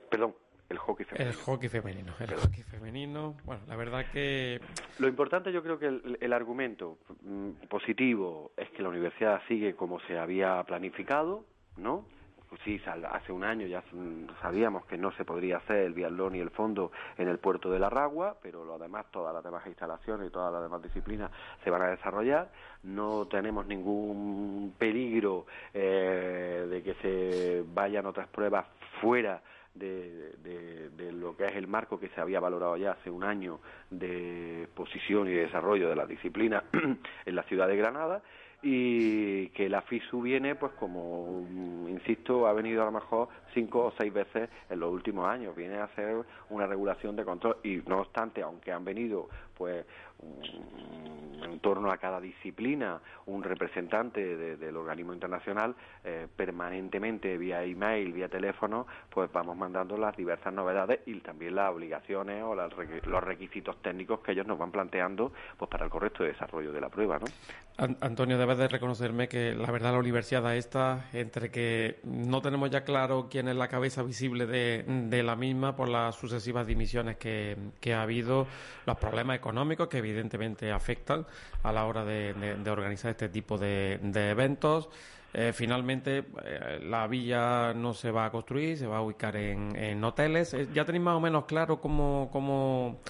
Perdón, 0.09 0.35
el 0.69 0.79
hockey 0.79 1.05
femenino. 1.05 1.31
El 1.31 1.37
hockey 1.37 1.69
femenino, 1.69 2.13
el 2.19 2.35
hockey 2.35 2.63
femenino. 2.65 3.35
Bueno, 3.45 3.63
la 3.69 3.77
verdad 3.77 4.07
que 4.13 4.61
Lo 4.99 5.09
importante 5.09 5.53
yo 5.53 5.63
creo 5.63 5.79
que 5.79 5.87
el, 5.87 6.19
el 6.21 6.33
argumento 6.33 6.99
mm, 7.23 7.67
positivo 7.69 8.53
es 8.57 8.69
que 8.71 8.83
la 8.83 8.89
universidad 8.89 9.41
sigue 9.49 9.75
como 9.77 10.01
se 10.01 10.19
había 10.19 10.63
planificado, 10.65 11.45
¿no? 11.77 12.05
Pues 12.49 12.61
sí, 12.65 12.81
hace 13.11 13.33
un 13.33 13.43
año 13.43 13.67
ya 13.67 13.83
mm, 13.93 14.41
sabíamos 14.41 14.87
que 14.87 14.97
no 14.97 15.11
se 15.13 15.25
podría 15.25 15.57
hacer 15.59 15.79
el 15.79 15.95
biatlón 15.95 16.37
y 16.37 16.41
el 16.41 16.51
fondo 16.51 16.93
en 17.19 17.29
el 17.29 17.39
puerto 17.39 17.71
de 17.71 17.81
la 17.81 17.91
Ragua, 17.91 18.37
pero 18.41 18.65
lo 18.65 18.79
demás, 18.79 19.07
todas 19.11 19.35
las 19.35 19.43
demás 19.43 19.67
instalaciones 19.67 20.29
y 20.29 20.31
todas 20.31 20.53
las 20.53 20.63
demás 20.63 20.83
disciplinas 20.83 21.31
se 21.65 21.71
van 21.71 21.83
a 21.83 21.91
desarrollar. 21.91 22.51
No 22.85 23.27
tenemos 23.27 23.67
ningún 23.67 24.75
peligro 24.79 25.47
eh, 25.75 26.67
de 26.71 26.83
que 26.83 26.95
se 27.03 27.65
vayan 27.75 28.07
otras 28.07 28.29
pruebas 28.29 28.67
fuera 29.01 29.43
de, 29.79 30.33
de- 30.43 31.13
lo 31.13 31.37
que 31.37 31.47
es 31.47 31.57
el 31.57 31.67
marco 31.67 31.99
que 31.99 32.09
se 32.11 32.21
había 32.21 32.41
valorado 32.41 32.77
ya 32.77 32.93
hace 32.93 33.11
un 33.11 33.25
año 33.25 33.59
de 33.91 34.69
posición 34.75 35.29
y 35.29 35.33
desarrollo 35.33 35.89
de 35.89 35.97
la 35.97 36.07
disciplina 36.07 36.63
en 37.27 37.35
la 37.35 37.43
ciudad 37.45 37.67
de 37.69 37.77
Granada 37.77 38.23
y 38.63 39.49
que 39.51 39.69
la 39.69 39.83
FISU 39.83 40.23
viene, 40.23 40.55
pues 40.55 40.73
como 40.73 41.43
mm, 41.49 41.89
insisto, 41.89 42.47
ha 42.47 42.53
venido 42.53 42.83
a 42.83 42.87
lo 42.87 42.93
mejor 42.93 43.29
cinco 43.55 43.85
o 43.87 43.93
seis 43.97 44.13
veces 44.13 44.49
en 44.71 44.81
los 44.81 44.93
últimos 44.93 45.29
años, 45.29 45.55
viene 45.55 45.77
a 45.77 45.85
hacer 45.85 46.25
una 46.51 46.67
regulación 46.67 47.17
de 47.17 47.25
control 47.25 47.59
y 47.63 47.77
no 47.87 48.01
obstante, 48.01 48.43
aunque 48.43 48.73
han 48.73 48.85
venido 48.85 49.29
pues 49.57 49.85
en 50.23 51.61
torno 51.61 51.91
a 51.91 51.99
cada 51.99 52.21
disciplina 52.21 53.01
un 53.27 53.43
representante 53.43 54.37
de- 54.37 54.57
del 54.57 54.77
organismo 54.77 55.13
internacional 55.15 55.75
eh, 56.05 56.27
permanentemente 56.37 57.37
vía 57.39 57.63
email, 57.65 58.13
vía 58.13 58.29
teléfono, 58.29 58.87
pues 59.11 59.31
vamos 59.33 59.57
mandando 59.57 59.97
las 59.97 60.17
diversas 60.17 60.53
novedades 60.53 61.01
y 61.07 61.19
también 61.21 61.55
las 61.57 61.73
obligaciones 61.73 62.43
o 62.43 62.55
las 62.55 62.73
los 63.07 63.25
requisitos 63.25 63.81
técnicos 63.83 64.21
que 64.21 64.33
ellos 64.33 64.47
nos 64.47 64.59
van 64.59 64.71
planteando 64.71 65.33
pues 65.59 65.71
para 65.71 65.85
el 65.85 65.91
correcto 65.91 66.23
desarrollo 66.25 66.73
de 66.73 66.81
la 66.81 66.89
prueba, 66.89 67.19
¿no? 67.19 67.27
An- 67.79 67.97
Antonio, 68.01 68.39
debes 68.39 68.57
de 68.59 68.69
reconocerme 68.69 69.29
que 69.29 69.55
la 69.55 69.71
verdad 69.71 69.93
la 69.93 69.99
universidad 69.99 70.57
esta, 70.57 71.11
entre 71.13 71.51
que 71.51 71.99
no 72.05 72.41
tenemos 72.41 72.71
ya 72.71 72.85
claro 72.85 73.29
quién 73.31 73.49
es 73.49 73.57
la 73.57 73.69
cabeza 73.69 74.03
visible 74.03 74.47
de, 74.47 74.83
de 74.85 75.23
la 75.23 75.37
misma 75.37 75.77
por 75.77 75.89
las 75.89 76.15
sucesivas 76.15 76.67
dimisiones 76.67 77.17
que, 77.17 77.57
que 77.81 77.93
ha 77.93 78.03
habido, 78.03 78.47
los 78.87 78.97
problemas 78.97 79.37
económicos 79.37 79.89
que 79.89 80.01
evidentemente 80.11 80.73
afectan 80.73 81.27
a 81.63 81.73
la 81.73 81.85
hora 81.85 82.05
de, 82.05 82.57
organizar 82.69 83.11
este 83.11 83.29
tipo 83.29 83.59
de, 83.59 83.99
de 84.03 84.31
eventos. 84.31 84.89
Eh, 85.39 85.53
finalmente, 85.53 86.25
eh, 86.45 86.81
la 86.83 87.07
villa 87.07 87.75
no 87.75 87.93
se 87.93 88.11
va 88.11 88.25
a 88.25 88.31
construir, 88.31 88.79
se 88.79 88.87
va 88.87 88.99
a 88.99 89.03
ubicar 89.03 89.37
en, 89.37 89.77
en 89.77 90.03
hoteles. 90.03 90.55
Eh, 90.55 90.69
¿Ya 90.73 90.87
tenéis 90.87 91.05
más 91.05 91.15
o 91.15 91.21
menos 91.21 91.45
claro 91.45 91.79
cómo, 91.79 92.31
cómo 92.33 93.01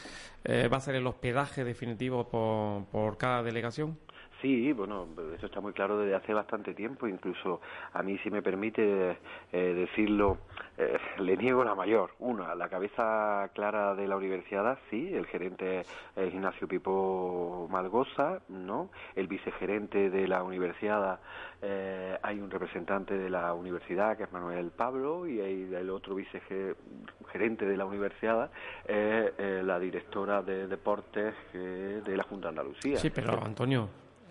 va 0.49 0.77
a 0.77 0.81
ser 0.81 0.95
el 0.95 1.07
hospedaje 1.07 1.65
definitivo 1.65 2.29
por, 2.29 2.85
por 2.87 3.17
cada 3.19 3.43
delegación? 3.43 3.99
Sí, 4.43 4.73
bueno, 4.73 5.09
eso 5.35 5.47
está 5.47 5.61
muy 5.61 5.73
claro 5.73 5.99
desde 5.99 6.15
hace 6.15 6.35
bastante 6.35 6.75
tiempo, 6.75 7.09
incluso 7.09 7.61
a 7.93 8.03
mí, 8.03 8.19
si 8.19 8.31
me 8.31 8.43
permite 8.43 9.19
eh, 9.53 9.75
decirlo, 9.75 10.39
eh, 10.77 10.99
le 11.19 11.37
niego 11.37 11.65
la 11.65 11.75
mayor. 11.75 12.11
Una, 12.19 12.55
la 12.55 12.69
cabeza 12.69 13.51
clara 13.55 13.95
de 13.95 14.07
la 14.07 14.17
universidad, 14.17 14.79
sí, 14.91 15.15
el 15.15 15.27
gerente 15.27 15.81
es 16.17 16.35
Ignacio 16.35 16.69
Pipo 16.69 17.67
Malgoza, 17.71 18.41
¿no? 18.49 18.91
El 19.15 19.27
vicegerente 19.27 20.11
de 20.11 20.29
la 20.29 20.43
universidad, 20.43 21.19
eh, 21.63 22.19
hay 22.23 22.39
un 22.39 22.51
representante 22.51 23.17
de 23.17 23.31
la 23.31 23.55
universidad 23.55 24.17
que 24.17 24.25
es 24.25 24.33
Manuel 24.33 24.71
Pablo 24.71 25.27
y 25.27 25.41
hay 25.41 25.75
el 25.75 25.89
otro 25.89 26.15
vicegerente 26.15 27.65
de 27.65 27.77
la 27.77 27.87
universidad, 27.87 28.51
es 28.85 29.33
eh, 29.39 29.63
la 29.65 29.79
directora 29.79 30.43
de 30.43 30.67
deportes 30.67 31.35
eh, 31.55 32.03
de 32.05 32.17
la 32.17 32.25
Junta 32.25 32.49
de 32.49 32.51
Andalucía. 32.51 32.99
Sí, 32.99 33.11
pero 33.11 33.43
Antonio, 33.43 33.89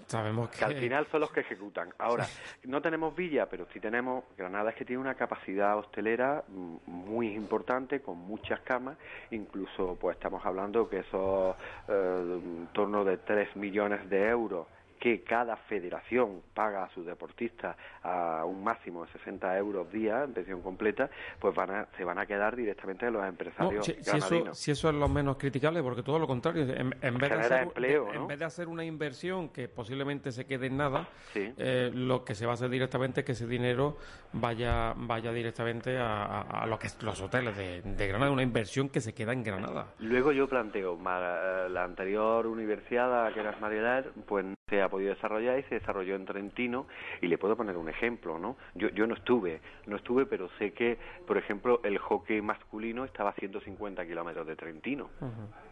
sabemos 0.07 0.49
que... 0.49 0.59
Que 0.59 0.65
al 0.65 0.75
final 0.75 1.07
son 1.11 1.21
los 1.21 1.31
que 1.31 1.41
ejecutan. 1.41 1.93
Ahora, 1.97 2.25
no 2.63 2.81
tenemos 2.81 3.15
villa, 3.15 3.47
pero 3.47 3.67
sí 3.73 3.79
tenemos. 3.79 4.23
Granada 4.37 4.71
es 4.71 4.75
que 4.75 4.85
tiene 4.85 5.01
una 5.01 5.15
capacidad 5.15 5.77
hostelera 5.77 6.43
muy 6.85 7.33
importante, 7.33 8.01
con 8.01 8.17
muchas 8.17 8.59
camas. 8.61 8.97
Incluso, 9.31 9.97
pues 9.99 10.17
estamos 10.17 10.45
hablando 10.45 10.89
que 10.89 10.99
esos 10.99 11.55
eh, 11.87 12.39
en 12.43 12.67
torno 12.73 13.03
de 13.03 13.17
3 13.17 13.55
millones 13.55 14.09
de 14.09 14.27
euros 14.27 14.67
que 14.99 15.21
cada 15.23 15.55
federación 15.55 16.41
paga 16.53 16.83
a 16.85 16.89
sus 16.89 17.05
deportistas 17.05 17.75
a 18.03 18.43
un 18.45 18.63
máximo 18.63 19.05
de 19.05 19.11
60 19.11 19.57
euros 19.57 19.91
día 19.91 20.23
en 20.23 20.33
pensión 20.33 20.61
completa, 20.61 21.09
pues 21.39 21.53
van 21.55 21.69
a, 21.71 21.87
se 21.97 22.03
van 22.03 22.17
a 22.19 22.25
quedar 22.25 22.55
directamente 22.55 23.05
en 23.05 23.13
los 23.13 23.21
No, 23.21 23.27
empresarios 23.27 23.85
si, 23.85 23.93
si 23.93 23.99
eso, 24.01 24.11
granadinos. 24.17 24.57
si 24.57 24.71
eso 24.71 24.89
es 24.89 24.95
lo 24.95 25.07
menos 25.09 25.37
criticable, 25.37 25.81
porque 25.83 26.01
todo 26.03 26.17
lo 26.19 26.27
contrario, 26.27 26.63
en, 26.63 26.95
en 27.01 27.17
vez, 27.17 27.29
de 27.29 27.35
hacer, 27.35 27.63
empleo, 27.63 28.05
de- 28.05 28.11
en 28.11 28.15
¿no? 28.21 28.27
vez 28.27 28.39
de 28.39 28.45
hacer 28.45 28.67
una 28.67 28.83
inversión 28.83 29.49
que 29.49 29.67
posiblemente 29.67 30.31
se 30.31 30.45
quede 30.45 30.67
en 30.67 30.77
nada, 30.77 31.07
Sí. 31.33 31.53
eh, 31.57 31.91
lo 31.93 32.23
que 32.23 32.35
se 32.35 32.45
va 32.45 32.51
a 32.51 32.55
hacer 32.55 32.69
directamente 32.69 33.19
es 33.21 33.25
que 33.25 33.33
ese 33.33 33.47
dinero 33.47 33.97
vaya 34.33 34.93
vaya 34.97 35.31
directamente 35.31 35.97
a, 35.97 36.25
a- 36.25 36.63
a 36.63 36.65
lo 36.65 36.77
que 36.79 36.87
es 36.87 37.01
los 37.03 37.21
hoteles 37.21 37.55
de, 37.57 37.81
de 37.81 38.07
Granada, 38.07 38.31
una 38.31 38.43
inversión 38.43 38.89
que 38.89 39.01
se 39.01 39.13
queda 39.13 39.33
en 39.33 39.43
Granada. 39.43 39.87
Luego 39.99 40.31
yo 40.31 40.47
planteo, 40.47 40.97
ma- 40.97 41.67
la 41.69 41.83
anterior 41.83 42.47
universidad, 42.47 43.33
que 43.33 43.39
era 43.39 43.55
Marialar, 43.59 44.11
pues 44.27 44.45
no 44.45 44.53
se 44.69 44.81
ha 44.81 44.89
podido 44.89 45.13
desarrollar 45.13 45.59
y 45.59 45.63
se 45.63 45.75
desarrolló 45.75 46.15
en 46.15 46.25
Trentino 46.25 46.87
y 47.21 47.27
le 47.27 47.37
puedo 47.37 47.55
poner 47.55 47.77
un 47.77 47.87
ejemplo, 47.87 48.39
¿no? 48.39 48.57
Yo, 48.73 48.89
yo 48.89 49.05
no 49.05 49.13
estuve, 49.13 49.61
no 49.85 49.97
estuve, 49.97 50.25
pero 50.25 50.49
sé 50.57 50.73
que, 50.73 50.97
por 51.27 51.37
ejemplo, 51.37 51.81
el 51.83 51.99
hockey 51.99 52.41
masculino 52.41 53.05
estaba 53.05 53.29
a 53.29 53.33
150 53.33 54.03
kilómetros 54.07 54.47
de 54.47 54.55
Trentino, 54.55 55.11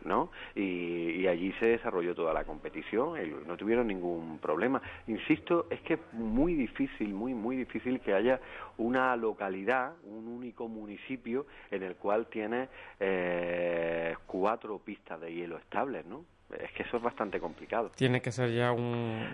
¿no? 0.05 0.29
Y, 0.53 1.21
y 1.21 1.27
allí 1.27 1.53
se 1.53 1.65
desarrolló 1.65 2.13
toda 2.13 2.35
la 2.35 2.43
competición 2.43 3.17
y 3.19 3.47
no 3.47 3.57
tuvieron 3.57 3.87
ningún 3.87 4.37
problema. 4.37 4.79
Insisto, 5.07 5.65
es 5.71 5.81
que 5.81 5.95
es 5.95 6.13
muy 6.13 6.53
difícil, 6.53 7.15
muy, 7.15 7.33
muy 7.33 7.55
difícil 7.55 7.99
que 7.99 8.13
haya 8.13 8.39
una 8.77 9.15
localidad, 9.15 9.93
un 10.03 10.27
único 10.27 10.67
municipio 10.67 11.47
en 11.71 11.81
el 11.81 11.95
cual 11.95 12.27
tiene 12.27 12.69
eh, 12.99 14.15
cuatro 14.27 14.77
pistas 14.77 15.19
de 15.19 15.33
hielo 15.33 15.57
estables, 15.57 16.05
¿no? 16.05 16.25
Es 16.62 16.72
que 16.74 16.84
eso 16.84 16.97
es 16.97 17.04
bastante 17.04 17.39
complicado. 17.39 17.89
Tiene 17.95 18.22
que 18.22 18.32
ser 18.32 18.51
ya 18.54 18.72
un, 18.72 18.84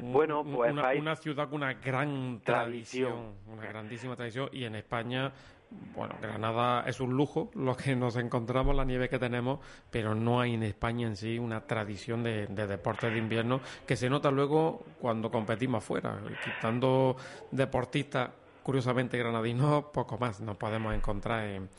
un- 0.01 0.13
Bueno, 0.13 0.43
pues 0.43 0.71
una, 0.71 1.15
ciudad 1.15 1.45
con 1.49 1.55
una 1.61 1.73
gran 1.73 2.41
Tradición. 2.43 3.11
tradición, 3.11 3.33
una 3.47 3.65
grandísima 3.67 4.15
tradición, 4.15 4.49
y 4.51 4.63
en 4.65 4.75
España, 4.75 5.31
bueno, 5.95 6.15
Granada 6.21 6.83
es 6.87 6.99
un 6.99 7.15
lujo 7.15 7.51
lo 7.55 7.75
que 7.75 7.95
nos 7.95 8.15
encontramos, 8.15 8.75
la 8.75 8.85
nieve 8.85 9.09
que 9.09 9.19
tenemos, 9.19 9.59
pero 9.91 10.15
no 10.15 10.39
hay 10.41 10.53
en 10.55 10.63
España 10.63 11.07
en 11.07 11.15
sí 11.15 11.37
una 11.37 11.61
tradición 11.61 12.23
de, 12.23 12.47
de 12.47 12.67
deportes 12.67 13.11
de 13.11 13.17
invierno 13.19 13.61
que 13.85 13.95
se 13.95 14.09
nota 14.09 14.31
luego 14.31 14.83
cuando 14.99 15.29
competimos 15.29 15.83
afuera, 15.83 16.19
quitando 16.43 17.15
deportistas 17.51 18.29
curiosamente 18.63 19.17
granadinos, 19.17 19.85
poco 19.85 20.17
más 20.17 20.41
nos 20.41 20.55
podemos 20.57 20.93
encontrar 20.93 21.43
en, 21.45 21.69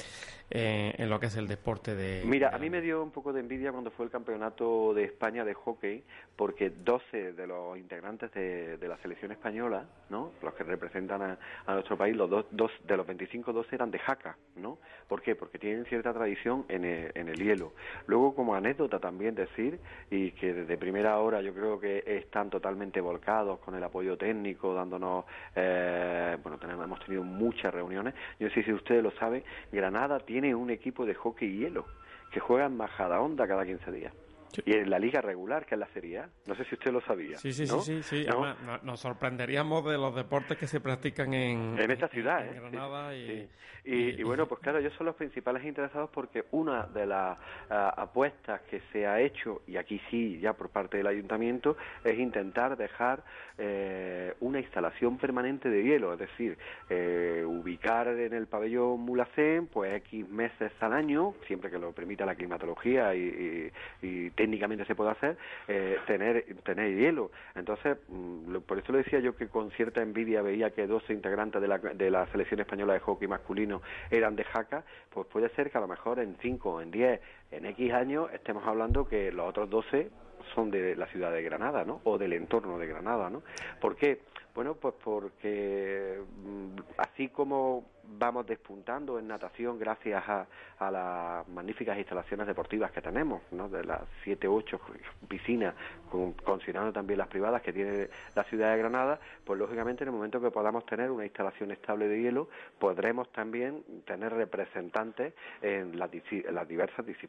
en- 0.50 1.00
en 1.00 1.08
lo 1.08 1.18
que 1.20 1.26
es 1.26 1.36
el 1.36 1.46
deporte 1.48 1.94
de... 1.94 2.22
Mira, 2.24 2.50
de 2.50 2.56
a 2.56 2.58
mí 2.58 2.68
me 2.70 2.80
dio 2.80 3.02
un 3.02 3.10
poco 3.10 3.32
de 3.32 3.40
envidia 3.40 3.70
cuando 3.72 3.90
fue 3.92 4.04
el 4.04 4.10
campeonato 4.10 4.92
de 4.94 5.04
España 5.04 5.44
de 5.44 5.54
hockey, 5.54 6.02
porque 6.36 6.70
12 6.70 7.32
de 7.32 7.46
los 7.46 7.78
integrantes 7.78 8.32
de, 8.32 8.76
de 8.76 8.88
la 8.88 8.96
selección 8.98 9.30
española, 9.32 9.84
¿no? 10.08 10.32
Los 10.42 10.54
que 10.54 10.64
representan 10.64 11.22
a, 11.22 11.38
a 11.66 11.74
nuestro 11.74 11.96
país, 11.96 12.16
los 12.16 12.28
dos, 12.28 12.46
dos 12.50 12.70
de 12.86 12.96
los 12.96 13.06
25, 13.06 13.52
12 13.52 13.74
eran 13.74 13.90
de 13.90 13.98
Jaca, 13.98 14.36
¿no? 14.56 14.78
¿Por 15.08 15.22
qué? 15.22 15.34
Porque 15.34 15.58
tienen 15.58 15.84
cierta 15.86 16.12
tradición 16.12 16.64
en 16.68 16.84
el, 16.84 17.12
en 17.14 17.28
el 17.28 17.36
hielo. 17.42 17.72
Luego, 18.06 18.34
como 18.34 18.54
anécdota 18.54 18.98
también 18.98 19.34
decir, 19.34 19.78
y 20.10 20.32
que 20.32 20.52
desde 20.52 20.76
primera 20.76 21.18
hora 21.18 21.40
yo 21.42 21.52
creo 21.54 21.78
que 21.78 22.02
están 22.06 22.50
totalmente 22.50 23.00
volcados 23.00 23.58
con 23.60 23.74
el 23.74 23.84
apoyo 23.84 24.16
técnico, 24.16 24.74
dándonos, 24.74 25.24
eh, 25.54 26.36
bueno, 26.42 26.58
tenemos, 26.58 26.84
hemos 26.84 27.00
tenido 27.04 27.22
muchas 27.22 27.72
reuniones. 27.72 28.14
Yo 28.38 28.48
no 28.48 28.54
sé 28.54 28.62
si 28.62 28.72
ustedes 28.72 29.02
lo 29.02 29.10
saben, 29.12 29.44
Granada 29.70 30.18
tiene 30.20 30.39
un 30.54 30.70
equipo 30.70 31.06
de 31.06 31.14
hockey 31.14 31.58
hielo 31.58 31.84
que 32.32 32.40
juega 32.40 32.66
en 32.66 32.76
Majadahonda 32.76 33.46
cada 33.46 33.66
15 33.66 33.92
días. 33.92 34.12
Sí. 34.52 34.62
Y 34.66 34.72
en 34.74 34.90
la 34.90 34.98
liga 34.98 35.20
regular, 35.20 35.64
que 35.66 35.74
es 35.74 35.78
la 35.78 35.86
Serie 35.94 36.18
A. 36.18 36.28
No 36.46 36.54
sé 36.54 36.64
si 36.64 36.74
usted 36.74 36.92
lo 36.92 37.00
sabía. 37.02 37.36
Sí, 37.38 37.52
sí, 37.52 37.64
¿no? 37.66 37.80
sí, 37.80 38.02
sí, 38.02 38.22
sí. 38.22 38.26
¿No? 38.26 38.44
Además, 38.44 38.56
no- 38.64 38.78
nos 38.92 39.00
sorprenderíamos 39.00 39.84
de 39.84 39.96
los 39.98 40.14
deportes 40.14 40.56
que 40.58 40.66
se 40.66 40.80
practican 40.80 41.32
en, 41.34 41.78
En 41.78 41.90
esta 41.90 42.08
ciudad, 42.08 42.46
en 42.46 42.54
¿eh? 42.54 42.60
Granada 42.60 43.14
y. 43.16 43.48
Y, 43.82 44.20
y 44.20 44.22
bueno, 44.24 44.46
pues 44.46 44.60
claro, 44.60 44.76
ellos 44.78 44.92
son 44.98 45.06
los 45.06 45.16
principales 45.16 45.64
interesados 45.64 46.10
porque 46.12 46.44
una 46.50 46.82
de 46.88 47.06
las 47.06 47.38
ah, 47.70 47.94
apuestas 47.96 48.60
que 48.70 48.82
se 48.92 49.06
ha 49.06 49.18
hecho, 49.22 49.62
y 49.66 49.78
aquí 49.78 49.98
sí, 50.10 50.38
ya 50.38 50.52
por 50.52 50.68
parte 50.68 50.98
del 50.98 51.06
ayuntamiento, 51.06 51.78
es 52.04 52.18
intentar 52.18 52.76
dejar 52.76 53.24
eh, 53.56 54.34
una 54.40 54.60
instalación 54.60 55.16
permanente 55.16 55.70
de 55.70 55.82
hielo, 55.82 56.12
es 56.12 56.18
decir, 56.18 56.58
eh, 56.90 57.42
ubicar 57.46 58.08
en 58.08 58.34
el 58.34 58.46
pabellón 58.48 59.00
Mulacén, 59.00 59.66
pues 59.66 59.94
X 59.94 60.28
meses 60.28 60.72
al 60.80 60.92
año, 60.92 61.32
siempre 61.46 61.70
que 61.70 61.78
lo 61.78 61.92
permita 61.92 62.26
la 62.26 62.34
climatología 62.34 63.14
y, 63.14 63.70
y- 64.02 64.06
y 64.06 64.30
técnicamente 64.40 64.86
se 64.86 64.94
puede 64.94 65.10
hacer, 65.10 65.36
eh, 65.68 65.98
tener, 66.06 66.46
tener 66.64 66.96
hielo. 66.96 67.30
Entonces, 67.54 67.98
mm, 68.08 68.56
por 68.66 68.78
eso 68.78 68.90
le 68.90 68.98
decía 68.98 69.18
yo 69.20 69.36
que 69.36 69.48
con 69.48 69.70
cierta 69.72 70.00
envidia 70.00 70.40
veía 70.40 70.70
que 70.70 70.86
12 70.86 71.12
integrantes 71.12 71.60
de 71.60 71.68
la, 71.68 71.76
de 71.76 72.10
la 72.10 72.26
selección 72.28 72.58
española 72.58 72.94
de 72.94 73.00
hockey 73.00 73.28
masculino 73.28 73.82
eran 74.10 74.36
de 74.36 74.44
Jaca, 74.44 74.82
pues 75.10 75.26
puede 75.26 75.50
ser 75.50 75.70
que 75.70 75.76
a 75.76 75.82
lo 75.82 75.88
mejor 75.88 76.20
en 76.20 76.36
5, 76.40 76.80
en 76.80 76.90
10, 76.90 77.20
en 77.50 77.66
X 77.66 77.92
años 77.92 78.28
estemos 78.32 78.64
hablando 78.66 79.06
que 79.08 79.32
los 79.32 79.48
otros 79.48 79.68
12 79.70 80.10
son 80.54 80.70
de 80.70 80.96
la 80.96 81.06
ciudad 81.06 81.32
de 81.32 81.42
Granada, 81.42 81.84
¿no? 81.84 82.00
O 82.04 82.18
del 82.18 82.32
entorno 82.32 82.78
de 82.78 82.86
Granada, 82.86 83.30
¿no? 83.30 83.42
¿Por 83.80 83.96
qué? 83.96 84.20
Bueno, 84.54 84.74
pues 84.74 84.94
porque 85.04 86.20
mm, 86.44 86.76
así 86.98 87.28
como 87.28 87.84
vamos 88.12 88.44
despuntando 88.44 89.20
en 89.20 89.28
natación 89.28 89.78
gracias 89.78 90.24
a, 90.28 90.44
a 90.80 90.90
las 90.90 91.48
magníficas 91.48 91.96
instalaciones 91.96 92.48
deportivas 92.48 92.90
que 92.90 93.00
tenemos, 93.00 93.40
¿no? 93.52 93.68
De 93.68 93.84
las 93.84 94.00
siete, 94.24 94.48
ocho 94.48 94.80
piscinas, 95.28 95.74
con- 96.10 96.32
considerando 96.32 96.92
también 96.92 97.18
las 97.18 97.28
privadas 97.28 97.62
que 97.62 97.72
tiene 97.72 98.08
la 98.34 98.42
ciudad 98.44 98.72
de 98.72 98.78
Granada, 98.78 99.20
pues 99.44 99.56
lógicamente 99.60 100.02
en 100.02 100.08
el 100.08 100.14
momento 100.16 100.40
que 100.40 100.50
podamos 100.50 100.84
tener 100.86 101.12
una 101.12 101.24
instalación 101.24 101.70
estable 101.70 102.08
de 102.08 102.20
hielo, 102.20 102.48
podremos 102.80 103.30
también 103.30 103.84
tener 104.04 104.32
representantes 104.32 105.32
en 105.62 105.96
las, 105.96 106.10
en 106.32 106.52
las 106.52 106.66
diversas 106.66 107.06
disciplinas, 107.06 107.20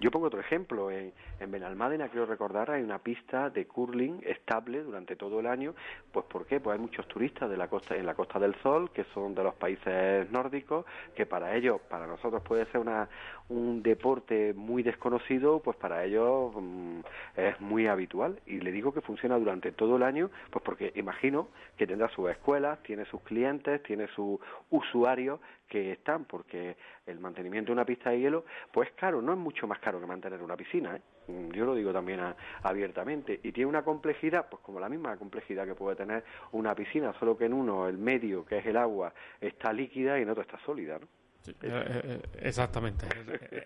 Yo 0.00 0.10
pongo 0.10 0.28
otro 0.28 0.40
ejemplo, 0.40 0.90
en, 0.90 1.12
en 1.40 1.50
Benalmádena, 1.50 2.08
creo 2.08 2.24
recordar, 2.24 2.70
hay 2.70 2.82
una 2.82 2.98
pista 2.98 3.50
de 3.50 3.66
curling 3.66 4.22
estable 4.24 4.82
durante 4.82 5.14
todo 5.14 5.40
el 5.40 5.46
año, 5.46 5.74
pues 6.10 6.24
¿por 6.24 6.46
qué? 6.46 6.58
Pues 6.58 6.74
hay 6.74 6.80
muchos 6.80 7.06
turistas 7.06 7.50
de 7.50 7.58
la 7.58 7.68
costa, 7.68 7.94
en 7.96 8.06
la 8.06 8.14
Costa 8.14 8.38
del 8.38 8.54
Sol, 8.62 8.90
que 8.92 9.04
son 9.12 9.34
de 9.34 9.44
los 9.44 9.54
países 9.56 10.30
nórdicos, 10.30 10.86
que 11.14 11.26
para 11.26 11.54
ellos, 11.54 11.82
para 11.82 12.06
nosotros 12.06 12.42
puede 12.42 12.64
ser 12.66 12.80
una, 12.80 13.10
un 13.50 13.82
deporte 13.82 14.54
muy 14.54 14.82
desconocido, 14.82 15.60
pues 15.60 15.76
para 15.76 16.04
ellos 16.04 16.52
mm, 16.54 17.00
es 17.36 17.60
muy 17.60 17.86
habitual. 17.86 18.40
Y 18.46 18.60
le 18.60 18.72
digo 18.72 18.94
que 18.94 19.00
funciona 19.00 19.38
durante 19.38 19.72
todo 19.72 19.96
el 19.96 20.02
año, 20.02 20.30
pues 20.50 20.64
porque 20.64 20.92
imagino 20.94 21.48
que 21.76 21.86
tendrá 21.86 22.08
sus 22.10 22.30
escuelas, 22.30 22.82
tiene 22.82 23.04
sus 23.06 23.20
clientes, 23.22 23.82
tiene 23.82 24.06
sus 24.08 24.38
usuarios 24.70 25.40
que 25.68 25.92
están, 25.92 26.24
porque 26.24 26.76
el 27.06 27.18
mantenimiento 27.18 27.68
de 27.68 27.74
una 27.74 27.84
pista 27.84 28.10
de 28.10 28.20
hielo, 28.20 28.44
pues 28.72 28.90
caro, 28.92 29.20
no 29.20 29.32
es 29.32 29.38
mucho 29.38 29.66
más 29.66 29.78
caro 29.80 30.00
que 30.00 30.06
mantener 30.06 30.42
una 30.42 30.56
piscina, 30.56 30.96
¿eh? 30.96 31.02
Mm, 31.28 31.50
yo 31.50 31.64
lo 31.64 31.74
digo 31.74 31.92
también 31.92 32.20
abiertamente, 32.62 33.38
y 33.42 33.52
tiene 33.52 33.68
una 33.68 33.82
complejidad, 33.82 34.48
pues 34.48 34.62
como 34.62 34.80
la 34.80 34.88
misma 34.88 35.16
complejidad 35.16 35.66
que 35.66 35.74
puede 35.74 35.96
tener 35.96 36.24
una 36.52 36.74
piscina, 36.74 37.12
solo 37.18 37.36
que 37.36 37.44
en 37.44 37.52
uno 37.52 37.88
el 37.88 37.98
medio, 37.98 38.44
que 38.44 38.58
es 38.58 38.66
el 38.66 38.76
agua, 38.76 39.12
está 39.40 39.72
líquida 39.72 40.18
y 40.18 40.22
en 40.22 40.30
otro 40.30 40.42
está 40.42 40.58
sólida, 40.64 40.98
¿no? 40.98 41.19
Eh, 41.46 41.52
eh, 41.62 42.00
eh, 42.04 42.22
exactamente, 42.42 43.06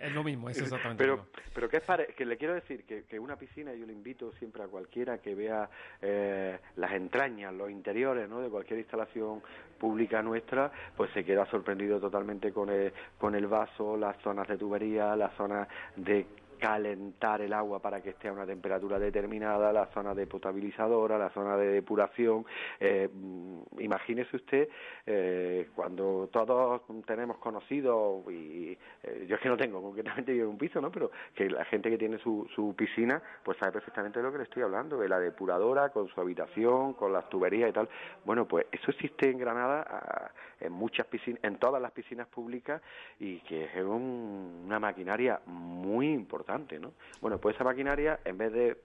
es, 0.01 0.13
lo 0.13 0.23
mismo, 0.23 0.49
es 0.49 0.59
exactamente 0.63 1.03
pero, 1.03 1.17
lo 1.17 1.23
mismo. 1.25 1.39
pero 1.55 1.69
que 1.69 1.79
es 1.79 1.83
pare- 1.83 2.15
que 2.17 2.25
le 2.25 2.37
quiero 2.37 2.55
decir 2.55 2.85
que, 2.85 3.03
que 3.05 3.19
una 3.19 3.37
piscina, 3.37 3.75
yo 3.75 3.85
le 3.85 3.93
invito 3.93 4.31
siempre 4.39 4.63
a 4.63 4.67
cualquiera 4.69 5.19
que 5.19 5.35
vea 5.35 5.69
eh, 6.01 6.59
las 6.77 6.93
entrañas, 6.93 7.53
los 7.53 7.71
interiores 7.71 8.29
¿no? 8.29 8.41
de 8.41 8.49
cualquier 8.49 8.79
instalación 8.79 9.43
pública 9.79 10.23
nuestra, 10.23 10.71
pues 10.97 11.11
se 11.13 11.25
queda 11.25 11.47
sorprendido 11.47 11.99
totalmente 11.99 12.53
con 12.53 12.71
el, 12.71 12.93
con 13.19 13.35
el 13.35 13.49
vaso, 13.49 13.97
las 13.97 14.17
zonas 14.23 14.47
de 14.47 14.57
tubería, 14.57 15.17
las 15.17 15.35
zonas 15.35 15.67
de 15.97 16.27
calentar 16.55 17.41
el 17.41 17.53
agua 17.53 17.81
para 17.81 18.01
que 18.01 18.11
esté 18.11 18.29
a 18.29 18.33
una 18.33 18.47
temperatura 18.47 18.99
determinada, 18.99 19.73
la 19.73 19.87
zona 19.87 20.15
de 20.15 20.27
potabilizadora, 20.27 21.19
la 21.19 21.31
zona 21.31 21.57
de 21.57 21.69
depuración. 21.69 22.45
Eh, 22.81 23.09
mm, 23.13 23.81
imagínese 23.81 24.37
usted 24.37 24.69
eh, 25.07 25.69
cuando 25.75 26.29
todos 26.33 26.83
tenemos 27.07 27.39
conocidos, 27.39 28.25
y 28.31 28.77
eh, 29.03 29.27
yo 29.29 29.37
es 29.37 29.41
que 29.43 29.49
no 29.49 29.57
tengo 29.57 29.83
concretamente 29.83 30.33
vivo 30.33 30.45
en 30.45 30.51
un 30.51 30.59
piso, 30.59 30.81
¿no? 30.81 30.91
pero 30.91 31.11
que 31.35 31.49
la 31.51 31.65
gente 31.67 31.91
que 31.91 31.99
tiene 31.99 32.19
su, 32.19 32.49
su 32.55 32.75
piscina, 32.75 33.23
pues 33.43 33.59
sabe 33.59 33.73
perfectamente 33.73 34.19
de 34.19 34.25
lo 34.25 34.33
que 34.33 34.39
le 34.39 34.45
estoy 34.45 34.63
hablando, 34.63 34.99
de 34.99 35.09
la 35.09 35.19
depuradora, 35.19 35.91
con 35.91 36.09
su 36.09 36.21
habitación, 36.21 36.95
con 36.95 37.13
las 37.13 37.29
tuberías 37.29 37.71
y 37.71 37.73
tal. 37.73 37.89
Bueno, 38.25 38.47
pues 38.47 38.67
eso 38.73 38.91
existe 38.91 39.31
en 39.31 39.39
Granada 39.39 40.33
en 40.61 40.73
muchas 40.73 41.07
piscinas, 41.07 41.41
en 41.43 41.57
todas 41.59 41.81
las 41.81 41.93
piscinas 41.93 42.27
públicas 42.29 42.81
y 43.19 43.39
que 43.41 43.65
es 43.65 43.85
un- 43.85 44.63
una 44.67 44.79
maquinaria 44.81 45.41
muy 45.47 46.09
importante, 46.13 46.44
¿no? 46.81 46.93
Bueno, 47.21 47.39
pues 47.39 47.55
esa 47.55 47.65
maquinaria, 47.65 48.21
en 48.25 48.39
vez 48.39 48.53
de 48.53 48.77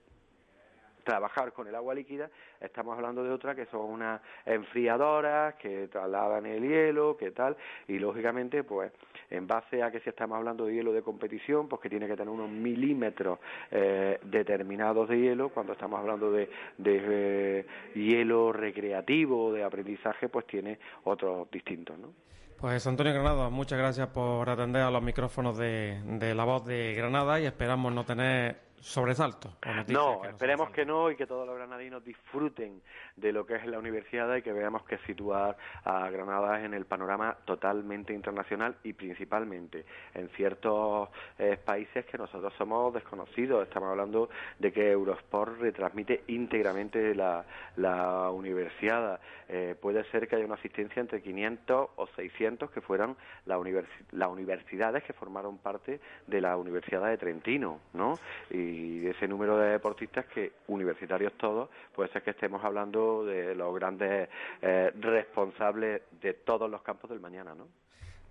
trabajar 1.03 1.53
con 1.53 1.67
el 1.67 1.75
agua 1.75 1.95
líquida, 1.95 2.29
estamos 2.61 2.95
hablando 2.95 3.23
de 3.23 3.31
otra 3.31 3.55
que 3.55 3.65
son 3.67 3.81
unas 3.81 4.21
enfriadoras 4.45 5.55
que 5.55 5.87
trasladan 5.87 6.45
el 6.45 6.67
hielo, 6.67 7.17
que 7.17 7.31
tal, 7.31 7.57
y 7.87 7.97
lógicamente, 7.97 8.63
pues, 8.63 8.91
en 9.29 9.47
base 9.47 9.81
a 9.81 9.91
que 9.91 9.99
si 10.01 10.09
estamos 10.09 10.37
hablando 10.37 10.65
de 10.65 10.75
hielo 10.75 10.93
de 10.93 11.01
competición, 11.01 11.67
pues 11.67 11.81
que 11.81 11.89
tiene 11.89 12.07
que 12.07 12.15
tener 12.15 12.29
unos 12.29 12.49
milímetros 12.49 13.39
eh, 13.71 14.19
determinados 14.23 15.09
de 15.09 15.19
hielo, 15.19 15.49
cuando 15.49 15.73
estamos 15.73 15.99
hablando 15.99 16.31
de, 16.31 16.49
de, 16.77 17.01
eh, 17.09 17.65
hielo 17.95 18.51
recreativo, 18.51 19.51
de 19.51 19.63
aprendizaje, 19.63 20.29
pues 20.29 20.45
tiene 20.45 20.79
otros 21.03 21.49
distintos, 21.51 21.97
¿no? 21.97 22.13
Pues 22.59 22.85
Antonio 22.87 23.13
Granada, 23.13 23.49
muchas 23.49 23.79
gracias 23.79 24.09
por 24.09 24.49
atender 24.49 24.81
a 24.81 24.91
los 24.91 25.01
micrófonos 25.01 25.57
de, 25.57 26.01
de 26.19 26.35
la 26.35 26.43
voz 26.43 26.65
de 26.65 26.93
Granada 26.93 27.39
y 27.39 27.45
esperamos 27.45 27.93
no 27.93 28.03
tener 28.03 28.68
sobresaltos. 28.81 29.51
o 29.65 29.73
noticias 29.73 29.89
No, 29.89 30.21
que 30.21 30.29
esperemos 30.29 30.69
que 30.71 30.85
no 30.85 31.11
y 31.11 31.15
que 31.15 31.25
todos 31.27 31.45
los 31.47 31.55
granadinos 31.55 32.03
disfruten 32.03 32.81
de 33.15 33.31
lo 33.33 33.45
que 33.45 33.55
es 33.55 33.65
la 33.65 33.79
universidad 33.79 34.33
y 34.35 34.41
que 34.41 34.53
veamos 34.53 34.83
que 34.83 34.97
situar 34.99 35.57
a 35.83 36.09
Granada 36.09 36.63
en 36.63 36.73
el 36.73 36.85
panorama 36.85 37.35
totalmente 37.45 38.13
internacional 38.13 38.75
y 38.83 38.93
principalmente 38.93 39.85
en 40.13 40.29
ciertos 40.29 41.09
eh, 41.37 41.57
países 41.63 42.05
que 42.05 42.17
nosotros 42.17 42.53
somos 42.57 42.93
desconocidos. 42.93 43.63
Estamos 43.67 43.89
hablando 43.89 44.29
de 44.59 44.71
que 44.71 44.91
Eurosport 44.91 45.59
retransmite 45.59 46.23
íntegramente 46.27 47.13
la, 47.15 47.43
la 47.75 48.29
universidad. 48.31 49.19
Eh, 49.49 49.75
puede 49.81 50.03
ser 50.11 50.27
que 50.27 50.35
haya 50.35 50.45
una 50.45 50.55
asistencia 50.55 50.99
entre 51.01 51.21
500 51.21 51.89
o 51.95 52.07
600 52.15 52.69
que 52.71 52.81
fueran 52.81 53.15
la 53.45 53.57
universi- 53.57 53.87
las 54.11 54.29
universidades 54.29 55.03
que 55.03 55.13
formaron 55.13 55.57
parte 55.57 55.99
de 56.27 56.41
la 56.41 56.55
Universidad 56.55 57.05
de 57.07 57.17
Trentino, 57.17 57.79
¿no? 57.93 58.13
Y 58.51 58.68
de 58.99 59.11
ese 59.11 59.27
número 59.27 59.57
de 59.57 59.69
deportistas 59.71 60.25
que, 60.27 60.51
universitarios 60.67 61.33
todos, 61.33 61.69
puede 61.93 62.09
ser 62.11 62.23
que 62.23 62.31
estemos 62.31 62.63
hablando 62.63 63.25
de 63.25 63.55
los 63.55 63.73
grandes 63.75 64.29
eh, 64.61 64.91
responsables 64.99 66.01
de 66.21 66.33
todos 66.33 66.69
los 66.69 66.81
campos 66.81 67.09
del 67.09 67.19
mañana, 67.19 67.53
¿no? 67.55 67.67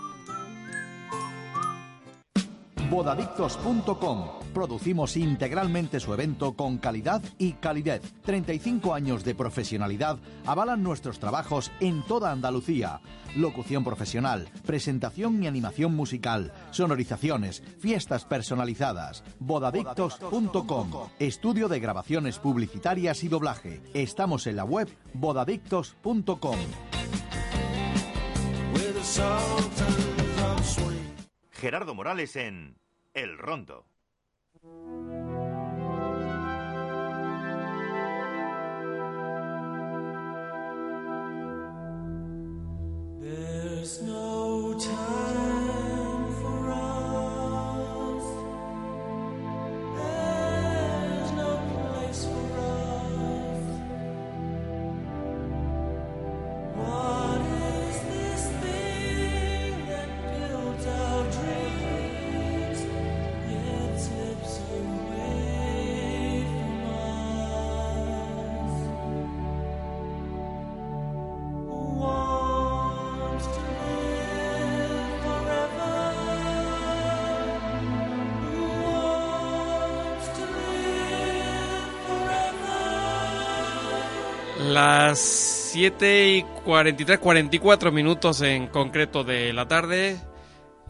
Bodadictos.com. 2.92 4.28
Producimos 4.54 5.16
integralmente 5.16 6.02
su 6.02 6.14
evento 6.14 6.58
con 6.58 6.78
calidad 6.78 7.22
y 7.38 7.54
calidez. 7.54 8.02
35 8.26 8.94
años 8.94 9.24
de 9.24 9.34
profesionalidad 9.34 10.18
avalan 10.46 10.84
nuestros 10.84 11.18
trabajos 11.18 11.72
en 11.80 12.04
toda 12.04 12.34
Andalucía. 12.34 13.00
Locución 13.38 13.86
profesional, 13.86 14.50
presentación 14.66 15.42
y 15.42 15.48
animación 15.48 15.96
musical, 15.96 16.52
sonorizaciones, 16.72 17.64
fiestas 17.80 18.26
personalizadas. 18.26 19.24
Bodadictos.com. 19.40 20.92
Estudio 21.18 21.70
de 21.70 21.80
grabaciones 21.80 22.40
publicitarias 22.40 23.24
y 23.24 23.30
doblaje. 23.30 23.82
Estamos 23.94 24.48
en 24.48 24.58
la 24.58 24.66
web 24.66 24.90
bodadictos.com. 25.14 26.58
Gerardo 31.62 31.94
Morales 31.94 32.36
en 32.38 32.76
El 33.14 33.38
Rondo. 33.38 33.86
7 85.86 86.30
y 86.36 86.44
43, 86.64 87.18
44 87.18 87.92
minutos 87.92 88.40
en 88.44 88.68
concreto 88.68 89.24
de 89.24 89.52
la 89.52 89.68
tarde. 89.68 90.16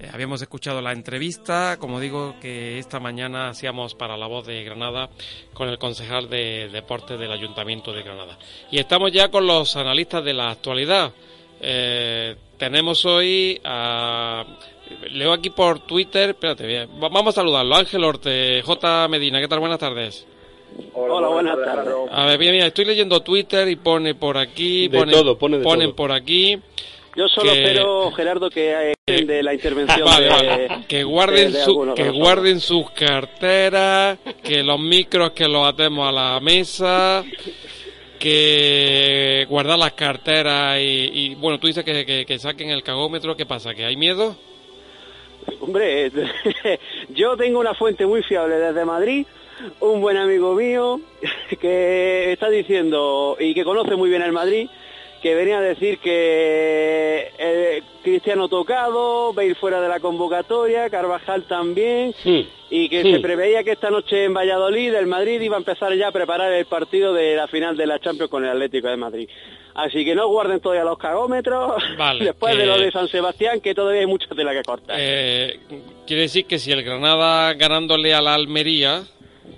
Eh, 0.01 0.09
habíamos 0.11 0.41
escuchado 0.41 0.81
la 0.81 0.91
entrevista, 0.91 1.77
como 1.79 2.01
digo, 2.01 2.35
que 2.41 2.77
esta 2.77 2.99
mañana 2.99 3.47
hacíamos 3.47 3.95
para 3.95 4.17
la 4.17 4.27
voz 4.27 4.45
de 4.47 4.65
Granada 4.65 5.09
con 5.53 5.69
el 5.69 5.77
concejal 5.77 6.29
de 6.29 6.67
deportes 6.73 7.17
del 7.17 7.31
Ayuntamiento 7.31 7.93
de 7.93 8.03
Granada. 8.03 8.37
Y 8.69 8.79
estamos 8.79 9.13
ya 9.13 9.29
con 9.31 9.47
los 9.47 9.77
analistas 9.77 10.25
de 10.25 10.33
la 10.33 10.49
actualidad. 10.51 11.13
Eh, 11.61 12.35
tenemos 12.57 13.05
hoy 13.05 13.61
a... 13.63 14.43
Leo 15.09 15.31
aquí 15.31 15.51
por 15.51 15.79
Twitter, 15.87 16.31
espérate, 16.31 16.67
bien. 16.67 16.89
Va- 17.01 17.07
vamos 17.07 17.27
a 17.29 17.39
saludarlo. 17.39 17.77
Ángel 17.77 18.03
Orte, 18.03 18.61
J. 18.61 19.07
Medina, 19.07 19.39
¿qué 19.39 19.47
tal? 19.47 19.61
Buenas 19.61 19.79
tardes. 19.79 20.27
Hola, 20.93 21.27
buenas 21.29 21.57
tardes. 21.63 21.93
A 22.11 22.25
ver, 22.25 22.39
mira, 22.39 22.51
mira, 22.51 22.67
estoy 22.67 22.85
leyendo 22.85 23.21
Twitter 23.21 23.67
y 23.67 23.75
pone 23.75 24.15
por 24.15 24.37
aquí, 24.37 24.87
De 24.87 24.97
pone- 24.99 25.11
todo, 25.11 25.37
pone 25.37 25.57
de 25.57 25.63
ponen 25.63 25.87
todo. 25.89 25.95
por 25.95 26.11
aquí. 26.11 26.57
Yo 27.15 27.27
solo 27.27 27.51
que- 27.51 27.61
espero, 27.63 28.11
Gerardo, 28.11 28.49
que 28.49 28.93
eh, 29.07 29.25
de 29.25 29.43
la 29.43 29.53
intervención 29.53 30.05
Vale, 30.05 30.25
de, 30.25 30.29
vale. 30.31 30.67
que 30.87 31.03
guarden 31.03 31.51
de- 31.51 31.57
de 31.59 31.63
su- 31.65 31.93
que 31.93 32.09
guarden 32.09 32.59
sus 32.61 32.89
carteras, 32.91 34.17
que 34.43 34.63
los 34.63 34.79
micros 34.79 35.31
que 35.31 35.47
los 35.47 35.67
atemos 35.67 36.07
a 36.07 36.11
la 36.11 36.39
mesa, 36.39 37.23
que 38.17 39.45
guardar 39.49 39.77
las 39.79 39.91
carteras 39.93 40.79
y, 40.79 41.09
y, 41.13 41.35
bueno, 41.35 41.59
tú 41.59 41.67
dices 41.67 41.83
que, 41.83 42.05
que- 42.05 42.25
que 42.25 42.39
saquen 42.39 42.69
el 42.69 42.83
cagómetro, 42.83 43.35
¿qué 43.35 43.45
pasa? 43.45 43.73
¿Que 43.73 43.83
hay 43.85 43.97
miedo? 43.97 44.35
Hombre, 45.59 46.11
yo 47.09 47.35
tengo 47.35 47.59
una 47.59 47.73
fuente 47.73 48.05
muy 48.05 48.21
fiable 48.23 48.55
desde 48.55 48.85
Madrid, 48.85 49.25
un 49.79 50.01
buen 50.01 50.17
amigo 50.17 50.55
mío 50.55 50.99
que 51.59 52.31
está 52.31 52.49
diciendo 52.49 53.37
y 53.39 53.53
que 53.53 53.63
conoce 53.63 53.95
muy 53.95 54.09
bien 54.09 54.21
el 54.21 54.31
Madrid, 54.31 54.69
que 55.21 55.35
venía 55.35 55.59
a 55.59 55.61
decir 55.61 55.99
que 55.99 57.31
eh, 57.37 57.83
Cristiano 58.03 58.49
tocado, 58.49 59.33
Bale 59.33 59.55
fuera 59.55 59.79
de 59.79 59.87
la 59.87 59.99
convocatoria, 59.99 60.89
Carvajal 60.89 61.43
también, 61.43 62.13
y 62.69 62.89
que 62.89 63.03
se 63.03 63.19
preveía 63.19 63.63
que 63.63 63.73
esta 63.73 63.91
noche 63.91 64.25
en 64.25 64.33
Valladolid 64.33 64.93
el 64.95 65.05
Madrid 65.05 65.39
iba 65.39 65.57
a 65.57 65.59
empezar 65.59 65.93
ya 65.95 66.07
a 66.07 66.11
preparar 66.11 66.51
el 66.51 66.65
partido 66.65 67.13
de 67.13 67.35
la 67.35 67.47
final 67.47 67.77
de 67.77 67.85
la 67.85 67.99
Champions 67.99 68.31
con 68.31 68.43
el 68.43 68.49
Atlético 68.49 68.87
de 68.87 68.97
Madrid. 68.97 69.29
Así 69.75 70.03
que 70.03 70.15
no 70.15 70.27
guarden 70.27 70.59
todavía 70.59 70.83
los 70.83 70.97
cagómetros 70.97 71.81
Vale, 71.97 72.25
después 72.25 72.57
de 72.57 72.65
lo 72.65 72.77
de 72.77 72.91
San 72.91 73.07
Sebastián, 73.07 73.61
que 73.61 73.75
todavía 73.75 74.01
hay 74.01 74.07
mucha 74.07 74.27
tela 74.35 74.51
que 74.51 74.63
cortar. 74.63 74.97
Eh, 74.99 75.59
quiere 76.07 76.23
decir 76.23 76.45
que 76.45 76.59
si 76.59 76.71
el 76.71 76.83
Granada 76.83 77.53
ganándole 77.53 78.13
a 78.13 78.21
la 78.21 78.33
Almería, 78.33 79.03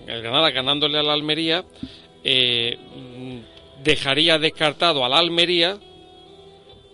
el 0.08 0.22
Granada 0.22 0.52
ganándole 0.52 0.98
a 1.00 1.04
la 1.04 1.14
Almería, 1.14 1.64
eh, 2.24 2.78
dejaría 3.84 4.38
descartado 4.39 5.04
a 5.06 5.10
la 5.10 5.18
Almería 5.20 5.78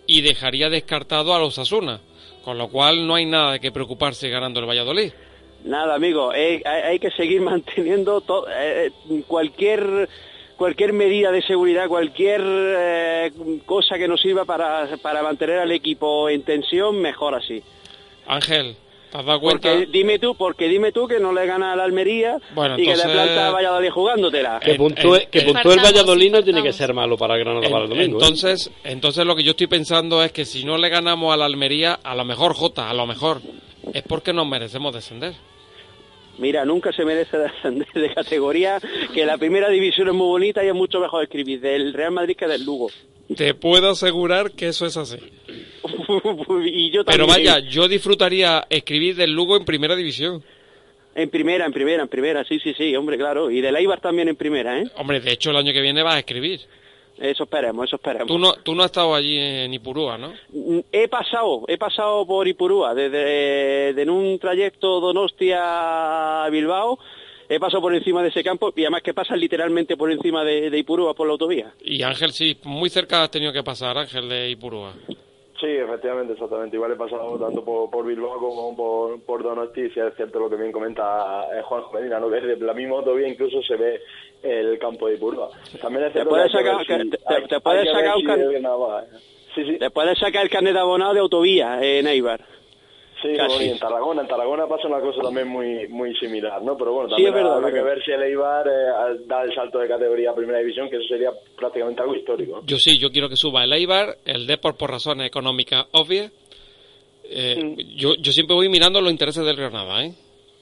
y 0.07 0.21
dejaría 0.21 0.69
descartado 0.69 1.33
a 1.35 1.39
los 1.39 1.57
Asuna, 1.59 1.99
con 2.43 2.57
lo 2.57 2.69
cual 2.69 3.05
no 3.05 3.15
hay 3.15 3.25
nada 3.25 3.53
de 3.53 3.59
que 3.59 3.71
preocuparse 3.71 4.29
ganando 4.29 4.59
el 4.59 4.65
Valladolid. 4.67 5.11
Nada, 5.65 5.95
amigo, 5.95 6.33
eh, 6.33 6.61
hay, 6.65 6.81
hay 6.91 6.99
que 6.99 7.11
seguir 7.11 7.41
manteniendo 7.51 8.21
to- 8.21 8.47
eh, 8.49 8.91
cualquier 9.27 10.09
cualquier 10.57 10.91
medida 10.91 11.31
de 11.31 11.41
seguridad, 11.41 11.87
cualquier 11.87 12.41
eh, 12.43 13.31
cosa 13.65 13.97
que 13.97 14.09
nos 14.09 14.19
sirva 14.21 14.43
para, 14.43 14.89
para 15.01 15.23
mantener 15.23 15.59
al 15.59 15.71
equipo 15.71 16.27
en 16.27 16.43
tensión, 16.43 16.99
mejor 17.01 17.33
así. 17.35 17.63
Ángel, 18.27 18.75
¿te 19.11 19.17
has 19.17 19.25
dado 19.25 19.39
cuenta? 19.39 19.69
Porque 19.71 19.85
dime 19.91 20.19
tú, 20.19 20.35
porque 20.35 20.67
dime 20.67 20.91
tú 20.91 21.07
que 21.07 21.19
no 21.19 21.31
le 21.33 21.45
gana 21.45 21.73
a 21.73 21.75
la 21.75 21.83
Almería 21.83 22.37
Bueno, 22.53 22.77
y 22.79 22.85
que 22.85 22.95
le 22.95 23.03
planta 23.03 23.47
a 23.47 23.51
Valladolid 23.51 23.89
jugándotela. 23.89 24.59
Que 24.59 24.75
puntúe, 24.75 25.17
que 25.31 25.41
puntúe 25.41 25.71
el 25.73 25.79
Valladolid 25.79 26.31
no 26.31 26.43
tiene 26.43 26.61
que 26.63 26.73
ser 26.73 26.93
malo 26.93 27.17
para 27.17 27.37
Granada 27.37 27.65
En- 27.65 27.71
para 27.71 27.83
el 27.85 27.89
domingo. 27.89 28.19
¿eh? 28.19 28.21
entonces, 28.23 28.71
entonces 28.83 29.25
lo 29.25 29.35
que 29.35 29.43
yo 29.43 29.51
estoy 29.51 29.67
pensando 29.67 30.23
es 30.23 30.31
que 30.31 30.45
si 30.45 30.63
no 30.65 30.77
le 30.77 30.89
ganamos 30.89 31.33
a 31.33 31.37
la 31.37 31.45
Almería, 31.45 31.99
a 32.03 32.15
lo 32.15 32.25
mejor 32.25 32.53
Jota, 32.53 32.89
a 32.89 32.93
lo 32.93 33.05
mejor 33.05 33.41
es 33.93 34.03
porque 34.03 34.33
nos 34.33 34.47
merecemos 34.47 34.93
descender. 34.93 35.33
Mira, 36.37 36.63
nunca 36.63 36.93
se 36.93 37.03
merece 37.03 37.37
descender 37.37 37.87
de 37.93 38.13
categoría, 38.13 38.79
que 39.13 39.25
la 39.25 39.37
primera 39.37 39.69
división 39.69 40.07
es 40.07 40.13
muy 40.13 40.27
bonita 40.27 40.63
y 40.63 40.67
es 40.69 40.73
mucho 40.73 40.99
mejor 40.99 41.23
escribir 41.23 41.59
del 41.59 41.93
Real 41.93 42.11
Madrid 42.11 42.35
que 42.37 42.47
del 42.47 42.63
Lugo. 42.63 42.87
Te 43.35 43.53
puedo 43.53 43.89
asegurar 43.91 44.51
que 44.51 44.69
eso 44.69 44.85
es 44.85 44.95
así. 44.95 45.17
Y 46.65 46.91
yo 46.91 47.03
Pero 47.05 47.27
vaya, 47.27 47.59
yo 47.59 47.87
disfrutaría 47.87 48.65
escribir 48.69 49.15
del 49.15 49.31
Lugo 49.31 49.57
en 49.57 49.65
primera 49.65 49.95
división. 49.95 50.43
En 51.15 51.29
primera, 51.29 51.65
en 51.65 51.73
primera, 51.73 52.03
en 52.03 52.07
primera, 52.09 52.43
sí, 52.45 52.59
sí, 52.59 52.73
sí, 52.77 52.95
hombre, 52.95 53.17
claro. 53.17 53.49
Y 53.51 53.61
del 53.61 53.75
Eibar 53.75 53.99
también 53.99 54.29
en 54.29 54.35
primera, 54.35 54.79
¿eh? 54.79 54.85
Hombre, 54.95 55.19
de 55.19 55.31
hecho 55.31 55.49
el 55.49 55.57
año 55.57 55.73
que 55.73 55.81
viene 55.81 56.03
vas 56.03 56.15
a 56.15 56.19
escribir. 56.19 56.61
Eso 57.17 57.43
esperemos, 57.43 57.85
eso 57.85 57.97
esperemos. 57.97 58.27
Tú 58.27 58.39
no, 58.39 58.53
tú 58.53 58.73
no 58.73 58.83
has 58.83 58.91
estado 58.91 59.13
allí 59.13 59.37
en 59.37 59.73
Ipurúa, 59.73 60.17
¿no? 60.17 60.31
Mm, 60.53 60.79
He 60.91 61.09
pasado, 61.09 61.65
he 61.67 61.77
pasado 61.77 62.25
por 62.25 62.47
Ipurúa, 62.47 62.93
desde 62.93 63.93
de- 63.93 64.01
en 64.01 64.09
un 64.09 64.39
trayecto 64.39 65.01
Donostia 65.01 66.45
a 66.45 66.49
Bilbao, 66.49 66.97
he 67.49 67.59
pasado 67.59 67.81
por 67.81 67.93
encima 67.93 68.21
de 68.23 68.29
ese 68.29 68.41
campo 68.41 68.71
y 68.73 68.81
además 68.83 69.01
que 69.01 69.13
pasas 69.13 69.37
literalmente 69.37 69.97
por 69.97 70.09
encima 70.11 70.45
de, 70.45 70.69
de 70.69 70.77
Ipurúa 70.77 71.13
por 71.13 71.27
la 71.27 71.33
autovía. 71.33 71.73
Y 71.83 72.01
Ángel, 72.03 72.31
sí, 72.31 72.55
muy 72.63 72.89
cerca 72.89 73.23
has 73.23 73.31
tenido 73.31 73.51
que 73.51 73.63
pasar, 73.63 73.97
Ángel 73.97 74.29
de 74.29 74.51
Ipurúa. 74.51 74.93
Sí, 75.59 75.67
efectivamente, 75.67 76.33
exactamente. 76.33 76.75
Igual 76.77 76.93
he 76.93 76.95
pasado 76.95 77.37
tanto 77.37 77.63
por, 77.65 77.89
por 77.89 78.05
Bilbao 78.05 78.39
como 78.39 78.75
por, 78.75 79.21
por 79.23 79.43
Donosti. 79.43 79.81
Y 79.81 79.89
sí 79.89 79.99
es 79.99 80.15
cierto 80.15 80.39
lo 80.39 80.49
que 80.49 80.55
bien 80.55 80.71
comenta 80.71 81.45
eh, 81.53 81.61
Juan 81.63 81.83
Medina, 81.93 82.19
¿no? 82.19 82.29
que 82.29 82.35
desde 82.39 82.57
la 82.65 82.73
misma 82.73 82.97
autovía 82.97 83.27
incluso 83.27 83.61
se 83.63 83.75
ve 83.75 83.99
el 84.41 84.79
campo 84.79 85.07
de 85.07 85.15
Ipurúa. 85.15 85.49
También 85.81 86.05
es 86.05 86.13
cierto 86.13 86.29
sacar- 86.53 86.77
te- 87.09 87.17
hay 87.25 87.59
puedes 87.61 87.83
ver 87.85 87.93
sacar 87.93 88.15
un 88.17 88.23
Sí, 89.55 89.65
sí. 89.65 89.77
Te 89.79 89.89
puedes 89.89 90.17
sacar 90.19 90.43
el 90.43 90.49
carnet 90.49 90.73
de 90.73 90.79
abonado 90.79 91.13
de 91.13 91.19
autovía 91.19 91.83
en 91.83 92.07
Eibar. 92.07 92.39
Sí, 93.21 93.33
Casi. 93.35 93.69
en 93.69 93.79
Tarragona, 93.79 94.21
en 94.21 94.27
Tarragona 94.27 94.65
pasa 94.67 94.87
una 94.87 95.01
cosa 95.01 95.21
también 95.21 95.47
muy 95.47 95.87
muy 95.89 96.15
similar, 96.15 96.61
¿no? 96.61 96.77
Pero 96.77 96.93
bueno, 96.93 97.09
Sí, 97.09 97.15
también 97.15 97.27
es 97.29 97.33
verdad, 97.35 97.57
habrá 97.57 97.71
que 97.73 97.81
ver 97.81 98.03
si 98.03 98.11
el 98.11 98.23
Eibar 98.23 98.65
eh, 98.67 99.19
da 99.25 99.43
el 99.43 99.53
salto 99.53 99.79
de 99.79 99.87
categoría 99.89 100.31
a 100.31 100.35
Primera 100.35 100.59
División, 100.59 100.89
que 100.89 100.95
eso 100.97 101.07
sería 101.09 101.31
prácticamente 101.57 102.01
algo 102.01 102.15
histórico. 102.15 102.61
Yo 102.65 102.77
sí, 102.77 102.97
yo 102.97 103.11
quiero 103.11 103.27
que 103.27 103.35
suba 103.35 103.63
el 103.65 103.73
Eibar, 103.73 104.17
el 104.25 104.47
Depor 104.47 104.77
por 104.77 104.89
razones 104.91 105.27
económicas 105.27 105.85
obvias. 105.91 106.31
Eh, 107.31 107.75
yo, 107.95 108.15
yo 108.15 108.31
siempre 108.31 108.55
voy 108.55 108.69
mirando 108.69 109.01
los 109.01 109.11
intereses 109.11 109.43
del 109.45 109.55
Granada, 109.55 110.03
¿eh? 110.05 110.13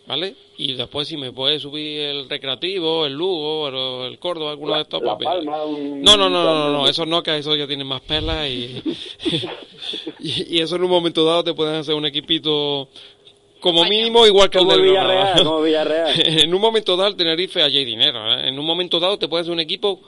¿Vale? 0.08 0.36
Y 0.58 0.74
después 0.76 1.05
si 1.10 1.18
me 1.18 1.34
puede 1.34 1.60
subir 1.60 1.99
el 1.99 2.30
Recreativo, 2.30 3.05
el 3.05 3.12
Lugo, 3.14 4.05
el 4.05 4.18
Córdoba, 4.20 4.51
alguno 4.51 4.76
de 4.76 4.82
estos. 4.84 5.01
Pues, 5.01 5.28
un- 5.43 6.01
No, 6.01 6.16
no, 6.16 6.30
no, 6.30 6.43
no, 6.43 6.53
no, 6.53 6.70
no, 6.72 6.88
eso 6.88 7.05
no, 7.05 7.22
que 7.22 7.36
eso 7.38 7.53
ya 7.58 7.68
tiene 7.68 7.84
más 7.84 7.99
pelas 8.01 8.47
y, 8.49 8.82
y, 10.20 10.60
eso 10.60 10.78
en 10.78 10.84
un 10.84 10.89
momento 10.89 11.26
dado 11.26 11.43
te 11.43 11.53
pueden 11.53 11.76
hacer 11.76 11.93
un 11.93 12.05
equipito 12.05 12.88
como 13.60 13.84
mínimo 13.84 14.26
igual 14.26 14.49
que 14.49 14.60
el 14.60 14.68
del 14.68 14.82
Villarreal, 14.82 15.43
Villarreal. 15.64 16.14
en 16.43 16.53
un 16.53 16.62
momento 16.62 16.95
dado 16.95 17.10
el 17.10 17.16
Tenerife 17.18 17.62
allí 17.62 17.80
hay 17.80 17.86
dinero, 17.86 18.34
¿eh? 18.34 18.47
en 18.47 18.58
un 18.58 18.66
momento 18.66 18.99
dado 19.01 19.18
te 19.20 19.28
puede 19.28 19.41
hacer 19.41 19.51
un 19.53 19.60
equipo 19.60 19.99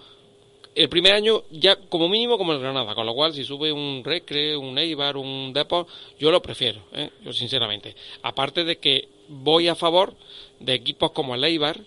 el 0.81 0.89
primer 0.89 1.13
año 1.13 1.43
ya 1.51 1.75
como 1.75 2.07
mínimo 2.07 2.37
como 2.37 2.53
el 2.53 2.59
Granada, 2.59 2.95
con 2.95 3.05
lo 3.05 3.13
cual 3.13 3.33
si 3.33 3.43
sube 3.43 3.71
un 3.71 4.01
Recre, 4.03 4.55
un 4.55 4.77
Eibar, 4.77 5.17
un 5.17 5.51
Depor, 5.53 5.85
yo 6.19 6.31
lo 6.31 6.41
prefiero, 6.41 6.81
¿eh? 6.93 7.09
yo 7.23 7.33
sinceramente. 7.33 7.95
Aparte 8.23 8.63
de 8.63 8.77
que 8.77 9.07
voy 9.27 9.67
a 9.67 9.75
favor 9.75 10.13
de 10.59 10.73
equipos 10.73 11.11
como 11.11 11.35
el 11.35 11.43
Eibar, 11.43 11.79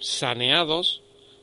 saneados, 0.00 1.02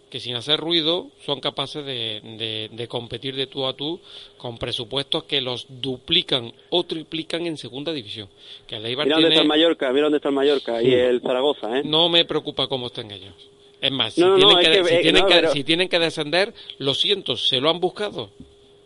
que 0.09 0.19
sin 0.19 0.35
hacer 0.35 0.59
ruido 0.59 1.07
son 1.25 1.39
capaces 1.39 1.83
de, 1.85 2.21
de- 2.37 2.69
de 2.71 2.87
competir 2.87 3.35
de 3.35 3.47
tú 3.47 3.65
a 3.65 3.73
tú 3.73 3.99
con 4.37 4.57
presupuestos 4.59 5.23
que 5.23 5.41
los 5.41 5.65
duplican 5.69 6.53
o 6.69 6.83
triplican 6.83 7.47
en 7.47 7.57
segunda 7.57 7.91
división. 7.91 8.29
Que 8.67 8.75
el 8.75 8.85
Eibar 8.85 9.05
Mira 9.07 9.15
dónde 9.15 9.29
está 9.29 9.41
el 9.41 9.47
Mallorca, 9.47 9.91
mira 9.91 10.03
dónde 10.03 10.17
está 10.17 10.29
el 10.29 10.35
Mallorca 10.35 10.83
y 10.83 10.93
el 10.93 11.19
Zaragoza, 11.21 11.79
¿eh? 11.79 11.81
no 11.83 12.09
me 12.09 12.25
preocupa 12.25 12.67
cómo 12.67 12.87
estén 12.87 13.09
ellos. 13.09 13.33
Es 13.83 13.91
más, 13.91 14.13
si, 14.13 14.21
No, 14.21 14.35
tienen, 14.35 14.55
no, 14.55 14.59
que, 14.61 14.71
es 14.71 14.77
que- 14.77 14.83
si 14.85 14.95
eh, 14.95 15.01
tienen 15.01 15.21
no, 15.21 15.27
que- 15.27 15.33
pero- 15.35 15.51
si 15.51 15.63
tienen 15.63 15.89
que 15.89 15.99
descender, 15.99 16.53
lo 16.79 16.93
siento, 16.93 17.35
se 17.35 17.59
lo 17.59 17.69
han 17.69 17.79
buscado. 17.79 18.29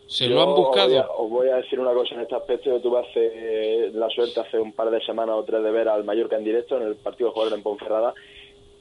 Se 0.07 0.27
Yo 0.27 0.35
lo 0.35 0.41
han 0.41 0.49
Os 0.49 0.55
voy, 0.55 0.63
a, 0.63 0.67
buscado. 0.67 1.13
os 1.17 1.29
voy 1.29 1.49
a 1.49 1.55
decir 1.57 1.79
una 1.79 1.91
cosa 1.93 2.15
en 2.15 2.21
este 2.21 2.35
aspecto. 2.35 2.69
Yo 2.69 2.79
tuve 2.79 2.99
hace, 2.99 3.91
la 3.93 4.09
suerte 4.09 4.39
hace 4.39 4.57
un 4.57 4.71
par 4.73 4.89
de 4.89 4.99
semanas 5.05 5.35
o 5.37 5.43
tres 5.43 5.61
de 5.61 5.69
ver 5.69 5.87
al 5.89 6.03
Mallorca 6.05 6.37
en 6.37 6.45
directo 6.45 6.77
en 6.77 6.87
el 6.87 6.95
partido 6.95 7.27
de 7.29 7.33
jugador 7.33 7.57
en 7.57 7.61
Ponferrada 7.63 8.13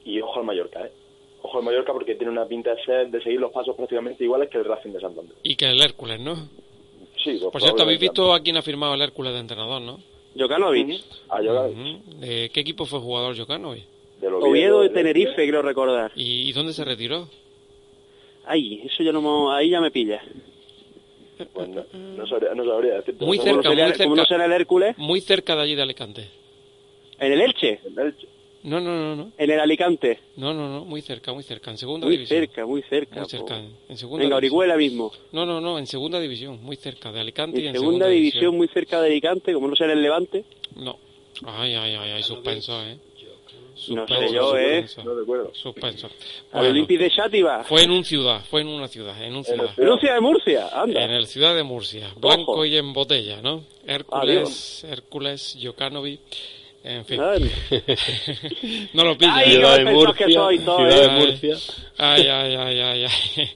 y 0.05 0.19
ojo 0.21 0.39
al 0.39 0.45
Mallorca, 0.45 0.85
¿eh? 0.85 0.91
Ojo 1.43 1.59
al 1.59 1.65
Mallorca 1.65 1.93
porque 1.93 2.15
tiene 2.15 2.31
una 2.31 2.45
pinta 2.47 2.73
de, 2.73 2.83
ser- 2.83 3.11
de 3.11 3.21
seguir 3.21 3.39
los 3.41 3.51
pasos 3.51 3.75
prácticamente 3.75 4.23
iguales 4.23 4.49
que 4.49 4.57
el 4.57 4.65
Racing 4.65 4.91
de 4.91 5.01
Santander. 5.01 5.35
Y 5.43 5.55
que 5.55 5.65
el 5.69 5.81
Hércules, 5.81 6.19
¿no? 6.19 6.35
Sí, 7.23 7.37
pues 7.41 7.51
Por 7.51 7.61
cierto, 7.61 7.83
habéis 7.83 7.99
visto 7.99 8.33
a 8.33 8.39
quién 8.39 8.57
ha 8.57 8.61
firmado 8.61 8.93
el 8.95 9.01
Hércules 9.01 9.33
de 9.33 9.39
entrenador, 9.39 9.81
¿no? 9.81 9.99
Jokanovic. 10.37 11.01
A 11.29 11.37
Jokanovic. 11.39 11.77
Ujú. 11.77 12.19
¿De 12.21 12.49
qué 12.53 12.59
equipo 12.61 12.85
fue 12.85 12.99
jugador 12.99 13.37
Jokanovic? 13.37 13.83
Del 14.21 14.33
Oviedo 14.33 14.79
de 14.81 14.85
del- 14.89 14.93
Tenerife, 14.93 15.47
creo 15.47 15.61
recordar. 15.61 16.11
¿Y, 16.15 16.49
y 16.49 16.51
dónde 16.53 16.73
se 16.73 16.83
retiró? 16.83 17.29
Ay, 18.45 18.81
eso 18.85 19.03
ya 19.03 19.11
no 19.11 19.21
me- 19.21 19.55
ahí 19.55 19.69
ya 19.69 19.81
me 19.81 19.91
pilla. 19.91 20.21
Pues 21.53 21.69
no, 21.69 21.85
no 21.93 22.25
sabría, 22.27 22.53
no 22.55 22.65
sabría 22.65 22.95
decirte. 22.95 23.23
Muy 23.23 23.37
No 23.37 23.43
cerca, 23.43 23.69
muy 23.69 23.77
no 23.77 23.93
cerca. 23.93 24.25
será 24.25 24.45
el 24.45 24.51
Hércules, 24.53 24.97
Muy 24.97 25.21
cerca 25.21 25.55
de 25.55 25.61
allí 25.61 25.75
de 25.75 25.81
Alicante. 25.83 26.27
en 27.19 27.31
el 27.33 27.41
Elche. 27.41 27.79
El 27.85 27.99
Elche. 27.99 28.27
No, 28.63 28.79
no, 28.81 28.89
no, 28.99 29.15
no. 29.15 29.31
En 29.37 29.51
el 29.51 29.59
Alicante. 29.59 30.19
No, 30.35 30.51
no, 30.53 30.67
no, 30.67 30.83
muy 30.83 31.01
cerca, 31.01 31.31
muy 31.31 31.43
cerca, 31.43 31.69
en 31.69 31.77
segunda 31.77 32.07
Muy 32.07 32.15
división. 32.17 32.39
cerca, 32.39 32.65
muy 32.65 32.81
cerca. 32.81 33.19
Muy 33.19 33.29
cerca, 33.29 33.53
po. 33.53 33.53
en- 33.61 33.75
en 33.87 33.97
segunda 33.97 34.23
Venga, 34.23 34.35
división. 34.37 34.57
Orihuela 34.57 34.77
mismo. 34.77 35.11
No, 35.31 35.45
no, 35.45 35.61
no, 35.61 35.77
en 35.77 35.85
segunda 35.85 36.19
división, 36.19 36.59
muy 36.63 36.75
cerca 36.75 37.11
de 37.11 37.19
Alicante 37.19 37.59
y 37.59 37.63
En 37.63 37.67
en 37.69 37.73
segunda 37.81 38.07
división, 38.07 38.57
muy 38.57 38.67
cerca 38.69 38.99
de 38.99 39.07
Alicante, 39.11 39.53
como 39.53 39.67
no 39.67 39.75
será 39.75 39.93
el 39.93 40.01
Levante. 40.01 40.43
No. 40.75 40.97
Ay, 41.45 41.75
ay, 41.75 41.93
ay, 41.95 42.11
ay, 42.13 42.23
suspenso, 42.23 42.81
¿eh? 42.83 42.97
No 43.89 44.07
sé 44.07 44.33
yo, 44.33 44.57
¿eh? 44.57 44.87
suspenso. 44.87 45.19
recuerdo. 45.19 45.51
Suspenso. 45.53 46.09
Bueno, 46.51 46.69
Olympique 46.69 47.03
de 47.03 47.11
Chátiva. 47.11 47.63
fue 47.63 47.83
en 47.83 47.91
un 47.91 48.03
ciudad, 48.03 48.43
fue 48.49 48.61
en 48.61 48.67
una 48.67 48.87
ciudad, 48.87 49.21
en 49.21 49.35
un 49.35 49.43
ciudad. 49.43 49.69
Lucia 49.77 50.13
de 50.13 50.21
Murcia, 50.21 50.69
anda. 50.73 51.03
En 51.03 51.11
el 51.11 51.27
ciudad 51.27 51.55
de 51.55 51.63
Murcia, 51.63 52.13
blanco 52.17 52.65
y 52.65 52.75
en 52.77 52.93
botella, 52.93 53.41
¿no? 53.41 53.63
Hércules, 53.85 54.83
Hércules, 54.83 55.57
Jokanovic, 55.61 56.19
en 56.87 57.05
fin. 57.05 57.19
No 58.93 59.03
lo 59.03 59.17
pilla. 59.17 59.35
Ay, 59.35 59.51
Ciudad 59.51 59.77
de 59.77 59.83
que 59.85 59.91
Murcia, 59.91 60.25
Ciudad 60.27 61.01
de 61.01 61.09
Murcia. 61.19 61.55
Ay, 61.97 62.27
ay, 62.27 62.55
ay, 62.55 62.79
ay, 62.79 63.03
ay. 63.05 63.49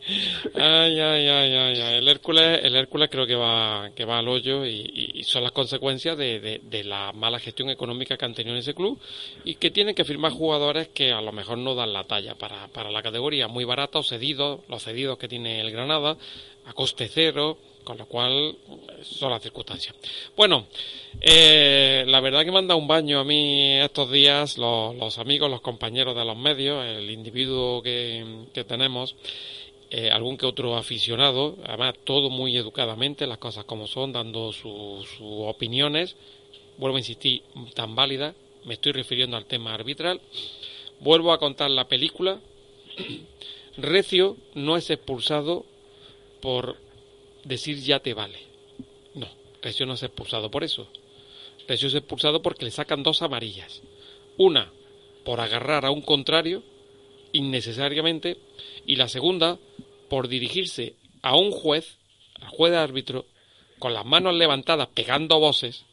Ay, 0.55 0.99
ay, 0.99 1.27
ay, 1.27 1.53
ay, 1.55 1.81
ay. 1.81 1.95
El 1.97 2.07
Hércules, 2.07 2.59
el 2.63 2.75
Hércules 2.75 3.09
creo 3.11 3.25
que 3.25 3.35
va, 3.35 3.89
que 3.95 4.05
va 4.05 4.19
al 4.19 4.27
hoyo 4.27 4.65
y, 4.65 4.69
y- 4.93 5.11
y 5.19 5.23
son 5.23 5.43
las 5.43 5.51
consecuencias 5.51 6.17
de, 6.17 6.39
de- 6.39 6.61
de 6.63 6.83
la 6.83 7.11
mala 7.13 7.39
gestión 7.39 7.69
económica 7.69 8.17
que 8.17 8.25
han 8.25 8.33
tenido 8.33 8.55
en 8.55 8.59
ese 8.59 8.73
club 8.73 8.99
y 9.45 9.55
que 9.55 9.71
tienen 9.71 9.95
que 9.95 10.03
firmar 10.05 10.31
jugadores 10.31 10.89
que 10.89 11.11
a 11.11 11.21
lo 11.21 11.31
mejor 11.31 11.57
no 11.57 11.75
dan 11.75 11.93
la 11.93 12.03
talla 12.03 12.35
para, 12.35 12.67
para 12.67 12.91
la 12.91 13.01
categoría, 13.01 13.47
muy 13.47 13.63
baratos, 13.63 14.07
cedidos, 14.09 14.61
los 14.69 14.83
cedidos 14.83 15.17
que 15.17 15.27
tiene 15.27 15.59
el 15.61 15.71
Granada, 15.71 16.17
a 16.65 16.73
coste 16.73 17.07
cero, 17.07 17.57
con 17.83 17.97
lo 17.97 18.05
cual 18.05 18.55
son 19.03 19.31
las 19.31 19.41
circunstancias. 19.41 19.95
Bueno, 20.35 20.65
eh, 21.19 22.03
la 22.07 22.19
verdad 22.19 22.43
que 22.45 22.51
me 22.51 22.59
han 22.59 22.67
dado 22.67 22.79
un 22.79 22.87
baño 22.87 23.19
a 23.19 23.23
mí 23.23 23.73
estos 23.79 24.11
días 24.11 24.57
los, 24.57 25.17
amigos, 25.17 25.49
los 25.49 25.61
compañeros 25.61 26.15
de 26.15 26.25
los 26.25 26.37
medios, 26.37 26.85
el 26.85 27.09
individuo 27.09 27.81
que, 27.81 28.45
que 28.53 28.63
tenemos, 28.63 29.15
eh, 29.89 30.09
algún 30.09 30.37
que 30.37 30.45
otro 30.45 30.77
aficionado, 30.77 31.57
además 31.65 31.95
todo 32.03 32.29
muy 32.29 32.55
educadamente, 32.57 33.27
las 33.27 33.39
cosas 33.39 33.65
como 33.65 33.87
son, 33.87 34.13
dando 34.13 34.53
su- 34.53 35.03
sus 35.17 35.47
opiniones, 35.47 36.15
vuelvo 36.77 36.95
a 36.95 36.99
insistir, 36.99 37.41
tan 37.73 37.93
válidas, 37.95 38.33
me 38.63 38.75
estoy 38.75 38.91
refiriendo 38.93 39.35
al 39.35 39.45
tema 39.45 39.73
arbitral, 39.73 40.21
vuelvo 40.99 41.33
a 41.33 41.39
contar 41.39 41.69
la 41.71 41.87
película, 41.87 42.39
Recio 43.77 44.37
no 44.53 44.75
es 44.77 44.89
expulsado 44.89 45.65
por 46.41 46.77
decir 47.43 47.77
ya 47.79 47.99
te 47.99 48.13
vale. 48.13 48.39
No, 49.15 49.27
Recio 49.61 49.85
no 49.85 49.93
es 49.93 50.03
expulsado 50.03 50.51
por 50.51 50.63
eso. 50.63 50.87
Recio 51.67 51.87
es 51.87 51.95
expulsado 51.95 52.41
porque 52.41 52.65
le 52.65 52.71
sacan 52.71 53.03
dos 53.03 53.21
amarillas. 53.21 53.81
Una, 54.37 54.71
por 55.23 55.39
agarrar 55.39 55.85
a 55.85 55.91
un 55.91 56.01
contrario 56.01 56.63
innecesariamente, 57.33 58.37
y 58.85 58.95
la 58.95 59.07
segunda, 59.07 59.57
por 60.09 60.27
dirigirse 60.27 60.95
a 61.21 61.35
un 61.35 61.51
juez, 61.51 61.97
al 62.41 62.49
juez 62.49 62.71
de 62.71 62.77
árbitro, 62.77 63.25
con 63.79 63.93
las 63.93 64.05
manos 64.05 64.35
levantadas, 64.35 64.89
pegando 64.93 65.39
voces 65.39 65.85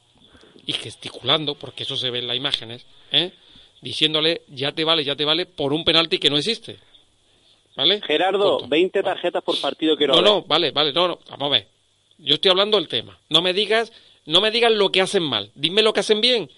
y 0.66 0.72
gesticulando, 0.72 1.54
porque 1.54 1.84
eso 1.84 1.96
se 1.96 2.10
ve 2.10 2.18
en 2.18 2.26
las 2.26 2.36
imágenes, 2.36 2.84
¿eh? 3.12 3.32
diciéndole 3.80 4.42
ya 4.48 4.72
te 4.72 4.84
vale, 4.84 5.04
ya 5.04 5.16
te 5.16 5.24
vale, 5.24 5.46
por 5.46 5.72
un 5.72 5.84
penalti 5.84 6.18
que 6.18 6.30
no 6.30 6.36
existe. 6.36 6.78
¿Vale? 7.78 8.00
Gerardo, 8.02 8.58
Punto. 8.58 8.68
20 8.68 9.02
tarjetas 9.04 9.42
por 9.44 9.58
partido 9.60 9.96
quiero 9.96 10.14
No, 10.14 10.20
ver. 10.20 10.30
no, 10.30 10.42
vale, 10.42 10.70
vale, 10.72 10.92
no, 10.92 11.06
no, 11.06 11.18
vamos 11.30 11.46
a 11.46 11.50
ver. 11.52 11.68
Yo 12.18 12.34
estoy 12.34 12.50
hablando 12.50 12.76
del 12.76 12.88
tema. 12.88 13.16
No 13.28 13.40
me 13.40 13.52
digas, 13.52 13.92
no 14.26 14.40
me 14.40 14.50
digas 14.50 14.72
lo 14.72 14.90
que 14.90 15.00
hacen 15.00 15.22
mal. 15.22 15.52
Dime 15.54 15.82
lo 15.82 15.92
que 15.92 16.00
hacen 16.00 16.20
bien. 16.20 16.50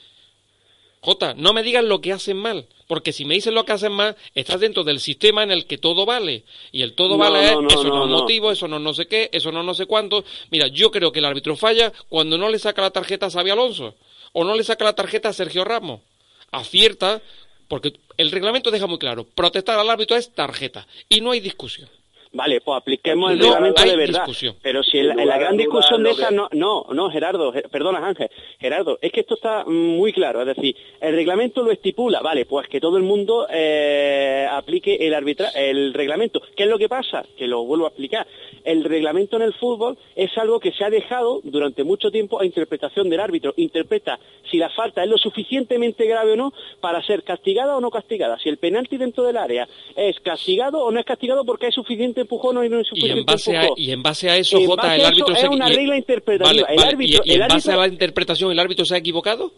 Jota, 1.03 1.35
no 1.35 1.53
me 1.53 1.62
digas 1.62 1.85
lo 1.85 2.01
que 2.01 2.12
hacen 2.14 2.39
mal. 2.39 2.66
Porque 2.87 3.12
si 3.12 3.27
me 3.27 3.35
dices 3.35 3.53
lo 3.53 3.64
que 3.66 3.73
hacen 3.73 3.93
mal, 3.93 4.16
estás 4.35 4.61
dentro 4.61 4.83
del 4.83 4.99
sistema 4.99 5.43
en 5.43 5.51
el 5.51 5.66
que 5.66 5.77
todo 5.77 6.07
vale. 6.07 6.45
Y 6.73 6.81
el 6.81 6.95
todo 6.95 7.11
No, 7.11 7.18
vale 7.18 7.45
es, 7.51 7.53
no, 7.53 7.68
eso 7.68 7.85
no, 7.85 8.05
es 8.05 8.11
motivo, 8.11 8.51
eso 8.51 8.66
no 8.66 8.79
no 8.79 8.95
sé 8.95 9.07
qué, 9.07 9.29
eso 9.33 9.53
no 9.53 9.62
no 9.62 9.75
sé 9.75 9.85
cuánto. 9.85 10.25
Mira, 10.51 10.68
yo 10.68 10.91
creo 10.91 11.12
que 11.12 11.18
el 11.18 11.27
árbitro 11.27 11.55
falla 11.55 11.93
cuando 12.09 12.39
no 12.39 12.49
le 12.49 12.59
saca 12.59 12.81
la 12.83 12.91
tarjeta 12.91 13.27
a 13.27 13.31
Xavi 13.31 13.51
Alonso. 13.51 13.95
O 14.33 14.43
no 14.45 14.55
le 14.55 14.64
saca 14.64 14.85
la 14.87 14.95
tarjeta 14.95 15.29
a 15.29 15.33
Sergio 15.35 15.64
Ramos. 15.64 16.01
Acierta, 16.51 17.23
porque 17.71 17.93
el 18.16 18.33
reglamento 18.33 18.73
deja 18.73 18.89
muy 18.89 18.99
claro, 18.99 19.25
protestar 19.25 19.79
al 19.79 19.89
árbitro 19.89 20.16
es 20.16 20.35
tarjeta. 20.35 20.89
Y 21.09 21.21
no 21.21 21.31
hay 21.31 21.39
discusión. 21.39 21.89
Vale, 22.33 22.61
pues 22.61 22.76
apliquemos 22.76 23.33
el 23.33 23.39
No 23.39 23.45
reglamento 23.47 23.83
de 23.83 23.97
verdad. 23.97 24.20
discusión. 24.20 24.55
Pero 24.62 24.85
si 24.85 24.99
en 24.99 25.09
la, 25.26 25.37
gran 25.37 25.57
discusión 25.57 26.05
de 26.05 26.11
esa 26.12 26.31
no, 26.31 26.49
no, 26.53 26.87
no, 26.93 27.11
Gerardo, 27.11 27.53
Ge- 27.53 27.68
perdona 27.68 28.07
Ángel, 28.07 28.31
Gerardo, 28.61 28.99
es 29.03 29.11
que 29.11 29.20
esto 29.20 29.35
está 29.35 29.64
muy 29.64 30.12
claro, 30.12 30.41
es 30.43 30.47
decir, 30.47 30.76
el 31.01 31.14
reglamento 31.16 31.62
lo 31.62 31.72
estipula, 31.72 32.20
vale, 32.20 32.47
pues 32.47 32.68
que 32.68 32.81
todo 32.81 32.97
el 32.99 33.03
mundo 33.03 33.49
eh, 33.51 34.47
aplique 34.49 34.95
el 35.01 35.12
arbitra 35.14 35.49
el 35.57 35.93
reglamento. 35.93 36.41
¿Qué 36.57 36.62
es 36.62 36.68
lo 36.68 36.78
que 36.78 36.89
pasa? 36.89 37.24
Que 37.37 37.49
lo 37.49 37.64
vuelvo 37.64 37.87
a 37.87 37.89
explicar. 37.89 38.26
El 38.62 38.85
reglamento 38.85 39.35
en 39.37 39.43
el 39.43 39.55
fútbol 39.55 39.99
es 40.14 40.31
algo 40.39 40.61
que 40.61 40.70
se 40.70 40.85
ha 40.85 40.91
dejado 40.91 41.41
durante 41.43 41.83
mucho 41.83 42.12
tiempo 42.12 42.41
a 42.41 42.47
interpretación 42.47 43.11
del 43.11 43.18
árbitro. 43.18 43.55
Interpreta 43.57 44.20
si 44.51 44.57
la 44.59 44.68
falta 44.70 45.03
es 45.03 45.09
lo 45.09 45.18
suficientemente 45.18 46.07
grave 46.07 46.33
o 46.33 46.37
no 46.37 46.53
para 46.81 47.03
ser 47.03 47.24
castigada 47.24 47.76
o 47.76 47.81
no 47.81 47.91
castigada. 47.91 48.39
Si 48.39 48.49
el 48.49 48.59
penalti 48.59 48.99
dentro 48.99 49.24
del 49.24 49.37
área 49.37 49.66
es 49.97 50.20
castigado 50.20 50.85
o 50.85 50.91
no 50.93 51.01
es 51.01 51.07
castigado 51.07 51.45
porque 51.45 51.66
hay 51.66 51.72
suficiente 51.72 52.20
empujón 52.21 52.57
o 52.57 52.62
no 52.62 52.79
hay 52.79 52.85
Y 52.95 53.11
en 53.11 53.25
base 53.25 53.57
a, 53.57 53.68
y 53.77 53.91
en 53.91 54.03
base 54.03 54.31
a 54.31 54.37
eso, 54.37 54.59
En 54.59 54.66
Jota, 54.66 54.83
base 54.83 54.97
el 55.01 55.05
árbitro 55.07 55.33
eso 55.33 55.41
se 55.41 55.47
es 55.47 55.53
una 55.53 55.71
y- 55.71 55.77
regla 55.77 55.97
interpretativa. 55.97 56.49
Vale, 56.49 56.73
El 56.73 56.77
vale, 56.77 56.91
árbitro- 56.97 57.23
y, 57.25 57.31
y 57.31 57.35
el 57.35 57.41
en 57.43 57.49
base 57.49 57.55
árbitro- 57.71 57.73
a 57.73 57.87
la 57.87 57.93
interpretación, 57.93 58.53
¿el 58.53 58.59
árbitro 58.59 58.85
se 58.85 58.95
ha 58.95 58.99
equivocado? 58.99 59.53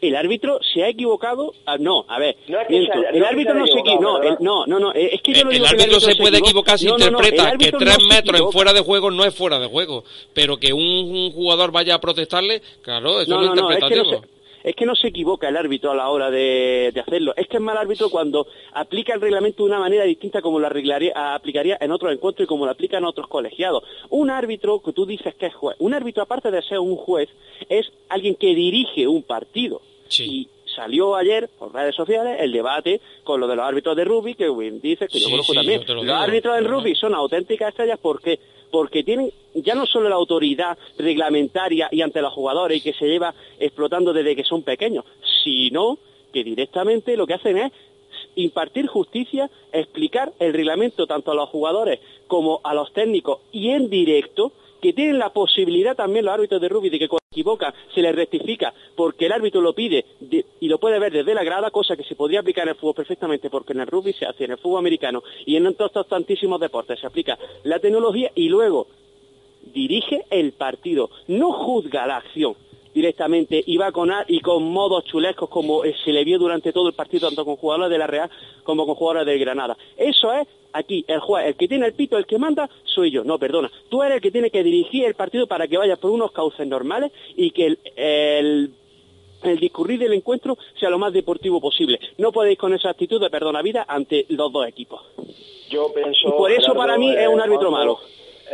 el 0.00 0.16
árbitro 0.16 0.58
se 0.74 0.82
ha 0.82 0.88
equivocado. 0.88 1.54
ah, 1.64 1.76
no, 1.78 2.04
a 2.08 2.18
ver, 2.18 2.36
No 2.48 2.60
es 2.60 2.66
que 2.66 2.72
miento, 2.74 2.92
se 2.92 2.98
haya- 2.98 3.10
el 3.10 3.18
no 3.20 3.22
que 3.24 3.28
árbitro 3.30 3.52
se 3.54 3.58
no 3.60 3.66
se 3.66 3.78
equivocó. 3.78 4.02
No, 4.02 4.22
el- 4.22 4.36
no, 4.40 4.66
no, 4.66 4.80
no, 4.80 4.92
es 4.92 5.22
que 5.22 5.32
yo 5.32 5.44
no 5.44 5.50
el 5.50 5.54
digo 5.58 5.64
que 5.68 5.70
árbitro 5.76 6.00
se 6.00 6.16
puede 6.16 6.38
equivoque. 6.38 6.48
equivocar 6.50 6.78
si 6.80 6.86
No, 6.86 6.92
no, 6.92 6.98
no, 6.98 7.04
el 7.20 7.24
interpreta 7.26 7.56
que 7.56 7.70
tres 7.70 7.82
no 7.98 8.00
se 8.00 8.06
metros 8.08 8.28
en 8.30 8.34
equivoca. 8.34 8.52
fuera 8.52 8.72
de 8.72 8.80
juego 8.80 9.10
no 9.12 9.24
es 9.24 9.32
fuera 9.32 9.60
de 9.60 9.68
juego. 9.68 10.02
Pero 10.34 10.56
que 10.56 10.72
un, 10.72 10.82
un 10.82 11.30
jugador 11.30 11.70
vaya 11.70 11.94
a 11.94 12.00
protestarle, 12.00 12.60
claro, 12.82 13.20
eso 13.20 13.30
No, 13.30 13.42
es 13.42 13.46
no, 13.46 13.52
es 13.52 13.54
que 13.54 13.60
no, 13.62 13.72
interpretativo. 13.72 14.22
se, 14.22 14.41
es 14.62 14.74
que 14.76 14.86
no 14.86 14.94
se 14.94 15.08
equivoca 15.08 15.48
el 15.48 15.56
árbitro 15.56 15.90
a 15.90 15.94
la 15.94 16.08
hora 16.10 16.30
de, 16.30 16.90
de 16.94 17.00
hacerlo. 17.00 17.34
Es 17.36 17.48
que 17.48 17.56
es 17.56 17.62
mal 17.62 17.76
árbitro 17.76 18.10
cuando 18.10 18.46
aplica 18.72 19.14
el 19.14 19.20
reglamento 19.20 19.62
de 19.64 19.70
una 19.70 19.78
manera 19.80 20.04
distinta 20.04 20.40
como 20.42 20.58
lo 20.58 20.66
arreglaría- 20.66 21.12
aplicaría 21.34 21.78
en 21.80 21.90
otros 21.92 22.12
encuentros 22.12 22.44
y 22.44 22.48
como 22.48 22.64
lo 22.64 22.72
aplica 22.72 22.98
en 22.98 23.04
otros 23.04 23.26
colegiados. 23.28 23.82
Un 24.10 24.30
árbitro, 24.30 24.80
que 24.80 24.92
tú 24.92 25.06
dices 25.06 25.34
que 25.34 25.46
es 25.46 25.54
juez, 25.54 25.76
un 25.78 25.94
árbitro 25.94 26.22
aparte 26.22 26.50
de 26.50 26.62
ser 26.62 26.78
un 26.78 26.96
juez, 26.96 27.28
es 27.68 27.90
alguien 28.08 28.34
que 28.34 28.54
dirige 28.54 29.06
un 29.06 29.22
partido. 29.22 29.80
Y 30.24 30.48
salió 30.74 31.14
ayer 31.16 31.48
por 31.58 31.72
redes 31.72 31.94
sociales 31.94 32.36
el 32.40 32.52
debate 32.52 33.00
con 33.24 33.40
lo 33.40 33.46
de 33.46 33.56
los 33.56 33.64
árbitros 33.66 33.96
de 33.96 34.04
rugby, 34.04 34.34
que 34.34 34.48
Wim 34.50 34.80
dice 34.80 35.08
que 35.08 35.18
yo 35.20 35.30
conozco 35.30 35.52
sí, 35.52 35.58
también. 35.58 35.80
yo 35.80 35.86
te 35.86 35.92
lo 35.92 35.98
Los 36.02 36.06
digo. 36.06 36.16
árbitros 36.16 36.54
del 36.56 36.64
rugby 36.66 36.94
son 36.94 37.14
auténticas 37.14 37.68
estrellas 37.70 37.98
porque 38.00 38.38
porque 38.70 39.04
tienen 39.04 39.30
ya 39.54 39.74
no 39.74 39.84
solo 39.84 40.08
la 40.08 40.14
autoridad 40.14 40.78
reglamentaria 40.98 41.88
y 41.90 42.00
ante 42.00 42.22
los 42.22 42.32
jugadores 42.32 42.78
y 42.78 42.80
que 42.80 42.94
se 42.94 43.06
lleva 43.06 43.34
explotando 43.60 44.12
desde 44.14 44.34
que 44.34 44.44
son 44.44 44.62
pequeños, 44.62 45.04
sino 45.44 45.98
que 46.32 46.42
directamente 46.42 47.16
lo 47.16 47.26
que 47.26 47.34
hacen 47.34 47.58
es 47.58 47.72
impartir 48.34 48.86
justicia, 48.86 49.50
explicar 49.72 50.32
el 50.38 50.54
reglamento 50.54 51.06
tanto 51.06 51.32
a 51.32 51.34
los 51.34 51.50
jugadores 51.50 52.00
como 52.26 52.60
a 52.64 52.72
los 52.72 52.90
técnicos 52.94 53.40
y 53.52 53.68
en 53.70 53.90
directo 53.90 54.52
que 54.82 54.92
tienen 54.92 55.18
la 55.18 55.30
posibilidad 55.30 55.96
también 55.96 56.24
los 56.26 56.34
árbitros 56.34 56.60
de 56.60 56.68
rugby 56.68 56.90
de 56.90 56.98
que 56.98 57.08
cuando 57.08 57.22
equivoca 57.30 57.72
se 57.94 58.02
les 58.02 58.14
rectifica 58.14 58.74
porque 58.96 59.26
el 59.26 59.32
árbitro 59.32 59.60
lo 59.62 59.72
pide 59.74 60.04
de- 60.20 60.44
y 60.60 60.68
lo 60.68 60.78
puede 60.78 60.98
ver 60.98 61.12
desde 61.12 61.32
la 61.34 61.44
grada, 61.44 61.70
cosa 61.70 61.96
que 61.96 62.02
se 62.04 62.16
podría 62.16 62.40
aplicar 62.40 62.64
en 62.64 62.70
el 62.70 62.74
fútbol 62.74 62.96
perfectamente 62.96 63.48
porque 63.48 63.72
en 63.72 63.80
el 63.80 63.86
rugby 63.86 64.12
se 64.12 64.26
hace, 64.26 64.44
en 64.44 64.50
el 64.50 64.58
fútbol 64.58 64.80
americano 64.80 65.22
y 65.46 65.56
en 65.56 65.66
estos 65.68 66.08
tantísimos 66.08 66.60
deportes 66.60 66.98
se 67.00 67.06
aplica 67.06 67.38
la 67.62 67.78
tecnología 67.78 68.30
y 68.34 68.48
luego 68.48 68.88
dirige 69.72 70.24
el 70.30 70.52
partido, 70.52 71.08
no 71.28 71.52
juzga 71.52 72.06
la 72.06 72.16
acción 72.16 72.56
directamente 72.94 73.62
y 73.66 73.76
va 73.76 73.90
con 73.92 74.10
a- 74.10 74.24
y 74.28 74.40
con 74.40 74.64
modos 74.64 75.04
chulescos 75.04 75.48
como 75.48 75.84
eh, 75.84 75.94
se 76.04 76.12
le 76.12 76.24
vio 76.24 76.38
durante 76.38 76.72
todo 76.72 76.88
el 76.88 76.94
partido 76.94 77.28
tanto 77.28 77.44
con 77.44 77.56
jugadores 77.56 77.90
de 77.90 77.98
la 77.98 78.06
Real 78.06 78.30
como 78.64 78.84
con 78.86 78.94
jugadores 78.94 79.26
del 79.26 79.38
Granada. 79.38 79.76
Eso 79.96 80.32
es 80.32 80.46
aquí 80.72 81.04
el 81.08 81.20
juez, 81.20 81.46
el 81.46 81.54
que 81.56 81.68
tiene 81.68 81.86
el 81.86 81.94
pito, 81.94 82.16
el 82.18 82.26
que 82.26 82.38
manda 82.38 82.68
soy 82.84 83.10
yo. 83.10 83.24
No, 83.24 83.38
perdona, 83.38 83.70
tú 83.88 84.02
eres 84.02 84.16
el 84.16 84.22
que 84.22 84.30
tiene 84.30 84.50
que 84.50 84.62
dirigir 84.62 85.04
el 85.04 85.14
partido 85.14 85.46
para 85.46 85.66
que 85.68 85.76
vaya 85.78 85.96
por 85.96 86.10
unos 86.10 86.32
cauces 86.32 86.66
normales 86.66 87.12
y 87.36 87.50
que 87.50 87.66
el, 87.66 87.78
el 87.96 88.70
el 89.42 89.58
discurrir 89.58 89.98
del 89.98 90.12
encuentro 90.12 90.56
sea 90.78 90.88
lo 90.88 91.00
más 91.00 91.12
deportivo 91.12 91.60
posible. 91.60 91.98
No 92.16 92.30
podéis 92.30 92.56
con 92.56 92.74
esa 92.74 92.90
actitud 92.90 93.20
de 93.20 93.28
perdona 93.28 93.60
vida 93.60 93.84
ante 93.88 94.24
los 94.28 94.52
dos 94.52 94.68
equipos. 94.68 95.00
Yo 95.68 95.92
pienso. 95.92 96.28
Y 96.28 96.30
por 96.30 96.50
eso 96.52 96.60
Gerardo, 96.60 96.78
para 96.78 96.96
mí 96.96 97.10
es 97.12 97.26
un 97.26 97.40
árbitro 97.40 97.70
malo. 97.72 97.98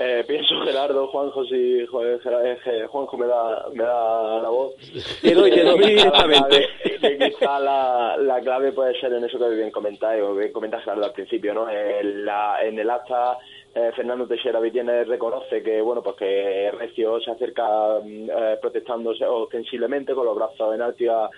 Eh, 0.01 0.25
pienso 0.27 0.55
Gerardo, 0.65 1.09
Juanjo, 1.09 1.45
si 1.47 1.81
eh, 1.81 2.87
Juanjo 2.89 3.17
me 3.17 3.27
da, 3.27 3.67
me 3.73 3.83
da 3.85 4.41
la 4.43 4.49
voz. 4.49 4.75
Te 5.21 5.35
doy 5.35 5.51
Quizá 5.51 5.65
la 5.65 5.75
directamente. 5.75 6.69
quizá 7.19 7.59
la, 7.61 8.17
la 8.19 8.41
clave 8.41 8.73
puede 8.73 8.99
ser 9.01 9.13
en 9.13 9.25
eso 9.25 9.39
que 9.39 9.49
bien 9.51 9.71
comentáis, 9.71 10.23
o 10.23 10.35
bien 10.35 10.53
comentas 10.53 10.83
Gerardo 10.85 11.05
al 11.05 11.13
principio, 11.13 11.55
¿no? 11.55 11.69
En, 11.69 12.25
la, 12.25 12.59
en 12.63 12.79
el 12.79 12.89
acta, 12.91 13.39
eh, 13.75 13.91
Fernando 13.95 14.27
Teixeira 14.27 14.61
Vitiene 14.61 15.05
reconoce 15.05 15.63
que, 15.63 15.81
bueno, 15.81 16.03
pues 16.03 16.17
que 16.17 16.71
Recio 16.73 17.21
se 17.21 17.31
acerca 17.31 17.67
mm, 18.03 18.31
eh, 18.31 18.59
protestando 18.61 19.11
ostensiblemente 19.11 20.15
con 20.15 20.25
los 20.27 20.37
brazos 20.37 20.75
en 20.75 20.83
alto 20.83 21.05
y 21.05 21.09
a- 21.09 21.29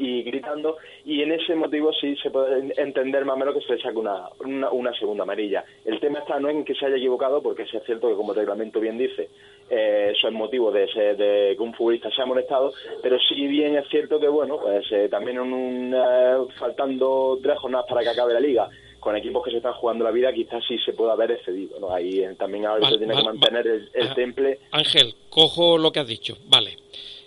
y 0.00 0.22
gritando, 0.22 0.78
y 1.04 1.20
en 1.22 1.32
ese 1.32 1.54
motivo 1.54 1.92
sí 1.92 2.16
se 2.22 2.30
puede 2.30 2.72
entender 2.80 3.24
más 3.26 3.36
o 3.36 3.38
menos 3.38 3.54
que 3.54 3.60
se 3.60 3.74
le 3.74 3.82
saque 3.82 3.98
una, 3.98 4.28
una, 4.44 4.70
una 4.70 4.94
segunda 4.94 5.24
amarilla. 5.24 5.62
El 5.84 6.00
tema 6.00 6.20
está 6.20 6.40
no 6.40 6.48
en 6.48 6.64
que 6.64 6.74
se 6.74 6.86
haya 6.86 6.96
equivocado, 6.96 7.42
porque 7.42 7.66
sí 7.66 7.76
es 7.76 7.84
cierto 7.84 8.08
que 8.08 8.14
como 8.14 8.32
el 8.32 8.38
reglamento 8.38 8.80
bien 8.80 8.96
dice, 8.96 9.28
eh, 9.68 10.12
eso 10.16 10.28
es 10.28 10.32
motivo 10.34 10.72
de, 10.72 10.84
ese- 10.84 11.14
de 11.16 11.54
que 11.54 11.62
un 11.62 11.74
futbolista 11.74 12.10
sea 12.10 12.24
molestado, 12.24 12.72
pero 13.02 13.18
sí 13.28 13.46
bien 13.46 13.76
es 13.76 13.86
cierto 13.88 14.18
que, 14.18 14.28
bueno, 14.28 14.58
pues 14.58 14.90
eh, 14.90 15.08
también 15.10 15.36
en 15.36 15.52
un, 15.52 15.94
eh, 15.94 16.36
faltando 16.58 17.38
tres 17.42 17.58
jornadas 17.58 17.86
para 17.88 18.02
que 18.02 18.08
acabe 18.08 18.32
la 18.32 18.40
liga, 18.40 18.68
con 19.00 19.16
equipos 19.16 19.44
que 19.44 19.50
se 19.50 19.58
están 19.58 19.72
jugando 19.74 20.04
la 20.04 20.10
vida, 20.10 20.32
quizás 20.32 20.62
sí 20.66 20.78
se 20.78 20.92
puede 20.92 21.12
haber 21.12 21.30
excedido, 21.32 21.78
¿no? 21.78 21.92
Ahí 21.92 22.20
eh, 22.20 22.34
también 22.38 22.66
ahora 22.66 22.80
Vale, 22.82 22.92
se 22.94 22.98
tiene 22.98 23.14
que 23.14 23.22
vale, 23.22 23.38
mantener 23.38 23.66
el, 23.94 24.14
temple. 24.14 24.58
Ángel, 24.72 25.14
cojo 25.30 25.78
lo 25.78 25.90
que 25.92 26.00
has 26.00 26.06
dicho. 26.08 26.36
Vale. 26.48 26.76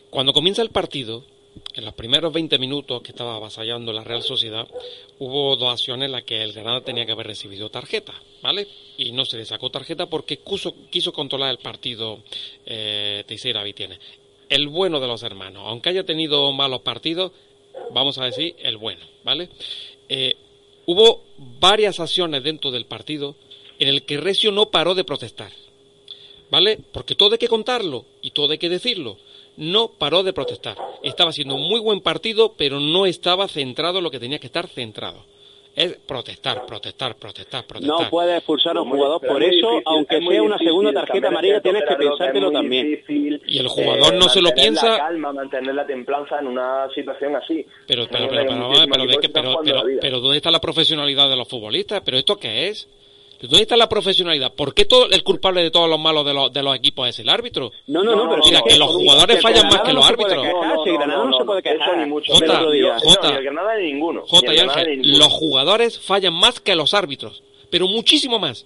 Cuando 0.10 0.34
comienza 0.34 0.62
el 0.62 0.70
partido, 0.70 1.24
en 1.74 1.86
los 1.86 1.94
primeros 1.94 2.32
20 2.32 2.58
minutos 2.60 3.02
que 3.02 3.12
estaba 3.12 3.36
avasallando 3.36 3.92
la 3.92 4.04
Real 4.04 4.22
Sociedad, 4.22 4.68
hubo 5.20 5.56
dos 5.56 5.72
acciones 5.72 6.06
en 6.06 6.12
las 6.12 6.24
que 6.24 6.42
el 6.42 6.54
Granada 6.54 6.82
tenía 6.82 7.06
que 7.06 7.12
haber 7.12 7.28
recibido 7.28 7.70
tarjeta, 7.70 8.14
¿vale? 8.42 8.68
Y 8.98 9.12
no 9.12 9.26
se 9.26 9.38
le 9.38 9.46
sacó 9.46 9.70
tarjeta 9.70 10.06
porque 10.08 10.40
quiso, 10.40 11.14
controlar 11.14 11.52
el 11.52 11.58
partido 11.58 12.20
eh, 12.66 13.24
Vitiene. 13.64 14.00
El 14.50 14.68
bueno 14.68 15.00
de 15.00 15.08
los 15.08 15.24
hermanos, 15.24 15.64
aunque 15.66 15.90
haya 15.90 16.04
tenido 16.04 16.52
malos 16.52 16.82
partidos, 16.82 17.32
vamos 17.92 18.18
a 18.20 18.26
decir 18.26 18.56
el 18.60 18.78
bueno, 18.78 19.04
¿vale? 19.24 19.50
Eh, 20.10 20.36
hubo 20.86 21.24
varias 21.38 22.00
acciones 22.00 22.44
dentro 22.44 22.70
del 22.70 22.86
partido 22.86 23.36
en 23.80 23.88
el 23.88 24.04
que 24.04 24.18
Recio 24.18 24.52
no 24.52 24.70
paró 24.70 24.94
de 24.96 25.04
protestar. 25.04 25.52
¿Vale? 26.52 26.78
Porque 26.92 27.16
todo 27.16 27.32
hay 27.32 27.40
que 27.40 27.48
contarlo 27.48 28.06
y 28.22 28.30
todo 28.30 28.52
hay 28.52 28.60
que 28.60 28.70
decirlo. 28.70 29.18
No 29.58 29.90
paró 29.90 30.24
de 30.24 30.34
protestar. 30.34 30.76
Estaba 31.04 31.30
haciendo 31.30 31.56
un 31.56 31.68
muy 31.70 31.80
buen 31.80 32.02
partido, 32.02 32.54
pero 32.58 32.80
no 32.80 33.06
estaba 33.06 33.48
centrado 33.48 34.00
en 34.00 34.04
lo 34.04 34.12
que 34.12 34.20
tenía 34.20 34.40
que 34.40 34.48
estar 34.48 34.68
centrado. 34.68 35.26
Es 35.76 35.96
protestar, 36.08 36.68
protestar, 36.68 37.16
protestar, 37.16 37.66
protestar. 37.66 38.02
No 38.04 38.10
puedes 38.12 38.38
expulsar 38.38 38.78
a 38.78 38.82
un 38.82 38.92
jugador 38.92 39.20
por 39.22 39.42
eso, 39.42 39.54
difícil, 39.72 39.82
aunque 39.86 40.18
es 40.18 40.24
sea 40.28 40.42
una 40.44 40.56
difícil 40.56 40.68
segunda 40.68 40.94
tarjeta 40.94 41.28
amarilla, 41.30 41.62
tienes 41.62 41.84
que 41.88 41.96
pensártelo 41.96 42.52
también. 42.52 42.88
difícil, 42.92 43.42
Y 43.48 43.58
el 43.58 43.68
jugador 43.68 44.14
no 44.14 44.30
se 44.30 44.40
lo 44.42 44.50
mantener 44.50 44.54
piensa. 44.70 44.90
La 44.92 44.98
calma, 44.98 45.34
mantener 45.34 45.74
la 45.74 45.86
templanza 45.88 46.40
en 46.40 46.48
una 46.48 46.88
situación 46.94 47.36
así. 47.36 47.66
Pero, 47.88 48.06
pero, 48.08 48.30
pero, 48.30 48.46
pero, 48.46 48.70
pero, 48.70 49.06
pero, 49.34 49.60
pero- 49.64 49.84
pero 50.00 50.20
¿dónde 50.20 50.38
está 50.38 50.52
la 50.52 50.62
profesionalidad 50.62 51.28
de 51.28 51.38
los 51.38 51.48
futbolistas? 51.48 52.02
¿Pero 52.06 52.18
esto 52.18 52.36
qué 52.38 52.68
es? 52.70 52.88
¿Dónde 53.48 53.64
está 53.64 53.76
la 53.76 53.90
profesionalidad? 53.90 54.54
¿Por 54.54 54.74
qué 54.74 54.86
todo 54.86 55.10
el 55.10 55.22
culpable 55.22 55.62
de 55.62 55.70
todos 55.70 55.90
los 55.90 56.00
malos 56.00 56.26
de 56.26 56.34
los, 56.34 56.54
de 56.54 56.64
los 56.64 56.76
equipos 56.78 57.10
es 57.10 57.20
el 57.20 57.28
árbitro? 57.28 57.74
No, 57.88 58.02
no, 58.02 58.16
no, 58.16 58.30
pero 58.30 58.42
Mira, 58.46 58.62
que 58.66 58.78
los 58.78 58.90
jugadores 58.90 59.36
que 59.36 59.42
fallan 59.42 59.68
más 59.68 59.82
que 59.82 59.92
los 59.92 60.06
se 60.06 60.14
puede 60.14 60.34
árbitros. 60.34 60.98
Granada 60.98 61.26
no 61.26 61.38
se 61.38 61.44
puede 61.44 61.62
quejar. 61.62 61.98
Ni 61.98 62.06
mucho 62.06 62.34
Jota, 62.34 62.64
Jota. 63.04 63.42
Granada 63.42 63.78
ni 63.78 63.92
ninguno. 63.92 64.22
J. 64.26 64.48
Ni 64.48 64.48
y 64.48 64.50
el 64.50 64.56
Granada 64.56 64.80
Ángel, 64.80 64.90
ni 64.92 65.08
ninguno. 65.08 65.26
los 65.26 65.34
jugadores 65.34 66.00
fallan 66.00 66.34
más 66.34 66.62
que 66.62 66.74
los 66.74 66.94
árbitros, 66.94 67.44
pero 67.70 67.88
muchísimo 67.90 68.40
más. 68.40 68.66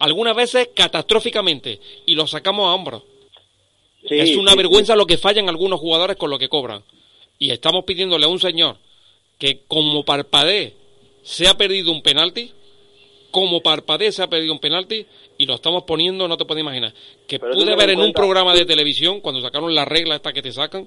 Algunas 0.00 0.34
veces 0.34 0.70
catastróficamente, 0.74 1.78
y 2.04 2.16
los 2.16 2.32
sacamos 2.32 2.66
a 2.66 2.74
hombros. 2.74 3.04
Sí, 4.08 4.18
es 4.18 4.36
una 4.36 4.50
sí, 4.50 4.56
vergüenza 4.56 4.96
lo 4.96 5.06
que 5.06 5.16
fallan 5.16 5.48
algunos 5.48 5.78
jugadores 5.78 6.16
con 6.16 6.28
lo 6.28 6.40
que 6.40 6.48
cobran. 6.48 6.82
Y 7.38 7.52
estamos 7.52 7.84
pidiéndole 7.84 8.24
a 8.24 8.28
un 8.28 8.40
señor 8.40 8.78
que 9.38 9.60
como 9.68 10.04
parpadee 10.04 10.74
se 11.22 11.46
ha 11.46 11.56
perdido 11.56 11.92
un 11.92 12.02
penalti, 12.02 12.50
como 13.32 13.60
ha 13.64 14.26
perdido 14.28 14.52
un 14.52 14.60
penalti, 14.60 15.04
y 15.38 15.46
lo 15.46 15.54
estamos 15.54 15.82
poniendo, 15.82 16.28
no 16.28 16.36
te 16.36 16.44
puedes 16.44 16.60
imaginar. 16.62 16.92
Que 17.26 17.40
Pero 17.40 17.54
pude 17.54 17.74
ver 17.74 17.90
en 17.90 18.00
un 18.00 18.12
programa 18.12 18.54
de 18.54 18.64
televisión, 18.64 19.20
cuando 19.20 19.40
sacaron 19.40 19.74
la 19.74 19.84
regla 19.84 20.14
esta 20.14 20.32
que 20.32 20.42
te 20.42 20.52
sacan, 20.52 20.86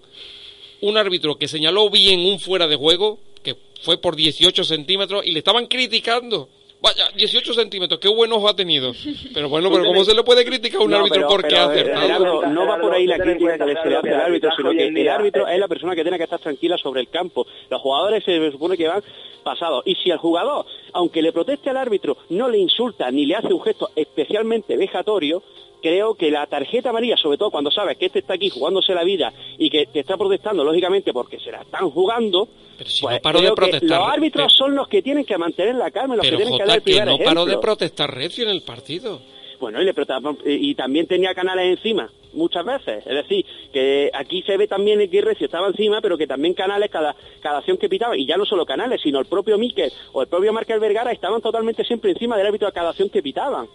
un 0.82 0.98
árbitro 0.98 1.36
que 1.38 1.48
señaló 1.50 1.90
bien 1.90 2.22
un 2.22 2.40
fuera 2.40 2.68
de 2.68 2.76
juego, 2.78 3.20
que 3.44 3.56
fue 3.82 3.98
por 4.00 4.16
18 4.16 4.64
centímetros, 4.64 5.26
y 5.26 5.32
le 5.32 5.40
estaban 5.40 5.66
criticando. 5.68 6.48
Vaya, 6.82 7.10
18 7.16 7.54
centímetros, 7.54 8.00
qué 8.00 8.10
buen 8.10 8.32
ojo 8.32 8.48
ha 8.48 8.56
tenido. 8.56 8.94
Pero 9.34 9.50
bueno, 9.50 9.72
pero 9.72 9.86
¿cómo 9.86 10.04
se 10.04 10.14
le 10.14 10.22
puede 10.24 10.46
criticar 10.46 10.82
a 10.82 10.84
un 10.84 10.92
No, 10.92 10.98
árbitro 10.98 11.16
pero- 11.22 11.30
porque 11.30 11.48
pero, 11.50 11.62
ha 11.62 11.66
eh, 11.66 11.72
acertado? 11.80 12.02
Gerardo, 12.02 12.46
no 12.48 12.68
va 12.68 12.78
por 12.80 12.94
ahí 12.94 13.08
la 13.08 13.18
crítica 13.18 13.54
que 13.58 13.74
se 13.82 13.90
le 13.90 13.96
hace 13.98 14.10
al 14.10 14.22
árbitro, 14.22 14.52
sino 14.56 14.72
que 14.72 14.88
el 14.88 15.10
árbitro 15.10 15.48
es- 15.48 15.54
es 15.56 15.60
la 15.60 15.68
persona 15.68 15.96
que 15.96 16.04
tiene 16.04 16.18
que 16.18 16.26
estar 16.26 16.38
tranquila 16.40 16.78
sobre 16.78 17.02
el 17.02 17.10
campo. 17.10 17.48
Los 17.72 17.82
jugadores 17.82 18.24
se 18.24 18.52
supone 18.52 18.78
que 18.78 18.88
van 18.88 19.02
pasados. 19.46 19.84
Y 19.86 19.96
si 19.96 20.10
el 20.10 20.18
jugador, 20.18 20.66
aunque 20.92 21.22
le 21.22 21.32
proteste 21.32 21.70
al 21.70 21.78
árbitro, 21.78 22.18
no 22.30 22.50
le 22.50 22.58
insulta 22.58 23.10
ni 23.12 23.26
le 23.26 23.36
hace 23.36 23.54
un 23.54 23.62
gesto 23.62 23.92
especialmente 23.96 24.76
vejatorio, 24.76 25.42
creo 25.82 26.16
que 26.16 26.32
la 26.32 26.48
tarjeta 26.48 26.90
amarilla, 26.90 27.16
sobre 27.16 27.38
todo 27.38 27.52
cuando 27.52 27.70
sabes 27.70 27.96
que 27.98 28.08
este 28.08 28.20
está 28.20 28.34
aquí 28.34 28.50
jugándose 28.50 28.94
la 28.96 29.04
vida 29.04 29.32
y 29.60 29.70
que 29.70 29.86
te 29.86 30.00
está 30.00 30.18
protestando, 30.18 30.64
lógicamente, 30.64 31.14
porque 31.14 31.40
se 31.40 31.52
la 31.52 31.62
están 31.62 31.92
jugando, 31.92 32.48
Pero 32.78 32.90
si 32.90 33.04
pues 33.04 33.16
no 33.18 33.22
paró 33.22 33.40
de 33.40 33.44
creo 33.46 33.56
que 33.56 33.62
protestar. 33.72 34.00
los 34.00 34.10
árbitros 34.10 34.46
pero- 34.48 34.50
son 34.66 34.76
los 34.76 34.88
que 34.88 35.02
tienen 35.04 35.24
que 35.26 35.38
mantener 35.38 35.76
la 35.76 35.92
calma, 35.92 36.16
los 36.16 36.26
Pero 36.26 36.38
que 36.40 36.44
tienen 36.44 36.60
que 36.60 36.66
dar 36.66 36.78
el 36.78 36.84
que 36.84 36.92
primer 36.92 37.08
no 37.08 37.18
paró 37.20 37.46
de 37.46 37.58
protestar 37.60 38.14
recio 38.14 38.44
en 38.44 38.50
el 38.50 38.64
partido. 38.64 39.22
Bueno, 39.60 39.82
y, 39.82 39.86
le 39.86 39.94
protestaban- 39.94 40.38
y 40.46 40.76
también 40.76 41.08
tenía 41.08 41.34
canales 41.34 41.78
encima, 41.78 42.10
muchas 42.34 42.66
veces. 42.66 43.06
Es 43.06 43.16
decir, 43.16 43.46
que 43.72 44.12
aquí 44.14 44.42
se 44.44 44.58
ve 44.58 44.68
también 44.68 45.10
que 45.10 45.22
Recio 45.22 45.46
estaba 45.46 45.68
encima, 45.68 46.02
pero 46.02 46.18
que 46.18 46.28
también 46.28 46.54
canales, 46.54 46.90
cada, 46.90 47.16
cada 47.42 47.60
acción 47.60 47.78
que 47.78 47.90
pitaba, 47.90 48.18
y 48.18 48.26
ya 48.26 48.38
no 48.38 48.46
solo 48.46 48.66
canales, 48.66 49.02
sino 49.02 49.20
el 49.20 49.26
propio 49.26 49.58
Miquel 49.58 49.92
o 50.14 50.22
el 50.22 50.28
propio 50.28 50.54
Markel 50.54 50.80
Vergara 50.80 51.12
estaban 51.12 51.42
totalmente 51.42 51.84
siempre 51.84 52.12
encima 52.12 52.38
del 52.38 52.48
árbitro 52.48 52.68
a 52.68 52.72
cada 52.72 52.90
acción 52.90 53.10
que 53.10 53.22
pitaban. 53.22 53.68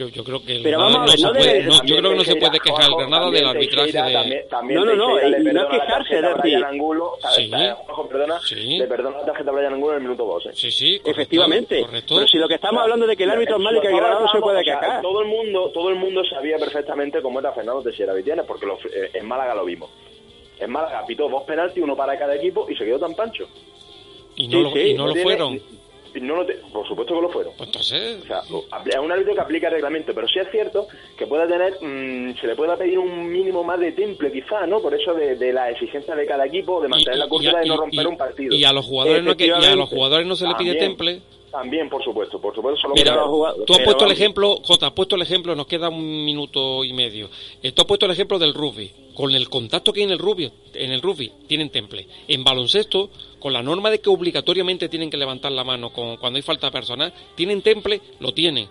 Yo, 0.00 0.08
yo 0.08 0.24
creo 0.24 0.42
que 0.42 0.56
el 0.56 0.62
Pero 0.62 0.78
Granada 0.78 0.98
vamos 1.04 1.10
a 1.10 1.12
ver, 1.12 1.20
no 1.20 1.28
no 1.28 1.34
se 1.34 1.50
puede- 1.50 1.62
no, 1.64 1.84
yo 1.84 1.96
creo 1.98 2.10
que 2.12 2.16
no 2.16 2.24
se 2.24 2.36
puede 2.36 2.58
quejar 2.60 2.84
el 2.88 2.96
Granada 2.96 3.30
del 3.30 3.46
arbitraje 3.46 3.86
de... 3.92 3.92
también- 4.12 4.48
también 4.48 4.80
No, 4.80 4.86
no, 4.86 4.96
no, 4.96 5.18
y- 5.28 5.44
no 5.52 5.68
quejarse, 5.68 6.14
es 6.16 6.22
decir- 6.36 6.64
Angulo, 6.64 7.12
Sí. 7.36 7.50
eh, 7.54 7.74
Juanjo, 7.84 8.08
perdona, 8.08 8.40
Sí. 8.40 8.78
le 8.78 8.86
perdona 8.86 9.18
la 9.18 9.24
tarjeta 9.26 9.50
a 9.50 9.52
Brian 9.52 9.74
Angulo 9.74 9.92
en 9.92 9.96
el 9.98 10.02
minuto 10.04 10.24
12. 10.24 10.54
Sí, 10.54 10.70
sí, 10.70 10.98
correcto, 11.00 11.10
Efectivamente. 11.10 11.80
correcto. 11.82 12.14
Pero 12.14 12.28
si 12.28 12.38
lo 12.38 12.48
que 12.48 12.54
estamos 12.54 12.82
hablando 12.82 13.06
de 13.06 13.14
que 13.14 13.24
el 13.24 13.30
árbitro 13.30 13.56
es 13.56 13.62
malo 13.62 13.76
y 13.76 13.80
que 13.82 13.88
el 13.88 13.96
Granada 13.96 14.20
no 14.22 14.32
se 14.32 14.38
puede 14.40 14.64
quejar. 14.64 15.02
Todo 15.02 15.20
el 15.20 15.28
mundo, 15.28 15.70
todo 15.74 15.90
el 15.90 15.96
mundo 15.96 16.22
sabía 16.24 16.56
perfectamente 16.56 17.20
cómo 17.20 17.40
era 17.40 17.52
Fernando 17.52 17.82
Teixeira 17.82 18.14
Vitiene, 18.14 18.44
porque 18.44 18.64
lo- 18.64 18.78
eh, 18.78 19.10
en 19.12 19.28
Málaga 19.28 19.54
lo 19.54 19.66
vimos. 19.66 19.90
En 20.58 20.70
Málaga 20.70 21.04
pitó 21.06 21.28
dos 21.28 21.42
penaltis, 21.42 21.82
uno 21.84 21.94
para 21.94 22.18
cada 22.18 22.34
equipo 22.36 22.66
y 22.70 22.74
se 22.74 22.86
quedó 22.86 22.98
tan 22.98 23.14
pancho. 23.14 23.46
Y 24.36 24.48
no, 24.48 24.56
Sí, 24.58 24.62
lo, 24.62 24.70
sí, 24.72 24.78
y 24.80 24.94
no 24.94 25.06
lo 25.08 25.14
fueron. 25.16 25.60
Y 26.14 26.20
no 26.20 26.36
lo 26.36 26.46
te- 26.46 26.54
por 26.72 26.86
supuesto 26.86 27.14
que 27.14 27.20
lo 27.22 27.28
fueron. 27.30 27.52
Pues 27.56 27.68
entonces, 27.68 28.18
O 28.22 28.26
sea, 28.26 28.42
es 28.86 28.96
un 28.98 29.12
árbitro 29.12 29.34
que 29.34 29.40
aplica 29.40 29.68
el 29.68 29.74
reglamento, 29.74 30.12
pero 30.14 30.28
sí 30.28 30.38
es 30.38 30.50
cierto 30.50 30.86
que 31.16 31.26
puede 31.26 31.46
tener, 31.46 31.74
mm, 31.80 32.36
se 32.40 32.46
le 32.46 32.56
puede 32.56 32.76
pedir 32.76 32.98
un 32.98 33.30
mínimo 33.30 33.62
más 33.64 33.78
de 33.80 33.92
temple 33.92 34.30
quizá, 34.32 34.66
¿no? 34.66 34.80
Por 34.80 34.94
eso 34.94 35.14
de, 35.14 35.36
de 35.36 35.52
la 35.52 35.70
exigencia 35.70 36.14
de 36.14 36.26
cada 36.26 36.46
equipo, 36.46 36.80
de 36.80 36.88
mantener 36.88 37.18
la 37.18 37.28
cultura 37.28 37.58
a- 37.58 37.62
de 37.62 37.68
no 37.68 37.74
y- 37.74 37.78
romper 37.78 38.02
y- 38.02 38.06
un 38.06 38.16
partido. 38.16 38.54
y 38.54 38.64
a 38.64 38.72
los 38.72 38.84
jugadores 38.86 39.22
no 39.22 39.36
que- 39.36 39.46
y 39.46 39.50
a 39.50 39.76
los 39.76 39.88
jugadores 39.88 40.26
no 40.26 40.36
se 40.36 40.46
le 40.46 40.54
pide 40.56 40.74
temple. 40.80 41.20
También, 41.50 41.88
por 41.88 42.02
supuesto, 42.04 42.40
por 42.40 42.54
supuesto. 42.54 42.80
Solo 42.80 42.94
Mira, 42.94 43.14
que- 43.14 43.64
tú 43.64 43.74
has 43.74 43.80
puesto 43.80 44.04
el 44.04 44.12
ejemplo, 44.12 44.56
Jota, 44.62 44.86
has 44.86 44.92
puesto 44.92 45.16
el 45.16 45.22
ejemplo, 45.22 45.54
nos 45.56 45.66
queda 45.66 45.88
un 45.88 46.24
minuto 46.24 46.84
y 46.84 46.92
medio. 46.92 47.28
Eh, 47.62 47.72
tú 47.72 47.82
has 47.82 47.86
puesto 47.86 48.06
el 48.06 48.12
ejemplo 48.12 48.38
del 48.38 48.54
rugby. 48.54 48.90
Con 49.14 49.32
el 49.34 49.48
contacto 49.50 49.92
que 49.92 50.00
hay 50.00 50.04
en 50.06 50.12
el 50.12 50.18
rugby, 50.18 50.50
en 50.74 50.92
el 50.92 51.02
rugby 51.02 51.32
tienen 51.48 51.70
temple. 51.70 52.06
En 52.28 52.44
baloncesto, 52.44 53.10
con 53.38 53.52
la 53.52 53.62
norma 53.62 53.90
de 53.90 54.00
que 54.00 54.08
obligatoriamente 54.08 54.88
tienen 54.88 55.10
que 55.10 55.16
levantar 55.16 55.50
la 55.52 55.64
mano 55.64 55.92
con, 55.92 56.16
cuando 56.16 56.36
hay 56.36 56.42
falta 56.42 56.70
personal, 56.70 57.12
tienen 57.34 57.62
temple, 57.62 58.00
lo 58.20 58.32
tienen. 58.32 58.68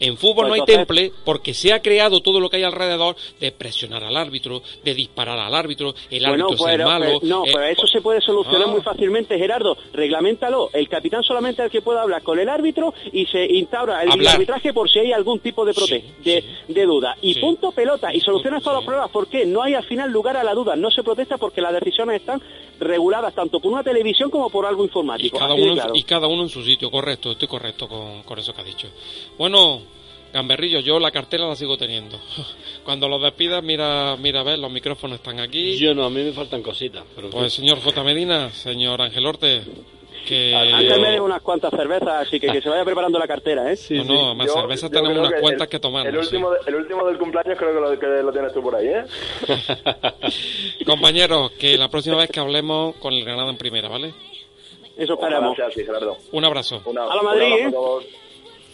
En 0.00 0.16
fútbol 0.16 0.48
no 0.48 0.54
hay 0.54 0.62
temple 0.64 1.12
porque 1.24 1.54
se 1.54 1.72
ha 1.72 1.80
creado 1.82 2.20
todo 2.20 2.40
lo 2.40 2.48
que 2.50 2.56
hay 2.56 2.62
alrededor 2.64 3.16
de 3.38 3.52
presionar 3.52 4.02
al 4.02 4.16
árbitro, 4.16 4.62
de 4.82 4.94
disparar 4.94 5.38
al 5.38 5.54
árbitro, 5.54 5.94
el 6.10 6.26
Bueno, 6.26 6.46
árbitro 6.46 6.68
es 6.68 6.74
el 6.74 6.84
malo. 6.84 7.20
no, 7.22 7.44
eh, 7.44 7.50
pero 7.52 7.64
eso 7.66 7.86
se 7.86 8.00
puede 8.00 8.20
solucionar 8.20 8.64
Ah. 8.68 8.70
muy 8.72 8.80
fácilmente, 8.82 9.36
Gerardo. 9.38 9.76
Reglamentalo. 9.92 10.70
El 10.72 10.88
capitán 10.88 11.22
solamente 11.22 11.62
es 11.62 11.66
el 11.66 11.70
que 11.70 11.82
puede 11.82 12.00
hablar 12.00 12.22
con 12.22 12.38
el 12.38 12.48
árbitro 12.48 12.92
y 13.12 13.26
se 13.26 13.44
instaura 13.44 14.02
el 14.02 14.10
Hablar. 14.12 14.34
arbitraje 14.34 14.72
por 14.72 14.90
si 14.90 14.98
hay 15.00 15.12
algún 15.12 15.40
tipo 15.40 15.64
de, 15.64 15.72
prote- 15.72 16.02
de, 16.24 16.44
de 16.68 16.84
duda. 16.86 17.16
Y 17.22 17.34
Sí. 17.34 17.40
punto 17.40 17.70
pelota. 17.72 18.12
Y 18.14 18.20
solucionas 18.20 18.62
todos 18.62 18.76
los 18.78 18.84
problemas. 18.84 19.10
¿Por 19.10 19.28
qué? 19.28 19.44
No 19.44 19.62
hay 19.62 19.74
al 19.74 19.84
final 19.84 20.10
lugar 20.10 20.36
a 20.36 20.42
la 20.44 20.54
duda. 20.54 20.76
No 20.76 20.90
se 20.90 21.02
protesta 21.02 21.36
porque 21.36 21.60
las 21.60 21.72
decisiones 21.74 22.20
están 22.20 22.40
reguladas 22.78 23.34
tanto 23.34 23.60
por 23.60 23.72
una 23.72 23.82
televisión 23.82 24.30
como 24.30 24.48
por 24.48 24.64
algo 24.64 24.82
y 24.82 24.86
informático. 24.86 25.38
cada, 25.38 25.52
Así 25.52 25.60
de 25.60 25.62
uno, 25.66 25.72
en- 25.74 25.78
claro. 25.78 25.92
y 25.96 26.02
cada 26.04 26.26
uno 26.26 26.42
en 26.44 26.48
su 26.48 26.62
sitio, 26.64 26.90
correcto, 26.90 27.32
estoy 27.32 27.46
correcto 27.48 27.86
con, 27.88 28.22
con 28.22 28.38
eso 28.38 28.54
que 28.54 28.60
ha 28.62 28.64
dicho. 28.64 28.88
Bueno, 29.36 29.82
Gamberrillo, 30.32 30.80
yo 30.80 30.98
la 31.00 31.10
cartera 31.10 31.46
la 31.48 31.56
sigo 31.56 31.76
teniendo. 31.76 32.18
Cuando 32.84 33.08
los 33.08 33.20
despidas, 33.22 33.62
mira, 33.62 34.16
mira, 34.16 34.40
a 34.40 34.44
ver, 34.44 34.58
los 34.58 34.70
micrófonos 34.70 35.16
están 35.18 35.40
aquí. 35.40 35.76
Yo 35.78 35.94
no, 35.94 36.04
a 36.04 36.10
mí 36.10 36.22
me 36.22 36.32
faltan 36.32 36.62
cositas. 36.62 37.04
Pero 37.16 37.30
Pues 37.30 37.52
señor 37.52 37.80
J. 37.80 38.02
Medina, 38.04 38.50
señor 38.50 39.02
Ángel 39.02 39.26
Orte, 39.26 39.62
que... 40.26 40.54
Antes 40.54 40.98
me 41.00 41.10
den 41.10 41.20
unas 41.22 41.42
cuantas 41.42 41.70
cervezas, 41.70 42.26
así 42.26 42.38
que 42.38 42.46
que 42.48 42.60
se 42.62 42.68
vaya 42.68 42.84
preparando 42.84 43.18
la 43.18 43.26
cartera, 43.26 43.72
¿eh? 43.72 43.76
no, 43.90 44.04
no, 44.04 44.34
más 44.34 44.46
Yo- 44.46 44.54
cerveza 44.54 44.86
yo 44.86 44.90
tenemos 44.92 45.18
unas 45.18 45.32
que 45.32 45.40
cuantas 45.40 45.66
el- 45.66 45.70
que 45.70 45.78
tomar. 45.80 46.06
El 46.06 46.16
último, 46.18 46.50
de- 46.50 46.58
el 46.66 46.74
último 46.76 47.06
del 47.06 47.18
cumpleaños 47.18 47.58
creo 47.58 47.74
que 47.74 47.80
lo, 47.80 47.98
que 47.98 48.22
lo 48.22 48.32
tienes 48.32 48.52
tú 48.52 48.62
por 48.62 48.76
ahí, 48.76 48.86
¿eh? 48.88 49.04
Compañeros, 50.86 51.52
que 51.52 51.76
la 51.76 51.88
próxima 51.88 52.16
vez 52.16 52.30
que 52.30 52.40
hablemos 52.40 52.96
con 52.96 53.12
el 53.14 53.24
Granada 53.24 53.50
en 53.50 53.56
primera, 53.56 53.88
¿vale? 53.88 54.12
Eso 54.96 55.14
esperamos. 55.14 55.56
sea 55.56 55.66
así, 55.66 55.84
Gerardo. 55.84 56.16
Un 56.32 56.44
abrazo. 56.44 56.82
Una- 56.84 57.04
A 57.04 57.16
la 57.16 57.22
Madrid, 57.22 57.46
un 57.52 57.62
abrazo 57.74 58.00
¿eh? 58.02 58.06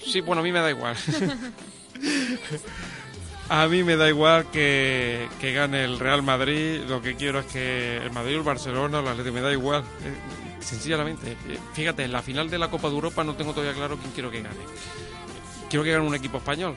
Sí, 0.05 0.21
bueno, 0.21 0.41
a 0.41 0.45
mí 0.45 0.53
me 0.53 0.61
da 0.61 0.71
igual. 0.71 0.97
A 3.49 3.69
mí 3.69 3.85
me 3.85 3.97
da 3.97 4.09
igual 4.09 4.51
que, 4.51 5.29
que 5.41 5.53
gane 5.53 5.85
el 5.85 6.01
Real 6.01 6.23
Madrid, 6.23 6.81
lo 6.89 7.01
que 7.01 7.15
quiero 7.15 7.39
es 7.39 7.47
que 7.47 7.99
el 7.99 8.11
Madrid, 8.11 8.35
el 8.35 8.43
Barcelona, 8.43 8.99
el 8.99 9.07
Atlético, 9.07 9.35
me 9.35 9.41
da 9.41 9.53
igual. 9.53 9.83
Eh, 9.83 10.15
sencillamente, 10.59 11.33
eh, 11.33 11.59
fíjate, 11.73 12.03
en 12.03 12.11
la 12.11 12.23
final 12.23 12.51
de 12.51 12.59
la 12.59 12.69
Copa 12.69 12.89
de 12.89 12.95
Europa 12.95 13.23
no 13.23 13.37
tengo 13.37 13.53
todavía 13.53 13.73
claro 13.73 13.99
quién 13.99 14.11
quiero 14.13 14.33
que 14.33 14.43
gane. 14.43 14.57
Quiero 15.71 15.85
que 15.85 15.93
gane 15.93 16.05
un 16.05 16.15
equipo 16.17 16.39
español. 16.39 16.75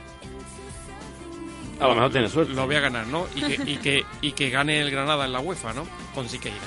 A 1.80 1.88
lo 1.88 1.96
mejor 1.96 2.12
tiene 2.12 2.30
suerte. 2.30 2.54
Lo 2.54 2.68
voy 2.68 2.76
a 2.76 2.82
ganar, 2.82 3.08
¿no? 3.08 3.26
Y 3.34 3.42
que, 3.42 3.72
y 3.72 3.78
que, 3.78 4.06
y 4.22 4.32
que 4.34 4.50
gane 4.52 4.80
el 4.80 4.92
Granada 4.92 5.26
en 5.26 5.32
la 5.32 5.40
UEFA, 5.40 5.74
¿no? 5.74 5.88
Con 6.14 6.30
Siqueira. 6.30 6.58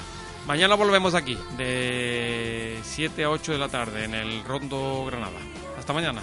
Mañana 0.48 0.74
volvemos 0.74 1.14
aquí, 1.14 1.38
de 1.56 2.76
7 2.82 3.22
a 3.22 3.30
8 3.30 3.52
de 3.52 3.58
la 3.58 3.68
tarde, 3.68 4.04
en 4.04 4.14
el 4.14 4.42
Rondo 4.42 5.04
Granada. 5.06 5.38
Hasta 5.78 5.92
mañana. 5.92 6.22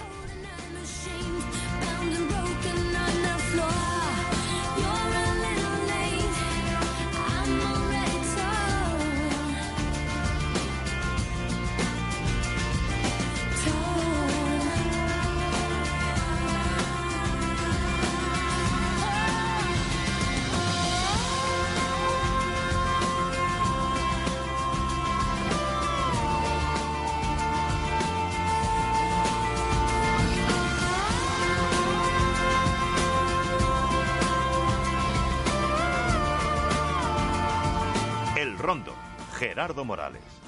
Gerardo 39.70 39.84
Morales. 39.84 40.39